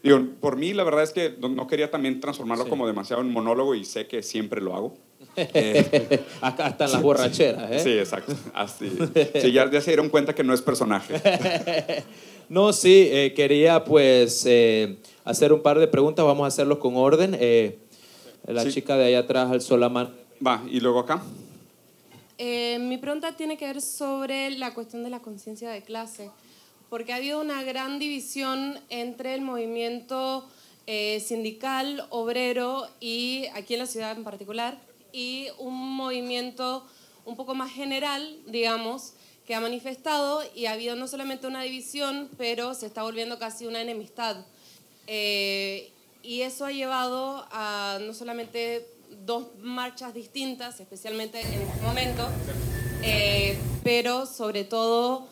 Digo, 0.02 0.18
por 0.40 0.56
mí 0.56 0.72
la 0.72 0.82
verdad 0.82 1.02
es 1.02 1.12
que 1.12 1.36
no 1.40 1.66
quería 1.66 1.90
también 1.90 2.20
transformarlo 2.20 2.68
como 2.68 2.86
demasiado 2.86 3.20
en 3.20 3.30
monólogo 3.30 3.74
y 3.74 3.84
sé 3.84 4.06
que 4.06 4.22
siempre 4.22 4.62
lo 4.62 4.74
hago. 4.74 4.96
Eh, 5.36 6.24
Acá 6.40 6.68
están 6.68 6.90
las 6.90 7.02
borracheras, 7.02 7.70
¿eh? 7.70 7.80
Sí, 7.80 7.98
exacto. 7.98 8.34
Así. 8.54 8.90
Sí, 9.40 9.52
ya, 9.52 9.68
se 9.80 9.90
dieron 9.90 10.08
cuenta 10.08 10.34
que 10.34 10.42
no 10.42 10.54
es 10.54 10.62
personaje. 10.62 11.20
no, 12.48 12.72
sí, 12.72 13.08
eh, 13.10 13.34
quería 13.34 13.84
pues 13.84 14.44
eh, 14.46 14.96
hacer 15.24 15.52
un 15.52 15.62
par 15.62 15.78
de 15.78 15.86
preguntas, 15.86 16.24
vamos 16.24 16.44
a 16.44 16.48
hacerlos 16.48 16.78
con 16.78 16.96
orden. 16.96 17.38
la 18.46 18.68
chica 18.70 18.96
de 18.96 19.04
allá 19.04 19.20
atrás 19.20 19.50
al 19.50 19.60
Solamán. 19.60 20.14
Va, 20.44 20.62
y 20.70 20.80
luego 20.80 21.00
acá. 21.00 21.22
mi 22.38 22.96
pregunta 22.96 23.36
tiene 23.36 23.58
que 23.58 23.66
ver 23.66 23.82
sobre 23.82 24.50
la 24.52 24.72
cuestión 24.72 25.04
de 25.04 25.10
la 25.10 25.20
conciencia 25.20 25.70
de 25.70 25.82
clase, 25.82 26.30
porque 26.90 27.12
ha 27.12 27.16
habido 27.16 27.40
una 27.40 27.62
gran 27.62 27.98
división 27.98 28.78
entre 28.90 29.34
el 29.34 29.40
movimiento 29.40 30.46
sindical, 31.24 32.04
obrero 32.10 32.88
y 32.98 33.46
aquí 33.54 33.74
en 33.74 33.80
la 33.80 33.86
ciudad 33.86 34.16
en 34.16 34.24
particular, 34.24 34.76
y 35.12 35.46
un 35.58 35.74
movimiento 35.94 36.84
un 37.24 37.36
poco 37.36 37.54
más 37.54 37.70
general, 37.72 38.36
digamos, 38.46 39.12
que 39.46 39.54
ha 39.54 39.60
manifestado 39.60 40.42
y 40.54 40.66
ha 40.66 40.72
habido 40.72 40.96
no 40.96 41.08
solamente 41.08 41.46
una 41.46 41.62
división, 41.62 42.28
pero 42.38 42.74
se 42.74 42.86
está 42.86 43.02
volviendo 43.02 43.38
casi 43.38 43.66
una 43.66 43.80
enemistad. 43.80 44.36
Eh, 45.06 45.90
y 46.22 46.42
eso 46.42 46.64
ha 46.66 46.72
llevado 46.72 47.46
a 47.50 47.98
no 48.00 48.14
solamente 48.14 48.86
dos 49.26 49.48
marchas 49.60 50.14
distintas, 50.14 50.78
especialmente 50.78 51.40
en 51.40 51.62
este 51.62 51.80
momento, 51.82 52.28
eh, 53.02 53.58
pero 53.82 54.26
sobre 54.26 54.64
todo 54.64 55.26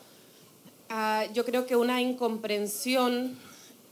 yo 1.33 1.45
creo 1.45 1.65
que 1.65 1.75
una 1.75 2.01
incomprensión 2.01 3.37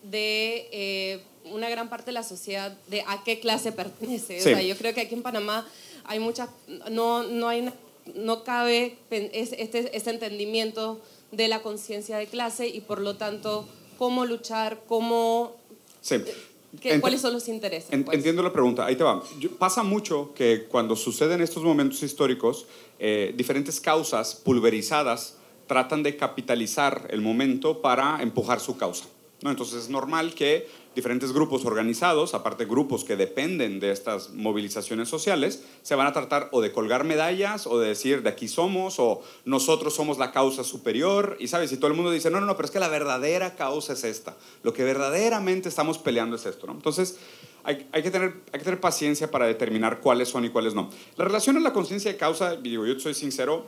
de 0.03 0.67
eh, 0.71 1.21
una 1.51 1.69
gran 1.69 1.89
parte 1.89 2.07
de 2.07 2.11
la 2.13 2.23
sociedad 2.23 2.77
de 2.87 3.01
a 3.07 3.23
qué 3.23 3.39
clase 3.39 3.71
pertenece. 3.71 4.39
O 4.39 4.43
sea, 4.43 4.61
yo 4.61 4.75
creo 4.77 4.93
que 4.93 5.01
aquí 5.01 5.15
en 5.15 5.21
Panamá 5.21 5.67
hay 6.05 6.19
muchas, 6.19 6.49
no, 6.89 7.23
no, 7.23 7.47
hay 7.47 7.69
no 8.15 8.43
cabe 8.43 8.97
este, 9.09 9.95
este 9.95 10.09
entendimiento 10.09 11.01
de 11.31 11.47
la 11.47 11.61
conciencia 11.61 12.17
de 12.17 12.27
clase 12.27 12.67
y 12.67 12.81
por 12.81 13.01
lo 13.01 13.15
tanto 13.15 13.67
cómo 13.97 14.25
luchar, 14.25 14.81
cómo... 14.87 15.55
Sí. 16.01 16.17
¿Cuáles 17.01 17.21
son 17.21 17.33
los 17.33 17.47
intereses? 17.47 17.89
Pues? 18.05 18.17
Entiendo 18.17 18.43
la 18.43 18.53
pregunta, 18.53 18.85
ahí 18.85 18.95
te 18.95 19.03
va. 19.03 19.23
pasa 19.57 19.83
mucho 19.83 20.33
que 20.35 20.65
cuando 20.69 20.95
suceden 20.95 21.41
estos 21.41 21.63
momentos 21.63 22.03
históricos, 22.03 22.67
eh, 22.99 23.33
diferentes 23.35 23.81
causas 23.81 24.35
pulverizadas 24.35 25.36
tratan 25.67 26.03
de 26.03 26.17
capitalizar 26.17 27.07
el 27.11 27.21
momento 27.21 27.81
para 27.81 28.21
empujar 28.21 28.59
su 28.59 28.77
causa. 28.77 29.05
Entonces 29.43 29.83
es 29.83 29.89
normal 29.89 30.33
que 30.33 30.67
diferentes 30.95 31.31
grupos 31.31 31.63
organizados, 31.63 32.33
aparte 32.33 32.65
grupos 32.65 33.03
que 33.03 33.15
dependen 33.15 33.79
de 33.79 33.91
estas 33.91 34.31
movilizaciones 34.31 35.09
sociales, 35.09 35.63
se 35.83 35.93
van 35.93 36.07
a 36.07 36.11
tratar 36.11 36.49
o 36.51 36.59
de 36.59 36.71
colgar 36.71 37.03
medallas 37.03 37.67
o 37.67 37.79
de 37.79 37.89
decir 37.89 38.23
de 38.23 38.29
aquí 38.29 38.47
somos 38.47 38.95
o 38.97 39.21
nosotros 39.45 39.93
somos 39.93 40.17
la 40.17 40.31
causa 40.31 40.63
superior. 40.63 41.37
Y 41.39 41.49
sabes, 41.49 41.69
si 41.69 41.77
todo 41.77 41.89
el 41.89 41.93
mundo 41.93 42.09
dice, 42.09 42.31
no, 42.31 42.39
no, 42.39 42.47
no, 42.47 42.55
pero 42.55 42.65
es 42.65 42.71
que 42.71 42.79
la 42.79 42.87
verdadera 42.87 43.55
causa 43.55 43.93
es 43.93 44.03
esta. 44.03 44.35
Lo 44.63 44.73
que 44.73 44.83
verdaderamente 44.83 45.69
estamos 45.69 45.99
peleando 45.99 46.35
es 46.35 46.47
esto. 46.47 46.67
Entonces, 46.71 47.19
hay, 47.63 47.87
hay, 47.91 48.01
que 48.01 48.09
tener, 48.09 48.33
hay 48.51 48.59
que 48.59 48.65
tener 48.65 48.79
paciencia 48.79 49.29
para 49.29 49.45
determinar 49.45 49.99
cuáles 49.99 50.29
son 50.29 50.45
y 50.45 50.49
cuáles 50.49 50.73
no. 50.73 50.89
La 51.15 51.25
relación 51.25 51.57
a 51.57 51.59
la 51.59 51.73
conciencia 51.73 52.11
de 52.11 52.17
causa, 52.17 52.55
digo, 52.55 52.87
yo 52.87 52.99
soy 52.99 53.13
sincero, 53.13 53.67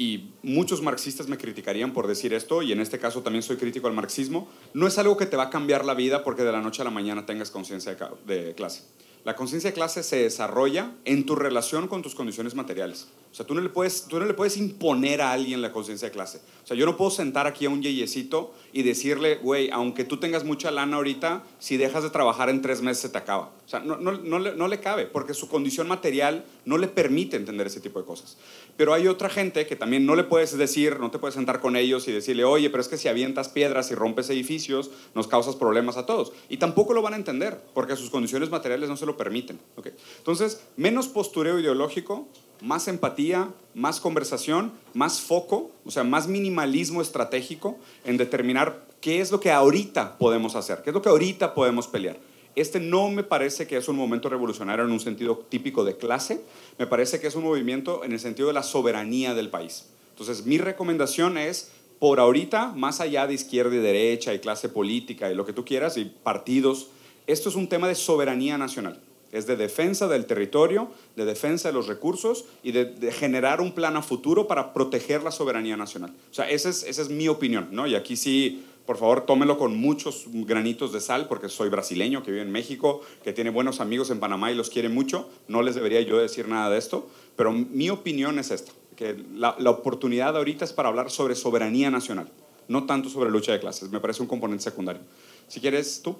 y 0.00 0.30
muchos 0.42 0.80
marxistas 0.80 1.28
me 1.28 1.36
criticarían 1.36 1.92
por 1.92 2.06
decir 2.06 2.32
esto, 2.32 2.62
y 2.62 2.72
en 2.72 2.80
este 2.80 2.98
caso 2.98 3.20
también 3.20 3.42
soy 3.42 3.58
crítico 3.58 3.86
al 3.86 3.92
marxismo, 3.92 4.48
no 4.72 4.86
es 4.86 4.96
algo 4.96 5.18
que 5.18 5.26
te 5.26 5.36
va 5.36 5.44
a 5.44 5.50
cambiar 5.50 5.84
la 5.84 5.92
vida 5.92 6.24
porque 6.24 6.42
de 6.42 6.50
la 6.50 6.62
noche 6.62 6.80
a 6.80 6.86
la 6.86 6.90
mañana 6.90 7.26
tengas 7.26 7.50
conciencia 7.50 7.98
de 8.26 8.54
clase. 8.54 8.84
La 9.24 9.36
conciencia 9.36 9.68
de 9.68 9.74
clase 9.74 10.02
se 10.02 10.16
desarrolla 10.16 10.92
en 11.04 11.26
tu 11.26 11.36
relación 11.36 11.86
con 11.86 12.00
tus 12.00 12.14
condiciones 12.14 12.54
materiales. 12.54 13.08
O 13.30 13.34
sea, 13.34 13.46
tú 13.46 13.54
no 13.54 13.60
le 13.60 13.68
puedes, 13.68 14.06
tú 14.06 14.18
no 14.18 14.26
le 14.26 14.34
puedes 14.34 14.56
imponer 14.56 15.20
a 15.20 15.30
alguien 15.30 15.62
la 15.62 15.70
conciencia 15.70 16.08
de 16.08 16.12
clase. 16.12 16.40
O 16.64 16.66
sea, 16.66 16.76
yo 16.76 16.84
no 16.84 16.96
puedo 16.96 17.12
sentar 17.12 17.46
aquí 17.46 17.64
a 17.64 17.70
un 17.70 17.80
yeyecito 17.80 18.52
y 18.72 18.82
decirle, 18.82 19.36
güey, 19.36 19.70
aunque 19.70 20.04
tú 20.04 20.16
tengas 20.16 20.42
mucha 20.42 20.72
lana 20.72 20.96
ahorita, 20.96 21.44
si 21.60 21.76
dejas 21.76 22.02
de 22.02 22.10
trabajar 22.10 22.48
en 22.48 22.60
tres 22.60 22.82
meses 22.82 23.02
se 23.02 23.08
te 23.08 23.18
acaba. 23.18 23.52
O 23.64 23.68
sea, 23.68 23.78
no, 23.78 23.96
no, 23.98 24.12
no, 24.12 24.40
le, 24.40 24.56
no 24.56 24.66
le 24.66 24.80
cabe, 24.80 25.06
porque 25.06 25.32
su 25.32 25.48
condición 25.48 25.86
material 25.86 26.44
no 26.64 26.76
le 26.76 26.88
permite 26.88 27.36
entender 27.36 27.68
ese 27.68 27.80
tipo 27.80 28.00
de 28.00 28.04
cosas. 28.04 28.36
Pero 28.76 28.94
hay 28.94 29.06
otra 29.06 29.28
gente 29.28 29.64
que 29.64 29.76
también 29.76 30.06
no 30.06 30.16
le 30.16 30.24
puedes 30.24 30.58
decir, 30.58 30.98
no 30.98 31.12
te 31.12 31.20
puedes 31.20 31.36
sentar 31.36 31.60
con 31.60 31.76
ellos 31.76 32.08
y 32.08 32.12
decirle, 32.12 32.42
oye, 32.42 32.68
pero 32.68 32.80
es 32.80 32.88
que 32.88 32.96
si 32.96 33.06
avientas 33.06 33.48
piedras 33.48 33.92
y 33.92 33.94
rompes 33.94 34.28
edificios, 34.28 34.90
nos 35.14 35.28
causas 35.28 35.54
problemas 35.54 35.96
a 35.96 36.04
todos. 36.04 36.32
Y 36.48 36.56
tampoco 36.56 36.94
lo 36.94 37.02
van 37.02 37.14
a 37.14 37.16
entender, 37.16 37.62
porque 37.74 37.94
sus 37.94 38.10
condiciones 38.10 38.50
materiales 38.50 38.88
no 38.88 38.96
se 38.96 39.06
lo 39.06 39.16
permiten. 39.16 39.60
Okay. 39.76 39.92
Entonces, 40.18 40.62
menos 40.76 41.06
postureo 41.06 41.60
ideológico, 41.60 42.26
más 42.62 42.88
empatía, 42.88 43.50
más 43.74 44.00
conversación, 44.00 44.72
más 44.94 45.20
foco, 45.20 45.70
o 45.84 45.90
sea, 45.90 46.04
más 46.04 46.28
minimalismo 46.28 47.02
estratégico 47.02 47.78
en 48.04 48.16
determinar 48.16 48.84
qué 49.00 49.20
es 49.20 49.30
lo 49.30 49.40
que 49.40 49.50
ahorita 49.50 50.18
podemos 50.18 50.56
hacer, 50.56 50.82
qué 50.82 50.90
es 50.90 50.94
lo 50.94 51.02
que 51.02 51.08
ahorita 51.08 51.54
podemos 51.54 51.86
pelear. 51.88 52.18
Este 52.56 52.80
no 52.80 53.08
me 53.08 53.22
parece 53.22 53.66
que 53.66 53.76
es 53.76 53.88
un 53.88 53.96
momento 53.96 54.28
revolucionario 54.28 54.84
en 54.84 54.90
un 54.90 55.00
sentido 55.00 55.38
típico 55.48 55.84
de 55.84 55.96
clase, 55.96 56.42
me 56.78 56.86
parece 56.86 57.20
que 57.20 57.28
es 57.28 57.34
un 57.34 57.44
movimiento 57.44 58.04
en 58.04 58.12
el 58.12 58.20
sentido 58.20 58.48
de 58.48 58.54
la 58.54 58.62
soberanía 58.62 59.34
del 59.34 59.50
país. 59.50 59.86
Entonces, 60.10 60.44
mi 60.44 60.58
recomendación 60.58 61.38
es, 61.38 61.70
por 61.98 62.18
ahorita, 62.18 62.72
más 62.74 63.00
allá 63.00 63.26
de 63.26 63.34
izquierda 63.34 63.74
y 63.74 63.78
derecha 63.78 64.34
y 64.34 64.40
clase 64.40 64.68
política 64.68 65.30
y 65.30 65.34
lo 65.34 65.46
que 65.46 65.52
tú 65.52 65.64
quieras 65.64 65.96
y 65.96 66.04
partidos, 66.04 66.88
esto 67.26 67.48
es 67.48 67.54
un 67.54 67.68
tema 67.68 67.86
de 67.86 67.94
soberanía 67.94 68.58
nacional. 68.58 69.00
Es 69.32 69.46
de 69.46 69.56
defensa 69.56 70.08
del 70.08 70.26
territorio, 70.26 70.90
de 71.14 71.24
defensa 71.24 71.68
de 71.68 71.74
los 71.74 71.86
recursos 71.86 72.46
y 72.62 72.72
de, 72.72 73.12
generar 73.12 73.60
un 73.60 73.72
plan 73.72 73.96
a 73.96 74.02
futuro 74.02 74.48
para 74.48 74.72
proteger 74.72 75.22
la 75.22 75.30
soberanía 75.30 75.76
nacional. 75.76 76.12
O 76.30 76.34
sea, 76.34 76.50
esa 76.50 76.68
es, 76.68 76.82
esa 76.82 77.02
es 77.02 77.10
mi 77.10 77.28
opinión, 77.28 77.68
¿no? 77.70 77.86
Y 77.86 77.94
aquí 77.94 78.16
sí, 78.16 78.64
por 78.86 78.96
favor, 78.96 79.26
tómelo 79.26 79.56
con 79.56 79.76
muchos 79.76 80.24
granitos 80.26 80.92
de 80.92 81.00
sal, 81.00 81.28
porque 81.28 81.48
soy 81.48 81.68
brasileño, 81.68 82.24
que 82.24 82.32
vive 82.32 82.42
en 82.42 82.50
México, 82.50 83.02
que 83.22 83.32
tiene 83.32 83.50
buenos 83.50 83.78
amigos 83.78 84.10
en 84.10 84.18
Panamá 84.18 84.50
y 84.50 84.56
los 84.56 84.68
quiere 84.68 84.88
mucho. 84.88 85.28
No 85.46 85.62
les 85.62 85.76
debería 85.76 86.00
yo 86.00 86.18
decir 86.18 86.48
nada 86.48 86.68
de 86.68 86.78
esto, 86.78 87.08
pero 87.36 87.52
mi 87.52 87.88
opinión 87.88 88.40
es 88.40 88.50
esta, 88.50 88.72
que 88.96 89.16
la, 89.32 89.54
la 89.60 89.70
oportunidad 89.70 90.36
ahorita 90.36 90.64
es 90.64 90.72
para 90.72 90.88
hablar 90.88 91.08
sobre 91.08 91.36
soberanía 91.36 91.88
nacional, 91.88 92.28
no 92.66 92.84
tanto 92.86 93.08
sobre 93.08 93.30
lucha 93.30 93.52
de 93.52 93.60
clases. 93.60 93.90
Me 93.90 94.00
parece 94.00 94.22
un 94.22 94.28
componente 94.28 94.64
secundario. 94.64 95.02
Si 95.46 95.60
quieres, 95.60 96.02
tú. 96.02 96.16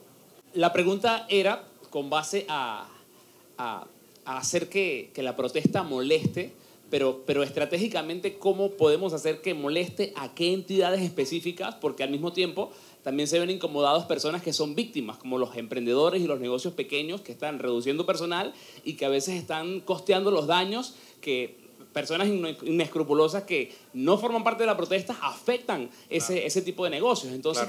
La 0.54 0.72
pregunta 0.72 1.26
era 1.28 1.64
con 1.90 2.08
base 2.08 2.46
a 2.48 2.86
a, 3.60 3.86
hacer 4.24 4.68
que, 4.68 5.10
que, 5.12 5.22
la 5.22 5.34
protesta 5.34 5.82
moleste, 5.82 6.52
pero, 6.88 7.22
pero 7.26 7.42
estratégicamente 7.42 8.38
cómo 8.38 8.72
podemos 8.72 9.12
hacer 9.12 9.40
que 9.40 9.54
moleste 9.54 10.12
a 10.14 10.34
qué 10.34 10.52
entidades 10.52 11.00
específicas, 11.00 11.74
porque 11.76 12.02
al 12.02 12.10
mismo 12.10 12.32
tiempo 12.32 12.70
también 13.02 13.26
se 13.26 13.38
ven 13.38 13.50
incomodados 13.50 14.04
personas 14.04 14.42
que 14.42 14.52
son 14.52 14.74
víctimas, 14.74 15.16
como 15.16 15.38
los 15.38 15.56
emprendedores 15.56 16.22
y 16.22 16.26
los 16.26 16.38
negocios 16.38 16.74
pequeños 16.74 17.22
que 17.22 17.32
están 17.32 17.58
reduciendo 17.58 18.06
personal 18.06 18.52
y 18.84 18.94
que 18.94 19.06
a 19.06 19.08
veces 19.08 19.36
están 19.36 19.80
costeando 19.80 20.30
los 20.30 20.46
daños 20.46 20.94
que 21.20 21.58
personas 21.92 22.28
inescrupulosas 22.28 23.44
que 23.44 23.72
no 23.92 24.18
forman 24.18 24.44
parte 24.44 24.62
de 24.62 24.66
la 24.66 24.76
protesta 24.76 25.16
afectan 25.22 25.90
ese, 26.08 26.46
ese 26.46 26.62
tipo 26.62 26.84
de 26.84 26.90
negocios. 26.90 27.32
Entonces, 27.32 27.68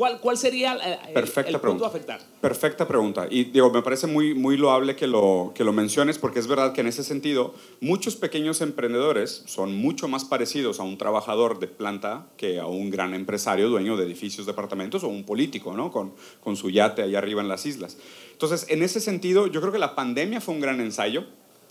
¿cuál, 0.00 0.18
cuál 0.18 0.38
sería 0.38 0.76
eh, 0.76 0.98
el, 1.08 1.12
Perfecta 1.12 1.50
el 1.50 1.54
punto 1.56 1.60
pregunta. 1.60 1.84
a 1.84 1.88
afectar? 1.88 2.20
Perfecta 2.40 2.88
pregunta. 2.88 3.26
Y 3.30 3.44
digo, 3.44 3.70
me 3.70 3.82
parece 3.82 4.06
muy, 4.06 4.32
muy 4.32 4.56
loable 4.56 4.96
que 4.96 5.06
lo, 5.06 5.52
que 5.54 5.62
lo 5.62 5.74
menciones 5.74 6.16
porque 6.16 6.38
es 6.38 6.46
verdad 6.46 6.72
que 6.72 6.80
en 6.80 6.86
ese 6.86 7.04
sentido 7.04 7.52
muchos 7.82 8.16
pequeños 8.16 8.62
emprendedores 8.62 9.42
son 9.44 9.76
mucho 9.76 10.08
más 10.08 10.24
parecidos 10.24 10.80
a 10.80 10.84
un 10.84 10.96
trabajador 10.96 11.58
de 11.58 11.66
planta 11.66 12.28
que 12.38 12.58
a 12.60 12.64
un 12.64 12.88
gran 12.88 13.12
empresario 13.12 13.68
dueño 13.68 13.98
de 13.98 14.06
edificios, 14.06 14.46
departamentos 14.46 15.04
o 15.04 15.08
un 15.08 15.24
político, 15.24 15.74
¿no? 15.76 15.92
Con, 15.92 16.14
con 16.42 16.56
su 16.56 16.70
yate 16.70 17.02
allá 17.02 17.18
arriba 17.18 17.42
en 17.42 17.48
las 17.48 17.66
islas. 17.66 17.98
Entonces, 18.32 18.64
en 18.70 18.82
ese 18.82 19.00
sentido, 19.00 19.48
yo 19.48 19.60
creo 19.60 19.70
que 19.72 19.78
la 19.78 19.94
pandemia 19.94 20.40
fue 20.40 20.54
un 20.54 20.60
gran 20.62 20.80
ensayo. 20.80 21.24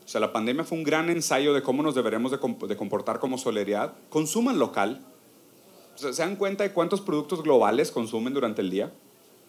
O 0.05 0.07
sea, 0.11 0.21
la 0.21 0.31
pandemia 0.31 0.63
fue 0.63 0.77
un 0.77 0.83
gran 0.83 1.09
ensayo 1.09 1.53
de 1.53 1.61
cómo 1.61 1.83
nos 1.83 1.93
deberemos 1.93 2.31
de, 2.31 2.39
comp- 2.39 2.67
de 2.67 2.75
comportar 2.75 3.19
como 3.19 3.37
solidaridad. 3.37 3.93
Consuman 4.09 4.57
local, 4.57 5.05
¿Se 5.99 6.21
dan 6.21 6.37
cuenta 6.37 6.63
de 6.63 6.71
cuántos 6.71 7.01
productos 7.01 7.43
globales 7.43 7.91
consumen 7.91 8.33
durante 8.33 8.61
el 8.61 8.69
día? 8.69 8.91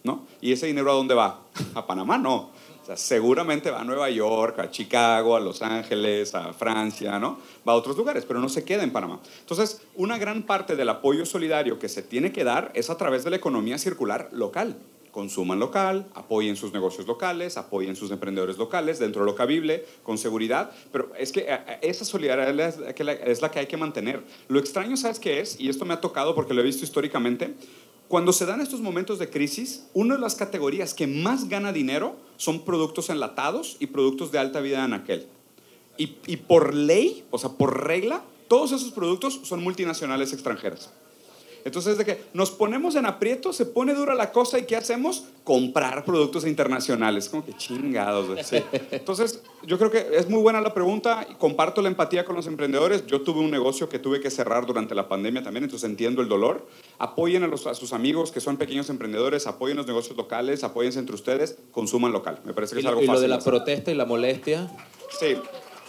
¿No? 0.02 0.26
¿Y 0.40 0.52
ese 0.52 0.66
dinero 0.66 0.90
a 0.90 0.94
dónde 0.94 1.14
va? 1.14 1.42
A 1.74 1.86
Panamá 1.86 2.18
no. 2.18 2.50
Seguramente 2.96 3.70
va 3.70 3.82
a 3.82 3.84
Nueva 3.84 4.10
York, 4.10 4.58
a 4.58 4.68
Chicago, 4.68 5.36
a 5.36 5.40
Los 5.40 5.62
Ángeles, 5.62 6.34
a 6.34 6.52
Francia, 6.52 7.20
¿no? 7.20 7.38
Va 7.68 7.74
a 7.74 7.76
otros 7.76 7.96
lugares, 7.96 8.24
pero 8.24 8.40
no 8.40 8.48
se 8.48 8.64
queda 8.64 8.82
en 8.82 8.90
Panamá. 8.90 9.20
Entonces, 9.38 9.82
una 9.94 10.18
gran 10.18 10.42
parte 10.42 10.74
del 10.74 10.88
apoyo 10.88 11.24
solidario 11.24 11.78
que 11.78 11.88
se 11.88 12.02
tiene 12.02 12.32
que 12.32 12.42
dar 12.42 12.72
es 12.74 12.90
a 12.90 12.96
través 12.96 13.22
de 13.22 13.30
la 13.30 13.36
economía 13.36 13.78
circular 13.78 14.28
local. 14.32 14.76
Consuman 15.10 15.58
local, 15.58 16.06
apoyen 16.14 16.56
sus 16.56 16.72
negocios 16.72 17.06
locales, 17.06 17.56
apoyen 17.56 17.96
sus 17.96 18.10
emprendedores 18.10 18.58
locales, 18.58 18.98
dentro 18.98 19.22
de 19.22 19.30
lo 19.30 19.34
cabible, 19.34 19.84
con 20.02 20.18
seguridad. 20.18 20.70
Pero 20.92 21.12
es 21.18 21.32
que 21.32 21.46
esa 21.82 22.04
solidaridad 22.04 22.68
es 23.28 23.40
la 23.42 23.50
que, 23.50 23.58
hay 23.58 23.66
que 23.66 23.76
mantener. 23.76 24.22
Lo 24.48 24.58
extraño, 24.58 24.96
¿sabes 24.96 25.18
qué 25.18 25.40
es? 25.40 25.58
Y 25.58 25.68
esto 25.68 25.84
me 25.84 25.94
ha 25.94 26.00
tocado 26.00 26.34
porque 26.34 26.54
lo 26.54 26.60
he 26.60 26.64
visto 26.64 26.84
históricamente. 26.84 27.54
Cuando 28.08 28.32
se 28.32 28.46
dan 28.46 28.60
estos 28.60 28.80
momentos 28.80 29.18
de 29.18 29.30
crisis, 29.30 29.86
una 29.94 30.14
de 30.14 30.20
las 30.20 30.34
categorías 30.34 30.94
que 30.94 31.06
más 31.06 31.48
gana 31.48 31.72
dinero 31.72 32.16
son 32.36 32.64
productos 32.64 33.10
enlatados 33.10 33.76
y 33.78 33.86
productos 33.86 34.32
de 34.32 34.38
alta 34.38 34.60
vida 34.60 34.84
en 34.84 34.94
aquel. 34.94 35.26
Y 35.96 36.36
por 36.38 36.74
ley, 36.74 37.24
o 37.30 37.38
sea, 37.38 37.50
por 37.50 37.86
regla, 37.86 38.24
todos 38.48 38.72
esos 38.72 38.90
productos 38.90 39.40
son 39.44 39.62
multinacionales 39.62 40.32
extranjeras. 40.32 40.90
Entonces, 41.64 41.98
de 41.98 42.04
que 42.04 42.22
nos 42.34 42.50
ponemos 42.50 42.94
en 42.96 43.06
aprieto, 43.06 43.52
se 43.52 43.66
pone 43.66 43.94
dura 43.94 44.14
la 44.14 44.32
cosa 44.32 44.58
y 44.58 44.64
¿qué 44.64 44.76
hacemos? 44.76 45.24
Comprar 45.44 46.04
productos 46.04 46.46
internacionales. 46.46 47.28
Como 47.28 47.44
que 47.44 47.52
chingados. 47.54 48.46
sí. 48.46 48.58
Entonces, 48.90 49.42
yo 49.64 49.78
creo 49.78 49.90
que 49.90 50.06
es 50.16 50.28
muy 50.28 50.40
buena 50.42 50.60
la 50.60 50.72
pregunta 50.74 51.26
comparto 51.38 51.82
la 51.82 51.88
empatía 51.88 52.24
con 52.24 52.36
los 52.36 52.46
emprendedores. 52.46 53.06
Yo 53.06 53.22
tuve 53.22 53.40
un 53.40 53.50
negocio 53.50 53.88
que 53.88 53.98
tuve 53.98 54.20
que 54.20 54.30
cerrar 54.30 54.66
durante 54.66 54.94
la 54.94 55.08
pandemia 55.08 55.42
también, 55.42 55.64
entonces 55.64 55.88
entiendo 55.88 56.22
el 56.22 56.28
dolor. 56.28 56.66
Apoyen 56.98 57.42
a, 57.42 57.46
los- 57.46 57.66
a 57.66 57.74
sus 57.74 57.92
amigos 57.92 58.30
que 58.32 58.40
son 58.40 58.56
pequeños 58.56 58.88
emprendedores, 58.90 59.46
apoyen 59.46 59.76
los 59.76 59.86
negocios 59.86 60.16
locales, 60.16 60.64
apóyense 60.64 60.98
entre 60.98 61.14
ustedes, 61.14 61.56
consuman 61.72 62.12
local. 62.12 62.40
Me 62.44 62.52
parece 62.54 62.74
que 62.74 62.80
es 62.80 62.86
algo 62.86 63.02
y 63.02 63.06
lo 63.06 63.12
fácil. 63.12 63.22
de 63.22 63.28
la 63.28 63.36
hacer. 63.36 63.50
protesta 63.52 63.90
y 63.90 63.94
la 63.94 64.04
molestia. 64.04 64.70
Sí. 65.18 65.36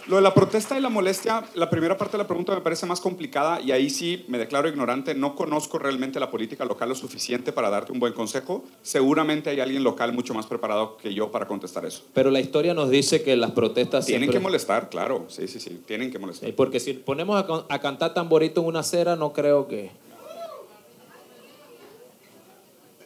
Lo 0.08 0.16
de 0.16 0.22
la 0.22 0.34
protesta 0.34 0.76
y 0.76 0.80
la 0.82 0.88
molestia, 0.88 1.44
la 1.54 1.70
primera 1.70 1.96
parte 1.96 2.16
de 2.16 2.24
la 2.24 2.26
pregunta 2.26 2.52
me 2.52 2.60
parece 2.60 2.86
más 2.86 3.00
complicada 3.00 3.60
y 3.60 3.70
ahí 3.70 3.88
sí 3.88 4.24
me 4.26 4.36
declaro 4.36 4.68
ignorante. 4.68 5.14
No 5.14 5.36
conozco 5.36 5.78
realmente 5.78 6.18
la 6.18 6.28
política 6.28 6.64
local 6.64 6.88
lo 6.88 6.94
suficiente 6.96 7.52
para 7.52 7.70
darte 7.70 7.92
un 7.92 8.00
buen 8.00 8.12
consejo. 8.12 8.64
Seguramente 8.82 9.50
hay 9.50 9.60
alguien 9.60 9.84
local 9.84 10.12
mucho 10.12 10.34
más 10.34 10.46
preparado 10.46 10.96
que 10.96 11.14
yo 11.14 11.30
para 11.30 11.46
contestar 11.46 11.84
eso. 11.84 12.02
Pero 12.14 12.32
la 12.32 12.40
historia 12.40 12.74
nos 12.74 12.90
dice 12.90 13.22
que 13.22 13.36
las 13.36 13.52
protestas 13.52 14.04
Tienen 14.04 14.22
siempre... 14.24 14.40
que 14.40 14.42
molestar, 14.42 14.88
claro. 14.88 15.26
Sí, 15.28 15.46
sí, 15.46 15.60
sí. 15.60 15.80
Tienen 15.86 16.10
que 16.10 16.18
molestar. 16.18 16.48
Sí, 16.48 16.52
Porque 16.52 16.80
si 16.80 16.94
ponemos 16.94 17.40
a, 17.40 17.66
a 17.72 17.78
cantar 17.78 18.12
tamborito 18.12 18.60
en 18.60 18.66
una 18.66 18.80
acera, 18.80 19.14
no 19.14 19.32
creo 19.32 19.68
que... 19.68 19.92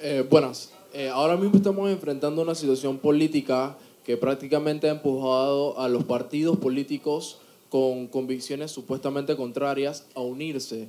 Eh, 0.00 0.26
buenas. 0.30 0.72
Eh, 0.94 1.10
ahora 1.10 1.36
mismo 1.36 1.56
estamos 1.58 1.90
enfrentando 1.90 2.40
una 2.40 2.54
situación 2.54 2.96
política 2.96 3.76
que 4.06 4.16
prácticamente 4.16 4.88
ha 4.88 4.92
empujado 4.92 5.80
a 5.80 5.88
los 5.88 6.04
partidos 6.04 6.58
políticos 6.58 7.38
con 7.68 8.06
convicciones 8.06 8.70
supuestamente 8.70 9.34
contrarias 9.34 10.06
a 10.14 10.20
unirse. 10.20 10.86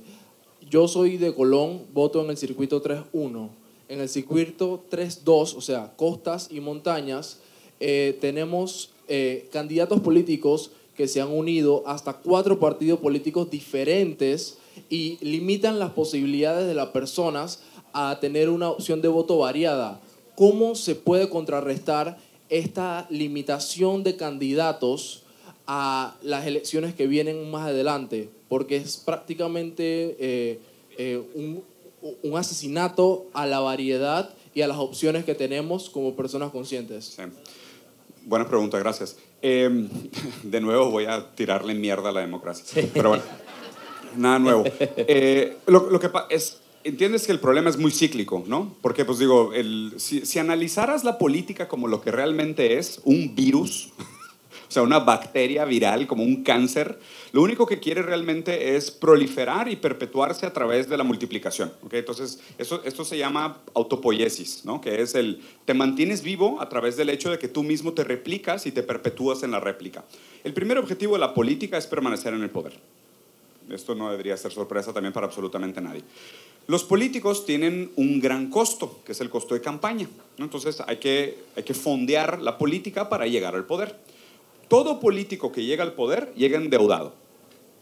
Yo 0.70 0.86
soy 0.86 1.16
de 1.16 1.34
Colón, 1.34 1.82
voto 1.92 2.22
en 2.22 2.30
el 2.30 2.36
circuito 2.36 2.80
3.1. 2.80 3.48
En 3.88 4.00
el 4.00 4.08
circuito 4.08 4.84
3.2, 4.88 5.56
o 5.56 5.60
sea, 5.60 5.94
costas 5.96 6.46
y 6.52 6.60
montañas, 6.60 7.40
eh, 7.80 8.16
tenemos 8.20 8.92
eh, 9.08 9.48
candidatos 9.50 9.98
políticos 9.98 10.70
que 10.96 11.08
se 11.08 11.20
han 11.20 11.32
unido 11.32 11.82
hasta 11.86 12.12
cuatro 12.12 12.60
partidos 12.60 13.00
políticos 13.00 13.50
diferentes 13.50 14.58
y 14.88 15.18
limitan 15.20 15.80
las 15.80 15.90
posibilidades 15.90 16.68
de 16.68 16.74
las 16.74 16.90
personas 16.90 17.62
a 17.92 18.18
tener 18.20 18.48
una 18.48 18.70
opción 18.70 19.02
de 19.02 19.08
voto 19.08 19.38
variada. 19.38 20.00
¿Cómo 20.36 20.76
se 20.76 20.94
puede 20.94 21.28
contrarrestar 21.28 22.27
esta 22.48 23.06
limitación 23.10 24.02
de 24.02 24.16
candidatos 24.16 25.22
a 25.66 26.16
las 26.22 26.46
elecciones 26.46 26.94
que 26.94 27.06
vienen 27.06 27.50
más 27.50 27.68
adelante? 27.68 28.30
Porque 28.48 28.76
es 28.76 28.96
prácticamente 28.96 30.16
eh, 30.18 30.60
eh, 30.96 31.22
un, 31.34 31.62
un 32.22 32.36
asesinato 32.36 33.26
a 33.32 33.46
la 33.46 33.60
variedad 33.60 34.34
y 34.54 34.62
a 34.62 34.66
las 34.66 34.78
opciones 34.78 35.24
que 35.24 35.34
tenemos 35.34 35.90
como 35.90 36.16
personas 36.16 36.50
conscientes. 36.50 37.16
Sí. 37.16 37.22
Buena 38.24 38.46
pregunta, 38.46 38.78
gracias. 38.78 39.16
Eh, 39.40 39.88
de 40.42 40.60
nuevo 40.60 40.90
voy 40.90 41.06
a 41.06 41.34
tirarle 41.34 41.74
mierda 41.74 42.10
a 42.10 42.12
la 42.12 42.20
democracia. 42.20 42.88
Pero 42.92 43.10
bueno, 43.10 43.24
nada 44.16 44.38
nuevo. 44.38 44.64
Eh, 44.80 45.56
lo, 45.66 45.90
lo 45.90 46.00
que 46.00 46.10
es, 46.30 46.58
entiendes 46.88 47.26
que 47.26 47.32
el 47.32 47.40
problema 47.40 47.70
es 47.70 47.78
muy 47.78 47.90
cíclico, 47.90 48.44
¿no? 48.46 48.74
Porque, 48.80 49.04
pues 49.04 49.18
digo, 49.18 49.52
el, 49.52 49.94
si, 49.96 50.26
si 50.26 50.38
analizaras 50.38 51.04
la 51.04 51.18
política 51.18 51.68
como 51.68 51.88
lo 51.88 52.00
que 52.00 52.10
realmente 52.10 52.78
es, 52.78 53.00
un 53.04 53.34
virus, 53.34 53.90
o 54.68 54.70
sea, 54.70 54.82
una 54.82 54.98
bacteria 54.98 55.64
viral 55.64 56.06
como 56.06 56.24
un 56.24 56.42
cáncer, 56.42 56.98
lo 57.32 57.42
único 57.42 57.66
que 57.66 57.80
quiere 57.80 58.02
realmente 58.02 58.76
es 58.76 58.90
proliferar 58.90 59.68
y 59.68 59.76
perpetuarse 59.76 60.46
a 60.46 60.52
través 60.52 60.88
de 60.88 60.96
la 60.96 61.04
multiplicación. 61.04 61.72
¿ok? 61.82 61.94
Entonces, 61.94 62.40
eso, 62.58 62.82
esto 62.84 63.04
se 63.04 63.16
llama 63.16 63.62
autopoiesis, 63.74 64.64
¿no? 64.64 64.80
que 64.80 65.00
es 65.00 65.14
el, 65.14 65.42
te 65.64 65.74
mantienes 65.74 66.22
vivo 66.22 66.60
a 66.60 66.68
través 66.68 66.96
del 66.96 67.08
hecho 67.10 67.30
de 67.30 67.38
que 67.38 67.48
tú 67.48 67.62
mismo 67.62 67.92
te 67.92 68.04
replicas 68.04 68.66
y 68.66 68.72
te 68.72 68.82
perpetúas 68.82 69.42
en 69.42 69.50
la 69.50 69.60
réplica. 69.60 70.04
El 70.44 70.52
primer 70.52 70.78
objetivo 70.78 71.14
de 71.14 71.20
la 71.20 71.34
política 71.34 71.78
es 71.78 71.86
permanecer 71.86 72.34
en 72.34 72.42
el 72.42 72.50
poder. 72.50 72.74
Esto 73.70 73.94
no 73.94 74.10
debería 74.10 74.36
ser 74.36 74.52
sorpresa 74.52 74.92
también 74.92 75.12
para 75.12 75.26
absolutamente 75.26 75.80
nadie. 75.80 76.02
Los 76.68 76.84
políticos 76.84 77.46
tienen 77.46 77.90
un 77.96 78.20
gran 78.20 78.50
costo, 78.50 79.00
que 79.06 79.12
es 79.12 79.22
el 79.22 79.30
costo 79.30 79.54
de 79.54 79.62
campaña. 79.62 80.06
Entonces 80.36 80.82
hay 80.86 80.98
que, 80.98 81.38
hay 81.56 81.62
que 81.62 81.72
fondear 81.72 82.42
la 82.42 82.58
política 82.58 83.08
para 83.08 83.26
llegar 83.26 83.54
al 83.54 83.64
poder. 83.64 83.98
Todo 84.68 85.00
político 85.00 85.50
que 85.50 85.64
llega 85.64 85.82
al 85.82 85.94
poder 85.94 86.30
llega 86.36 86.58
endeudado. 86.58 87.14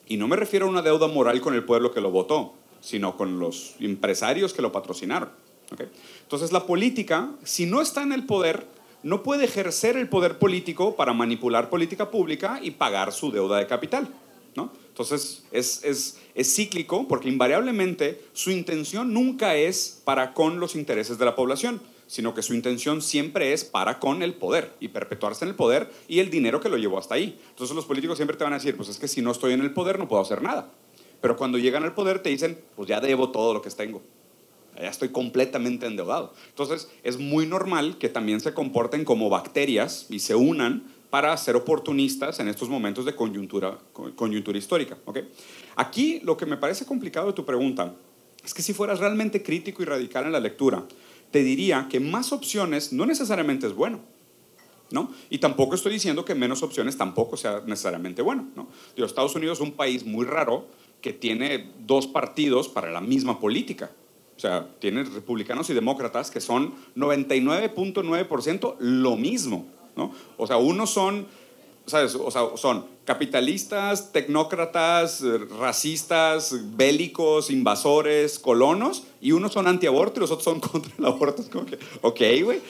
Y 0.06 0.18
no 0.18 0.28
me 0.28 0.36
refiero 0.36 0.66
a 0.66 0.68
una 0.68 0.82
deuda 0.82 1.08
moral 1.08 1.40
con 1.40 1.54
el 1.54 1.64
pueblo 1.64 1.92
que 1.92 2.00
lo 2.00 2.12
votó, 2.12 2.54
sino 2.80 3.16
con 3.16 3.40
los 3.40 3.74
empresarios 3.80 4.54
que 4.54 4.62
lo 4.62 4.70
patrocinaron. 4.70 5.30
¿ok? 5.72 5.80
Entonces 6.22 6.52
la 6.52 6.64
política, 6.64 7.32
si 7.42 7.66
no 7.66 7.82
está 7.82 8.04
en 8.04 8.12
el 8.12 8.24
poder, 8.24 8.68
no 9.02 9.24
puede 9.24 9.46
ejercer 9.46 9.96
el 9.96 10.08
poder 10.08 10.38
político 10.38 10.94
para 10.94 11.12
manipular 11.12 11.70
política 11.70 12.08
pública 12.12 12.60
y 12.62 12.70
pagar 12.70 13.12
su 13.12 13.32
deuda 13.32 13.58
de 13.58 13.66
capital. 13.66 14.08
Entonces 14.96 15.44
es, 15.52 15.84
es, 15.84 16.18
es 16.34 16.54
cíclico 16.54 17.06
porque 17.06 17.28
invariablemente 17.28 18.18
su 18.32 18.50
intención 18.50 19.12
nunca 19.12 19.54
es 19.54 20.00
para 20.04 20.32
con 20.32 20.58
los 20.58 20.74
intereses 20.74 21.18
de 21.18 21.26
la 21.26 21.36
población, 21.36 21.82
sino 22.06 22.32
que 22.32 22.40
su 22.40 22.54
intención 22.54 23.02
siempre 23.02 23.52
es 23.52 23.62
para 23.62 23.98
con 23.98 24.22
el 24.22 24.32
poder 24.32 24.72
y 24.80 24.88
perpetuarse 24.88 25.44
en 25.44 25.50
el 25.50 25.54
poder 25.54 25.92
y 26.08 26.20
el 26.20 26.30
dinero 26.30 26.60
que 26.60 26.70
lo 26.70 26.78
llevó 26.78 26.96
hasta 26.96 27.14
ahí. 27.14 27.38
Entonces 27.50 27.76
los 27.76 27.84
políticos 27.84 28.16
siempre 28.16 28.38
te 28.38 28.44
van 28.44 28.54
a 28.54 28.56
decir, 28.56 28.74
pues 28.74 28.88
es 28.88 28.98
que 28.98 29.06
si 29.06 29.20
no 29.20 29.32
estoy 29.32 29.52
en 29.52 29.60
el 29.60 29.74
poder 29.74 29.98
no 29.98 30.08
puedo 30.08 30.22
hacer 30.22 30.40
nada. 30.40 30.72
Pero 31.20 31.36
cuando 31.36 31.58
llegan 31.58 31.84
al 31.84 31.92
poder 31.92 32.20
te 32.20 32.30
dicen, 32.30 32.58
pues 32.74 32.88
ya 32.88 32.98
debo 32.98 33.30
todo 33.32 33.52
lo 33.52 33.60
que 33.60 33.68
tengo. 33.68 34.00
Ya 34.76 34.88
estoy 34.88 35.10
completamente 35.10 35.84
endeudado. 35.84 36.32
Entonces 36.48 36.88
es 37.02 37.18
muy 37.18 37.44
normal 37.46 37.98
que 37.98 38.08
también 38.08 38.40
se 38.40 38.54
comporten 38.54 39.04
como 39.04 39.28
bacterias 39.28 40.06
y 40.08 40.20
se 40.20 40.34
unan 40.34 40.95
para 41.10 41.36
ser 41.36 41.56
oportunistas 41.56 42.40
en 42.40 42.48
estos 42.48 42.68
momentos 42.68 43.04
de 43.04 43.14
coyuntura, 43.14 43.78
coyuntura 44.14 44.58
histórica. 44.58 44.98
¿ok? 45.04 45.18
Aquí 45.76 46.20
lo 46.22 46.36
que 46.36 46.46
me 46.46 46.56
parece 46.56 46.84
complicado 46.84 47.28
de 47.28 47.32
tu 47.32 47.44
pregunta 47.44 47.94
es 48.44 48.54
que 48.54 48.62
si 48.62 48.72
fueras 48.72 48.98
realmente 48.98 49.42
crítico 49.42 49.82
y 49.82 49.86
radical 49.86 50.26
en 50.26 50.32
la 50.32 50.40
lectura, 50.40 50.84
te 51.30 51.42
diría 51.42 51.86
que 51.90 52.00
más 52.00 52.32
opciones 52.32 52.92
no 52.92 53.06
necesariamente 53.06 53.66
es 53.66 53.74
bueno. 53.74 54.00
¿No? 54.88 55.10
Y 55.30 55.38
tampoco 55.38 55.74
estoy 55.74 55.92
diciendo 55.92 56.24
que 56.24 56.36
menos 56.36 56.62
opciones 56.62 56.96
tampoco 56.96 57.36
sea 57.36 57.60
necesariamente 57.66 58.22
bueno. 58.22 58.46
¿no? 58.54 58.68
Digo, 58.94 59.04
Estados 59.04 59.34
Unidos 59.34 59.58
es 59.58 59.62
un 59.62 59.72
país 59.72 60.06
muy 60.06 60.24
raro 60.24 60.68
que 61.00 61.12
tiene 61.12 61.72
dos 61.84 62.06
partidos 62.06 62.68
para 62.68 62.92
la 62.92 63.00
misma 63.00 63.40
política. 63.40 63.90
O 64.36 64.40
sea, 64.40 64.68
tiene 64.78 65.02
republicanos 65.02 65.68
y 65.70 65.74
demócratas 65.74 66.30
que 66.30 66.40
son 66.40 66.74
99.9% 66.94 68.76
lo 68.78 69.16
mismo. 69.16 69.66
¿No? 69.96 70.12
O 70.36 70.46
sea, 70.46 70.56
unos 70.56 70.90
son 70.90 71.26
¿sabes? 71.86 72.16
O 72.16 72.30
sea, 72.30 72.56
son 72.56 72.84
capitalistas, 73.04 74.12
tecnócratas, 74.12 75.22
racistas, 75.60 76.76
bélicos, 76.76 77.50
invasores, 77.50 78.40
colonos, 78.40 79.04
y 79.20 79.32
unos 79.32 79.52
son 79.52 79.68
antiaborto 79.68 80.18
y 80.18 80.20
los 80.22 80.30
otros 80.32 80.44
son 80.44 80.60
contra 80.60 80.92
el 80.98 81.04
aborto. 81.04 81.42
Es 81.42 81.48
como 81.48 81.64
que, 81.64 81.78
ok, 82.02 82.20
güey, 82.42 82.60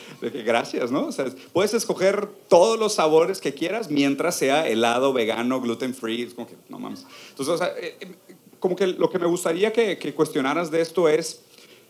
gracias, 0.45 0.91
¿no? 0.91 1.07
O 1.07 1.13
sea, 1.13 1.27
puedes 1.53 1.73
escoger 1.75 2.29
todos 2.49 2.79
los 2.79 2.95
sabores 2.95 3.41
que 3.41 3.55
quieras 3.55 3.91
mientras 3.91 4.37
sea 4.37 4.69
helado, 4.69 5.13
vegano, 5.13 5.61
gluten 5.61 5.95
free. 5.95 6.23
Es 6.23 6.35
como 6.35 6.47
que, 6.47 6.57
no 6.69 6.79
mames. 6.79 7.07
Entonces, 7.31 7.55
o 7.55 7.59
sea, 7.59 7.69
eh, 7.79 7.97
eh, 8.01 8.17
como 8.61 8.77
que 8.77 8.87
lo 8.87 9.11
que 9.11 9.19
me 9.19 9.27
gustaría 9.27 9.73
que, 9.73 9.99
que 9.99 10.15
cuestionaras 10.15 10.71
de 10.71 10.83
esto 10.83 11.09
es, 11.09 11.43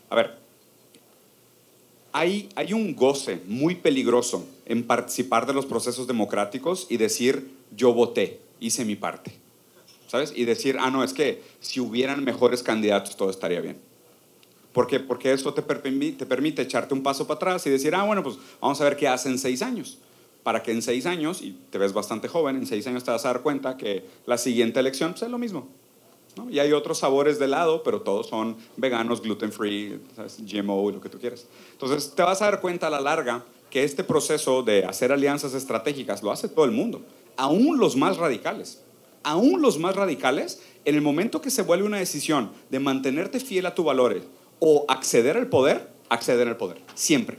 a 0.09 0.15
ver, 0.15 0.46
hay, 2.17 2.73
un 2.73 2.97
goce 2.97 3.43
muy 3.47 3.75
peligroso 3.75 4.47
en 4.65 4.85
participar 4.85 5.47
de 5.47 5.53
los 5.53 5.67
procesos 5.67 6.07
democráticos 6.07 6.87
y 6.89 6.97
decir, 6.97 7.51
yo 7.77 7.93
voté, 7.93 8.41
hice 8.59 8.87
mi 8.87 8.97
parte. 8.97 9.35
¿Sabes? 10.07 10.33
Y 10.35 10.47
decir, 10.47 10.79
ah, 10.81 10.91
no, 10.91 11.05
es 11.05 11.13
que 11.13 11.43
si 11.61 11.79
hubieran 11.79 12.25
mejores 12.25 12.63
candidatos 12.63 13.17
todo 13.17 13.29
estaría 13.29 13.61
bien. 13.61 13.77
¿Por 14.73 14.87
qué? 14.87 14.99
Porque 14.99 15.31
eso 15.33 15.53
te, 15.53 15.61
permite, 15.61 16.25
te 16.25 16.63
echarte 16.63 16.95
un 16.95 17.03
paso 17.03 17.27
para 17.27 17.37
atrás 17.37 17.67
y 17.67 17.71
decir, 17.71 17.95
ah, 17.95 18.05
bueno, 18.05 18.23
pues 18.23 18.37
vamos 18.63 18.81
a 18.81 18.85
ver 18.85 18.97
qué 18.97 19.09
hace 19.09 19.29
en 19.29 19.39
seis 19.39 19.61
años. 19.61 19.99
Para 20.43 20.63
que 20.63 20.73
en 20.73 20.81
seis 20.81 21.05
años, 21.05 21.43
y 21.43 21.59
te 21.71 21.77
ves 21.77 21.93
bastante 21.93 22.29
joven, 22.29 22.57
en 22.57 22.67
seis 22.67 22.87
años 22.87 23.05
te 23.05 23.11
vas 23.11 23.27
a 23.27 23.29
dar 23.29 23.43
cuenta 23.43 23.77
que 23.77 24.05
la 24.25 24.39
siguiente 24.39 24.81
elección 24.81 25.11
pues, 25.13 25.23
es 25.23 25.31
lo 25.31 25.39
mismo. 25.39 25.69
Y 26.51 26.59
hay 26.59 26.73
otros 26.73 26.99
sabores 26.99 27.39
de 27.39 27.47
helado, 27.47 27.83
pero 27.83 28.03
todos 28.03 28.29
son 28.29 28.57
veganos, 28.77 29.23
gluten 29.23 29.53
free, 29.53 30.01
GMO 30.39 30.91
y 30.91 30.93
lo 30.93 31.01
que 31.01 31.09
tú 31.09 31.19
quieras. 31.19 31.47
Entonces 31.73 32.15
te 32.15 32.23
vas 32.23 32.43
a 32.43 32.47
dar 32.47 32.61
cuenta 32.61 32.89
a 32.89 32.91
la 32.91 33.01
larga 33.01 33.45
que 33.71 33.85
este 33.85 34.05
proceso 34.05 34.63
de 34.63 34.85
hacer 34.85 35.13
alianzas 35.13 35.55
estratégicas 35.55 36.23
lo 36.23 36.31
hace 36.31 36.49
todo 36.49 36.65
el 36.65 36.71
mundo, 36.71 37.03
aún 37.37 37.79
los 37.79 37.97
más 37.97 38.17
radicales. 38.17 38.83
Aún 39.23 39.61
los 39.61 39.79
más 39.81 39.97
radicales, 39.97 40.63
en 40.85 40.95
el 40.95 41.03
momento 41.03 41.41
que 41.41 41.51
se 41.51 41.63
vuelve 41.63 41.85
una 41.85 41.99
decisión 41.99 42.53
de 42.71 42.79
mantenerte 42.79 43.41
fiel 43.41 43.67
a 43.67 43.75
tus 43.75 43.85
valores 43.85 44.23
o 44.61 44.85
acceder 44.89 45.37
al 45.37 45.49
poder, 45.49 45.91
acceder 46.09 46.47
al 46.47 46.57
poder, 46.57 46.81
siempre. 46.95 47.37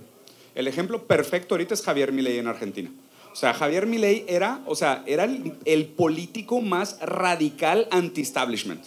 El 0.54 0.68
ejemplo 0.68 1.08
perfecto 1.08 1.56
ahorita 1.56 1.74
es 1.74 1.82
Javier 1.82 2.12
Milei 2.12 2.40
en 2.40 2.48
Argentina. 2.48 2.92
O 3.38 3.40
sea, 3.40 3.54
Javier 3.54 3.86
Milei 3.86 4.26
era, 4.28 4.62
o 4.66 4.74
sea, 4.74 5.04
era 5.06 5.24
el, 5.24 5.86
político 5.86 6.60
más 6.60 6.98
radical 7.02 7.88
anti-establishment, 7.92 8.84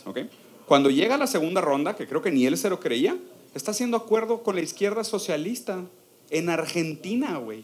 Cuando 0.67 0.91
llega 0.91 1.15
a 1.15 1.19
la 1.19 1.29
segunda 1.29 1.61
ronda, 1.61 1.95
que 1.95 2.09
creo 2.09 2.21
que 2.21 2.33
ni 2.33 2.47
él 2.47 2.59
se 2.59 2.69
lo 2.69 2.81
creía, 2.81 3.17
está 3.55 3.71
haciendo 3.71 3.97
acuerdo 3.97 4.43
con 4.43 4.57
la 4.57 4.63
izquierda 4.63 5.05
socialista 5.05 5.85
en 6.31 6.49
Argentina, 6.49 7.37
güey. 7.37 7.61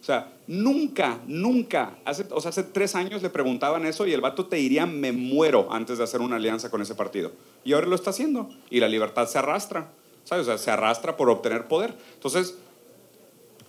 O 0.00 0.04
sea, 0.04 0.32
nunca, 0.46 1.18
nunca, 1.26 1.98
hace, 2.04 2.24
o 2.30 2.40
sea, 2.40 2.50
hace 2.50 2.62
tres 2.62 2.94
años 2.94 3.22
le 3.22 3.30
preguntaban 3.30 3.84
eso 3.84 4.06
y 4.06 4.12
el 4.12 4.20
vato 4.20 4.46
te 4.46 4.54
diría, 4.54 4.86
me 4.86 5.10
muero 5.10 5.72
antes 5.72 5.98
de 5.98 6.04
hacer 6.04 6.20
una 6.20 6.36
alianza 6.36 6.70
con 6.70 6.80
ese 6.80 6.94
partido. 6.94 7.32
Y 7.64 7.72
ahora 7.72 7.88
lo 7.88 7.96
está 7.96 8.10
haciendo. 8.10 8.48
Y 8.70 8.78
la 8.78 8.86
libertad 8.86 9.26
se 9.26 9.38
arrastra, 9.38 9.90
¿sabes? 10.22 10.46
O 10.46 10.50
sea, 10.50 10.58
se 10.58 10.70
arrastra 10.70 11.16
por 11.16 11.28
obtener 11.28 11.66
poder. 11.66 11.92
Entonces, 12.14 12.54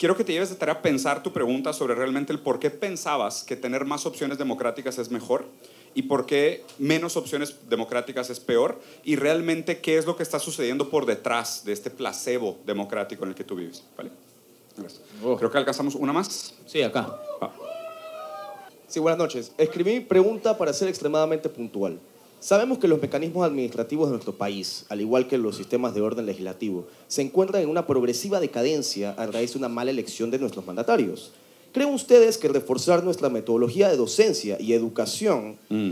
quiero 0.01 0.17
que 0.17 0.23
te 0.23 0.33
lleves 0.33 0.49
de 0.49 0.55
tarea 0.55 0.73
a 0.73 0.81
pensar 0.81 1.21
tu 1.21 1.31
pregunta 1.31 1.73
sobre 1.73 1.93
realmente 1.93 2.33
el 2.33 2.39
por 2.39 2.57
qué 2.57 2.71
pensabas 2.71 3.43
que 3.43 3.55
tener 3.55 3.85
más 3.85 4.07
opciones 4.07 4.39
democráticas 4.39 4.97
es 4.97 5.11
mejor 5.11 5.45
y 5.93 6.01
por 6.01 6.25
qué 6.25 6.65
menos 6.79 7.17
opciones 7.17 7.69
democráticas 7.69 8.31
es 8.31 8.39
peor 8.39 8.81
y 9.03 9.15
realmente 9.15 9.79
qué 9.79 9.99
es 9.99 10.07
lo 10.07 10.15
que 10.15 10.23
está 10.23 10.39
sucediendo 10.39 10.89
por 10.89 11.05
detrás 11.05 11.65
de 11.65 11.73
este 11.73 11.91
placebo 11.91 12.57
democrático 12.65 13.25
en 13.25 13.29
el 13.29 13.35
que 13.35 13.43
tú 13.43 13.55
vives. 13.55 13.83
¿vale? 13.95 14.09
Oh. 15.23 15.37
Creo 15.37 15.51
que 15.51 15.59
alcanzamos 15.59 15.93
una 15.93 16.11
más. 16.11 16.55
Sí, 16.65 16.81
acá. 16.81 17.21
Sí, 18.87 18.99
buenas 18.99 19.19
noches. 19.19 19.51
Escribí 19.59 19.99
pregunta 19.99 20.57
para 20.57 20.73
ser 20.73 20.87
extremadamente 20.87 21.47
puntual. 21.47 21.99
Sabemos 22.41 22.79
que 22.79 22.87
los 22.87 22.99
mecanismos 22.99 23.45
administrativos 23.45 24.07
de 24.07 24.13
nuestro 24.13 24.35
país, 24.35 24.85
al 24.89 24.99
igual 24.99 25.27
que 25.27 25.37
los 25.37 25.57
sistemas 25.57 25.93
de 25.93 26.01
orden 26.01 26.25
legislativo, 26.25 26.87
se 27.07 27.21
encuentran 27.21 27.61
en 27.61 27.69
una 27.69 27.85
progresiva 27.85 28.39
decadencia 28.39 29.11
a 29.11 29.27
raíz 29.27 29.53
de 29.53 29.59
una 29.59 29.69
mala 29.69 29.91
elección 29.91 30.31
de 30.31 30.39
nuestros 30.39 30.65
mandatarios. 30.65 31.31
¿Creen 31.71 31.93
ustedes 31.93 32.39
que 32.39 32.47
reforzar 32.47 33.03
nuestra 33.03 33.29
metodología 33.29 33.89
de 33.89 33.95
docencia 33.95 34.57
y 34.59 34.73
educación, 34.73 35.59
mm. 35.69 35.91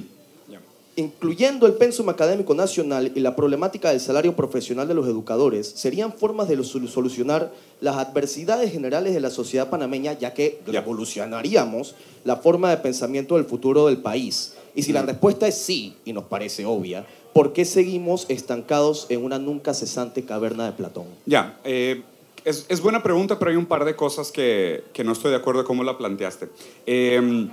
Incluyendo 1.00 1.66
el 1.66 1.74
pensum 1.74 2.10
académico 2.10 2.54
nacional 2.54 3.12
y 3.16 3.20
la 3.22 3.36
problemática 3.36 3.90
del 3.90 4.00
salario 4.00 4.36
profesional 4.36 4.88
de 4.88 4.94
los 4.94 5.08
educadores, 5.08 5.68
serían 5.68 6.14
formas 6.14 6.50
de 6.50 6.62
solucionar 6.64 7.52
las 7.80 7.96
adversidades 7.96 8.72
generales 8.72 9.14
de 9.14 9.22
la 9.22 9.30
sociedad 9.30 9.70
panameña, 9.70 10.14
ya 10.14 10.34
que 10.34 10.60
revolucionaríamos 10.68 11.96
la 12.26 12.36
forma 12.36 12.70
de 12.70 12.78
pensamiento 12.78 13.36
del 13.36 13.46
futuro 13.46 13.88
del 13.88 13.98
país? 13.98 14.56
Y 14.76 14.84
si 14.84 14.92
la 14.92 15.02
respuesta 15.02 15.48
es 15.48 15.56
sí, 15.56 15.96
y 16.06 16.14
nos 16.14 16.26
parece 16.26 16.66
obvia, 16.66 17.06
¿por 17.34 17.54
qué 17.54 17.66
seguimos 17.66 18.26
estancados 18.30 19.08
en 19.10 19.24
una 19.24 19.40
nunca 19.40 19.74
cesante 19.74 20.26
caverna 20.26 20.66
de 20.66 20.74
Platón? 20.74 21.06
Ya, 21.26 21.60
eh, 21.64 22.04
es, 22.44 22.82
buena 22.82 23.02
pregunta, 23.02 23.40
pero 23.40 23.52
hay 23.52 23.58
un 23.58 23.66
par 23.66 23.86
de 23.86 23.96
cosas 23.96 24.32
que, 24.32 24.84
que 24.94 25.04
no 25.04 25.14
estoy 25.14 25.32
de 25.32 25.38
acuerdo 25.38 25.64
con 25.64 25.78
cómo 25.78 25.84
la 25.84 25.98
planteaste. 25.98 26.50
Em, 26.86 27.50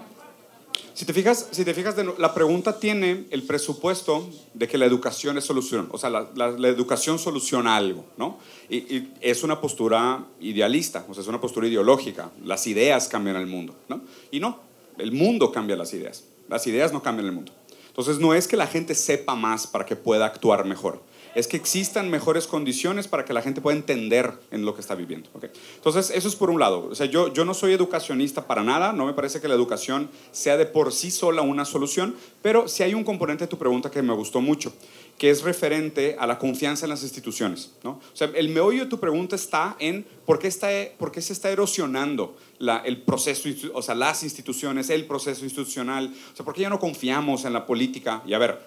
si 0.94 1.04
te 1.04 1.12
fijas, 1.12 1.48
si 1.50 1.64
te 1.64 1.74
fijas 1.74 1.94
la 2.18 2.34
pregunta 2.34 2.78
tiene 2.78 3.26
el 3.30 3.42
presupuesto 3.42 4.28
de 4.54 4.66
que 4.66 4.78
la 4.78 4.86
educación 4.86 5.36
es 5.38 5.44
solución, 5.44 5.88
o 5.92 5.98
sea, 5.98 6.10
la, 6.10 6.30
la, 6.34 6.68
educación 6.68 7.18
soluciona 7.18 7.76
algo, 7.76 8.04
¿no? 8.16 8.38
Y, 8.70 9.08
es 9.20 9.42
una 9.42 9.60
postura 9.60 10.24
idealista, 10.40 11.04
o 11.08 11.14
sea, 11.14 11.22
es 11.22 11.28
una 11.28 11.40
postura 11.40 11.66
ideológica. 11.68 12.30
Las 12.44 12.66
ideas 12.66 13.08
cambian 13.08 13.36
el 13.36 13.46
mundo, 13.46 13.74
¿no? 13.88 14.00
Y 14.30 14.40
no, 14.40 14.60
el 14.98 15.12
mundo 15.12 15.52
cambia 15.52 15.76
las 15.76 15.92
ideas. 15.92 16.24
Las 16.48 16.66
ideas 16.66 16.92
no 16.92 17.02
cambian 17.02 17.26
el 17.26 17.32
mundo. 17.32 17.52
Entonces, 17.88 18.18
no 18.18 18.34
es 18.34 18.46
que 18.46 18.56
la 18.56 18.66
gente 18.66 18.94
sepa 18.94 19.34
más 19.34 19.66
para 19.66 19.86
que 19.86 19.96
pueda 19.96 20.26
actuar 20.26 20.64
mejor 20.64 21.02
es 21.36 21.46
que 21.46 21.58
existan 21.58 22.08
mejores 22.08 22.46
condiciones 22.46 23.08
para 23.08 23.26
que 23.26 23.34
la 23.34 23.42
gente 23.42 23.60
pueda 23.60 23.76
entender 23.76 24.32
en 24.50 24.64
lo 24.64 24.74
que 24.74 24.80
está 24.80 24.94
viviendo. 24.94 25.28
Entonces, 25.74 26.10
eso 26.10 26.28
es 26.28 26.34
por 26.34 26.48
un 26.48 26.58
lado. 26.58 26.88
O 26.90 26.94
sea, 26.94 27.04
yo, 27.04 27.30
yo 27.30 27.44
no 27.44 27.52
soy 27.52 27.74
educacionista 27.74 28.46
para 28.46 28.62
nada, 28.62 28.94
no 28.94 29.04
me 29.04 29.12
parece 29.12 29.38
que 29.38 29.46
la 29.46 29.54
educación 29.54 30.08
sea 30.32 30.56
de 30.56 30.64
por 30.64 30.94
sí 30.94 31.10
sola 31.10 31.42
una 31.42 31.66
solución, 31.66 32.16
pero 32.40 32.68
sí 32.68 32.84
hay 32.84 32.94
un 32.94 33.04
componente 33.04 33.44
de 33.44 33.48
tu 33.48 33.58
pregunta 33.58 33.90
que 33.90 34.00
me 34.00 34.14
gustó 34.14 34.40
mucho, 34.40 34.72
que 35.18 35.28
es 35.28 35.42
referente 35.42 36.16
a 36.18 36.26
la 36.26 36.38
confianza 36.38 36.86
en 36.86 36.90
las 36.90 37.02
instituciones. 37.02 37.72
¿no? 37.84 37.90
O 37.90 38.16
sea, 38.16 38.30
el 38.34 38.48
meollo 38.48 38.84
de 38.84 38.88
tu 38.88 38.98
pregunta 38.98 39.36
está 39.36 39.76
en 39.78 40.06
por 40.24 40.38
qué, 40.38 40.48
está, 40.48 40.68
por 40.96 41.12
qué 41.12 41.20
se 41.20 41.34
está 41.34 41.50
erosionando 41.50 42.34
la, 42.58 42.78
el 42.78 43.02
proceso, 43.02 43.50
o 43.74 43.82
sea, 43.82 43.94
las 43.94 44.22
instituciones, 44.22 44.88
el 44.88 45.04
proceso 45.04 45.44
institucional, 45.44 46.14
o 46.32 46.34
sea, 46.36 46.46
por 46.46 46.54
qué 46.54 46.62
ya 46.62 46.70
no 46.70 46.80
confiamos 46.80 47.44
en 47.44 47.52
la 47.52 47.66
política. 47.66 48.22
Y 48.26 48.32
a 48.32 48.38
ver, 48.38 48.58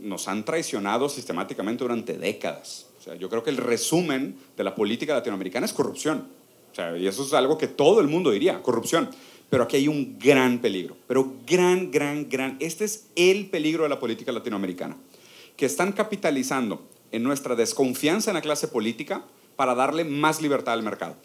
nos 0.00 0.28
han 0.28 0.44
traicionado 0.44 1.08
sistemáticamente 1.08 1.84
durante 1.84 2.18
décadas. 2.18 2.86
O 2.98 3.02
sea, 3.02 3.14
yo 3.14 3.28
creo 3.28 3.42
que 3.42 3.50
el 3.50 3.56
resumen 3.56 4.36
de 4.56 4.64
la 4.64 4.74
política 4.74 5.14
latinoamericana 5.14 5.66
es 5.66 5.72
corrupción. 5.72 6.28
O 6.72 6.74
sea, 6.74 6.96
y 6.96 7.06
eso 7.06 7.24
es 7.24 7.32
algo 7.32 7.56
que 7.56 7.68
todo 7.68 8.00
el 8.00 8.08
mundo 8.08 8.30
diría, 8.30 8.62
corrupción. 8.62 9.08
Pero 9.48 9.64
aquí 9.64 9.76
hay 9.76 9.88
un 9.88 10.18
gran 10.18 10.58
peligro, 10.58 10.96
pero 11.06 11.32
gran, 11.46 11.90
gran, 11.90 12.28
gran. 12.28 12.56
Este 12.58 12.84
es 12.84 13.06
el 13.14 13.48
peligro 13.48 13.84
de 13.84 13.88
la 13.88 14.00
política 14.00 14.32
latinoamericana, 14.32 14.96
que 15.56 15.66
están 15.66 15.92
capitalizando 15.92 16.82
en 17.12 17.22
nuestra 17.22 17.54
desconfianza 17.54 18.30
en 18.30 18.34
la 18.34 18.42
clase 18.42 18.66
política 18.68 19.24
para 19.54 19.74
darle 19.74 20.04
más 20.04 20.42
libertad 20.42 20.74
al 20.74 20.82
mercado. 20.82 21.16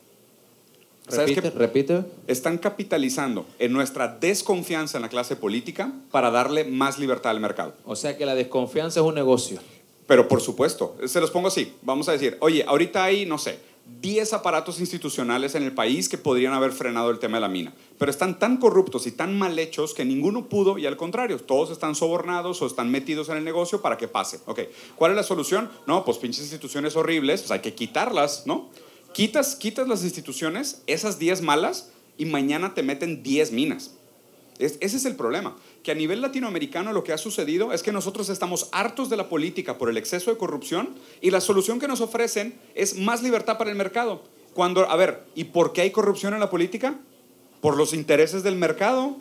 Repite, 1.07 1.49
repite. 1.49 2.03
Están 2.27 2.57
capitalizando 2.57 3.45
en 3.59 3.73
nuestra 3.73 4.07
desconfianza 4.07 4.97
en 4.97 5.01
la 5.01 5.09
clase 5.09 5.35
política 5.35 5.91
para 6.11 6.31
darle 6.31 6.63
más 6.63 6.99
libertad 6.99 7.31
al 7.31 7.39
mercado. 7.39 7.73
O 7.85 7.95
sea 7.95 8.17
que 8.17 8.25
la 8.25 8.35
desconfianza 8.35 8.99
es 8.99 9.05
un 9.05 9.15
negocio. 9.15 9.59
Pero 10.07 10.27
por 10.27 10.41
supuesto, 10.41 10.95
se 11.05 11.19
los 11.19 11.31
pongo 11.31 11.47
así. 11.47 11.73
Vamos 11.81 12.07
a 12.09 12.13
decir, 12.13 12.37
oye, 12.39 12.63
ahorita 12.67 13.03
hay, 13.03 13.25
no 13.25 13.37
sé, 13.37 13.59
10 13.99 14.33
aparatos 14.33 14.79
institucionales 14.79 15.55
en 15.55 15.63
el 15.63 15.73
país 15.73 16.07
que 16.07 16.17
podrían 16.17 16.53
haber 16.53 16.71
frenado 16.71 17.09
el 17.09 17.19
tema 17.19 17.37
de 17.37 17.41
la 17.41 17.47
mina, 17.49 17.73
pero 17.97 18.09
están 18.09 18.39
tan 18.39 18.57
corruptos 18.57 19.05
y 19.05 19.11
tan 19.11 19.37
mal 19.37 19.57
hechos 19.59 19.93
que 19.93 20.05
ninguno 20.05 20.49
pudo 20.49 20.77
y 20.77 20.85
al 20.85 20.97
contrario, 20.97 21.39
todos 21.39 21.71
están 21.71 21.95
sobornados 21.95 22.61
o 22.61 22.67
están 22.67 22.89
metidos 22.89 23.29
en 23.29 23.37
el 23.37 23.43
negocio 23.43 23.81
para 23.81 23.97
que 23.97 24.07
pase. 24.07 24.39
Ok, 24.45 24.61
¿cuál 24.95 25.11
es 25.11 25.17
la 25.17 25.23
solución? 25.23 25.69
No, 25.87 26.05
pues 26.05 26.17
pinches 26.17 26.43
instituciones 26.43 26.95
horribles, 26.95 27.41
pues 27.41 27.51
hay 27.51 27.59
que 27.59 27.73
quitarlas, 27.73 28.43
¿no? 28.45 28.69
Quitas, 29.13 29.55
quitas 29.55 29.87
las 29.87 30.03
instituciones, 30.03 30.83
esas 30.87 31.19
10 31.19 31.41
malas, 31.41 31.89
y 32.17 32.25
mañana 32.25 32.73
te 32.73 32.83
meten 32.83 33.23
10 33.23 33.51
minas. 33.51 33.95
ese 34.59 34.77
es 34.79 35.05
el 35.05 35.15
problema, 35.15 35.55
que 35.81 35.91
a 35.91 35.95
nivel 35.95 36.21
latinoamericano 36.21 36.93
lo 36.93 37.03
que 37.03 37.13
ha 37.13 37.17
sucedido 37.17 37.73
es 37.73 37.81
que 37.81 37.91
nosotros 37.91 38.29
estamos 38.29 38.69
hartos 38.71 39.09
de 39.09 39.17
la 39.17 39.27
política 39.27 39.77
por 39.77 39.89
el 39.89 39.97
exceso 39.97 40.29
de 40.29 40.37
corrupción 40.37 40.95
y 41.19 41.31
la 41.31 41.41
solución 41.41 41.79
que 41.79 41.87
nos 41.87 41.99
ofrecen 41.99 42.53
es 42.75 42.97
más 42.97 43.23
libertad 43.23 43.57
para 43.57 43.71
el 43.71 43.77
mercado. 43.77 44.23
Cuando, 44.53 44.89
a 44.89 44.95
ver, 44.95 45.23
¿y 45.33 45.45
por 45.45 45.73
qué 45.73 45.81
hay 45.81 45.91
corrupción 45.91 46.33
en 46.33 46.39
la 46.39 46.49
política? 46.49 46.99
Por 47.59 47.75
los 47.75 47.93
intereses 47.93 48.43
del 48.43 48.55
mercado. 48.55 49.17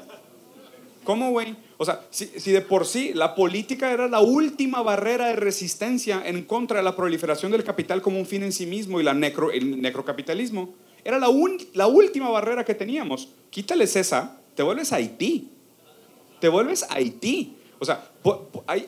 ¿Cómo, 1.05 1.31
güey? 1.31 1.57
O 1.83 1.85
sea, 1.87 2.03
si, 2.11 2.27
de 2.27 2.61
por 2.61 2.85
sí 2.85 3.13
la 3.15 3.35
política 3.35 3.91
era 3.91 4.07
la 4.07 4.21
última 4.21 4.83
barrera 4.83 5.29
de 5.29 5.37
resistencia 5.37 6.21
en 6.27 6.45
contra 6.45 6.77
de 6.77 6.83
la 6.83 6.95
proliferación 6.95 7.53
del 7.53 7.65
capital 7.65 8.03
como 8.03 8.19
un 8.19 8.27
fin 8.27 8.43
en 8.43 8.53
sí 8.53 8.67
mismo 8.67 9.01
y 9.01 9.03
la 9.03 9.15
necro, 9.15 9.51
el 9.51 9.81
necrocapitalismo, 9.81 10.75
era 11.05 11.19
la, 11.19 11.29
la 11.73 11.87
última 11.87 12.29
barrera 12.29 12.67
que 12.67 12.75
teníamos. 12.75 13.31
Quítales 13.49 13.97
esa, 13.97 14.43
te 14.55 14.63
vuelves 14.63 14.93
a 14.93 14.97
Haití. 14.97 15.49
te 16.39 16.51
vuelves 16.51 16.85
Haití. 16.91 17.57
O 17.79 17.87
sea, 17.87 18.11
hay, 18.67 18.87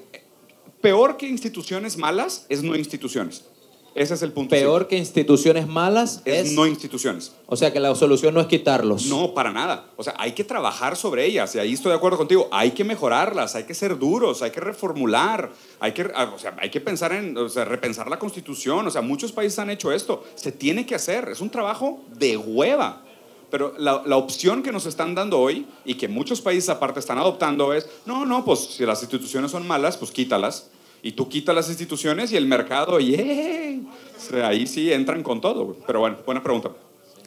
peor 0.83 1.17
que 1.17 1.27
instituciones 1.27 1.97
malas 1.97 2.45
es 2.51 2.63
no 2.63 2.77
instituciones. 2.77 3.47
Ese 3.95 4.15
es 4.15 4.23
el 4.23 4.33
punto. 4.33 4.51
Peor 4.51 4.89
que 4.89 4.97
instituciones 4.97 5.69
malas 5.69 6.23
es, 6.25 6.49
es, 6.49 6.53
no 6.53 6.67
instituciones. 6.67 7.33
o 7.47 7.57
sea 7.57 7.73
que 7.73 7.79
la 7.79 7.95
solución 7.95 8.33
no 8.33 8.41
es 8.41 8.47
quitarlos. 8.47 9.07
No, 9.07 9.35
para 9.35 9.53
nada. 9.53 9.87
O 9.97 10.03
sea, 10.03 10.15
hay 10.19 10.33
que 10.33 10.45
trabajar 10.45 10.97
sobre 10.97 11.27
ellas 11.27 11.55
y 11.55 11.59
ahí 11.59 11.75
estoy 11.75 11.91
de 11.91 11.97
acuerdo 11.97 12.17
contigo. 12.17 12.49
Hay 12.51 12.71
que 12.71 12.85
mejorarlas, 12.85 13.55
hay 13.55 13.65
que 13.65 13.75
ser 13.75 13.99
duros, 13.99 14.41
hay 14.41 14.51
que 14.51 14.61
reformular, 14.61 15.51
hay 15.79 15.93
que, 15.93 16.05
o 16.05 16.39
sea, 16.39 16.57
hay 16.59 16.71
que 16.71 16.81
pensar 16.81 17.13
en, 17.13 17.37
o 17.37 17.49
sea, 17.49 17.67
repensar 17.67 18.09
la 18.09 18.19
constitución. 18.19 18.87
O 18.87 18.91
sea, 18.91 19.03
muchos 19.03 19.31
países 19.31 19.59
han 19.59 19.69
hecho 19.69 19.93
esto. 19.93 20.25
Se 20.37 20.53
tiene 20.53 20.87
que 20.87 20.95
hacer. 20.95 21.29
Es 21.31 21.41
un 21.41 21.51
trabajo 21.51 22.01
de 22.17 22.37
hueva. 22.37 23.03
Pero 23.51 23.75
la, 23.77 24.03
la 24.07 24.17
opción 24.17 24.63
que 24.63 24.73
nos 24.73 24.87
están 24.87 25.15
dando 25.15 25.39
hoy 25.39 25.67
y 25.85 25.97
que 25.97 26.09
muchos 26.09 26.41
países 26.41 26.71
aparte 26.71 27.01
están 27.01 27.19
adoptando 27.19 27.75
es, 27.75 27.87
no, 28.07 28.25
no, 28.25 28.47
pues 28.47 28.61
si 28.61 28.87
las 28.87 29.03
instituciones 29.03 29.51
son 29.51 29.67
malas, 29.67 29.99
pues 29.99 30.11
quítalas. 30.11 30.71
Y 31.03 31.13
tú 31.13 31.29
quitas 31.29 31.55
las 31.55 31.69
instituciones 31.69 32.31
y 32.31 32.37
el 32.37 32.47
mercado, 32.47 33.01
¡yeah! 33.01 33.81
Sea, 34.17 34.49
ahí 34.49 34.69
sí 34.69 34.93
entran 34.93 35.25
con 35.25 35.41
todo. 35.41 35.77
Pero 35.85 35.99
bueno, 35.99 36.19
buena 36.25 36.43
pregunta. 36.43 36.71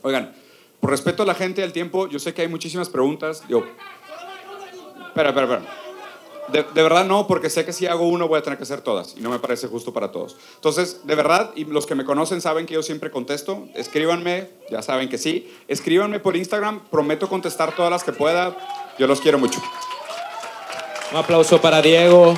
Oigan, 0.01 0.33
por 0.79 0.91
respeto 0.91 1.23
a 1.23 1.25
la 1.25 1.35
gente 1.35 1.59
y 1.59 1.63
al 1.65 1.73
tiempo, 1.73 2.07
yo 2.07 2.17
sé 2.17 2.33
que 2.33 2.43
hay 2.43 2.47
muchísimas 2.47 2.89
preguntas. 2.89 3.43
Yo... 3.49 3.65
Espera, 5.07 5.29
espera, 5.29 5.45
espera. 5.45 5.75
De, 6.49 6.63
de 6.73 6.83
verdad 6.83 7.05
no, 7.05 7.25
porque 7.25 7.49
sé 7.49 7.65
que 7.65 7.73
si 7.73 7.87
hago 7.87 8.07
uno 8.07 8.27
voy 8.27 8.37
a 8.37 8.43
tener 8.43 8.57
que 8.57 8.63
hacer 8.63 8.81
todas 8.81 9.15
y 9.17 9.21
no 9.21 9.29
me 9.31 9.39
parece 9.39 9.67
justo 9.67 9.91
para 9.91 10.11
todos. 10.11 10.37
Entonces, 10.55 11.01
de 11.05 11.15
verdad, 11.15 11.51
y 11.55 11.65
los 11.65 11.85
que 11.85 11.95
me 11.95 12.05
conocen 12.05 12.39
saben 12.39 12.67
que 12.67 12.75
yo 12.75 12.83
siempre 12.83 13.09
contesto, 13.09 13.67
escríbanme, 13.73 14.49
ya 14.69 14.81
saben 14.83 15.09
que 15.09 15.17
sí, 15.17 15.51
escríbanme 15.67 16.19
por 16.19 16.35
Instagram, 16.35 16.81
prometo 16.91 17.27
contestar 17.27 17.75
todas 17.75 17.91
las 17.91 18.03
que 18.03 18.11
pueda, 18.11 18.55
yo 18.99 19.07
los 19.07 19.21
quiero 19.21 19.39
mucho. 19.39 19.59
Un 21.11 21.17
aplauso 21.17 21.59
para 21.59 21.81
Diego. 21.81 22.35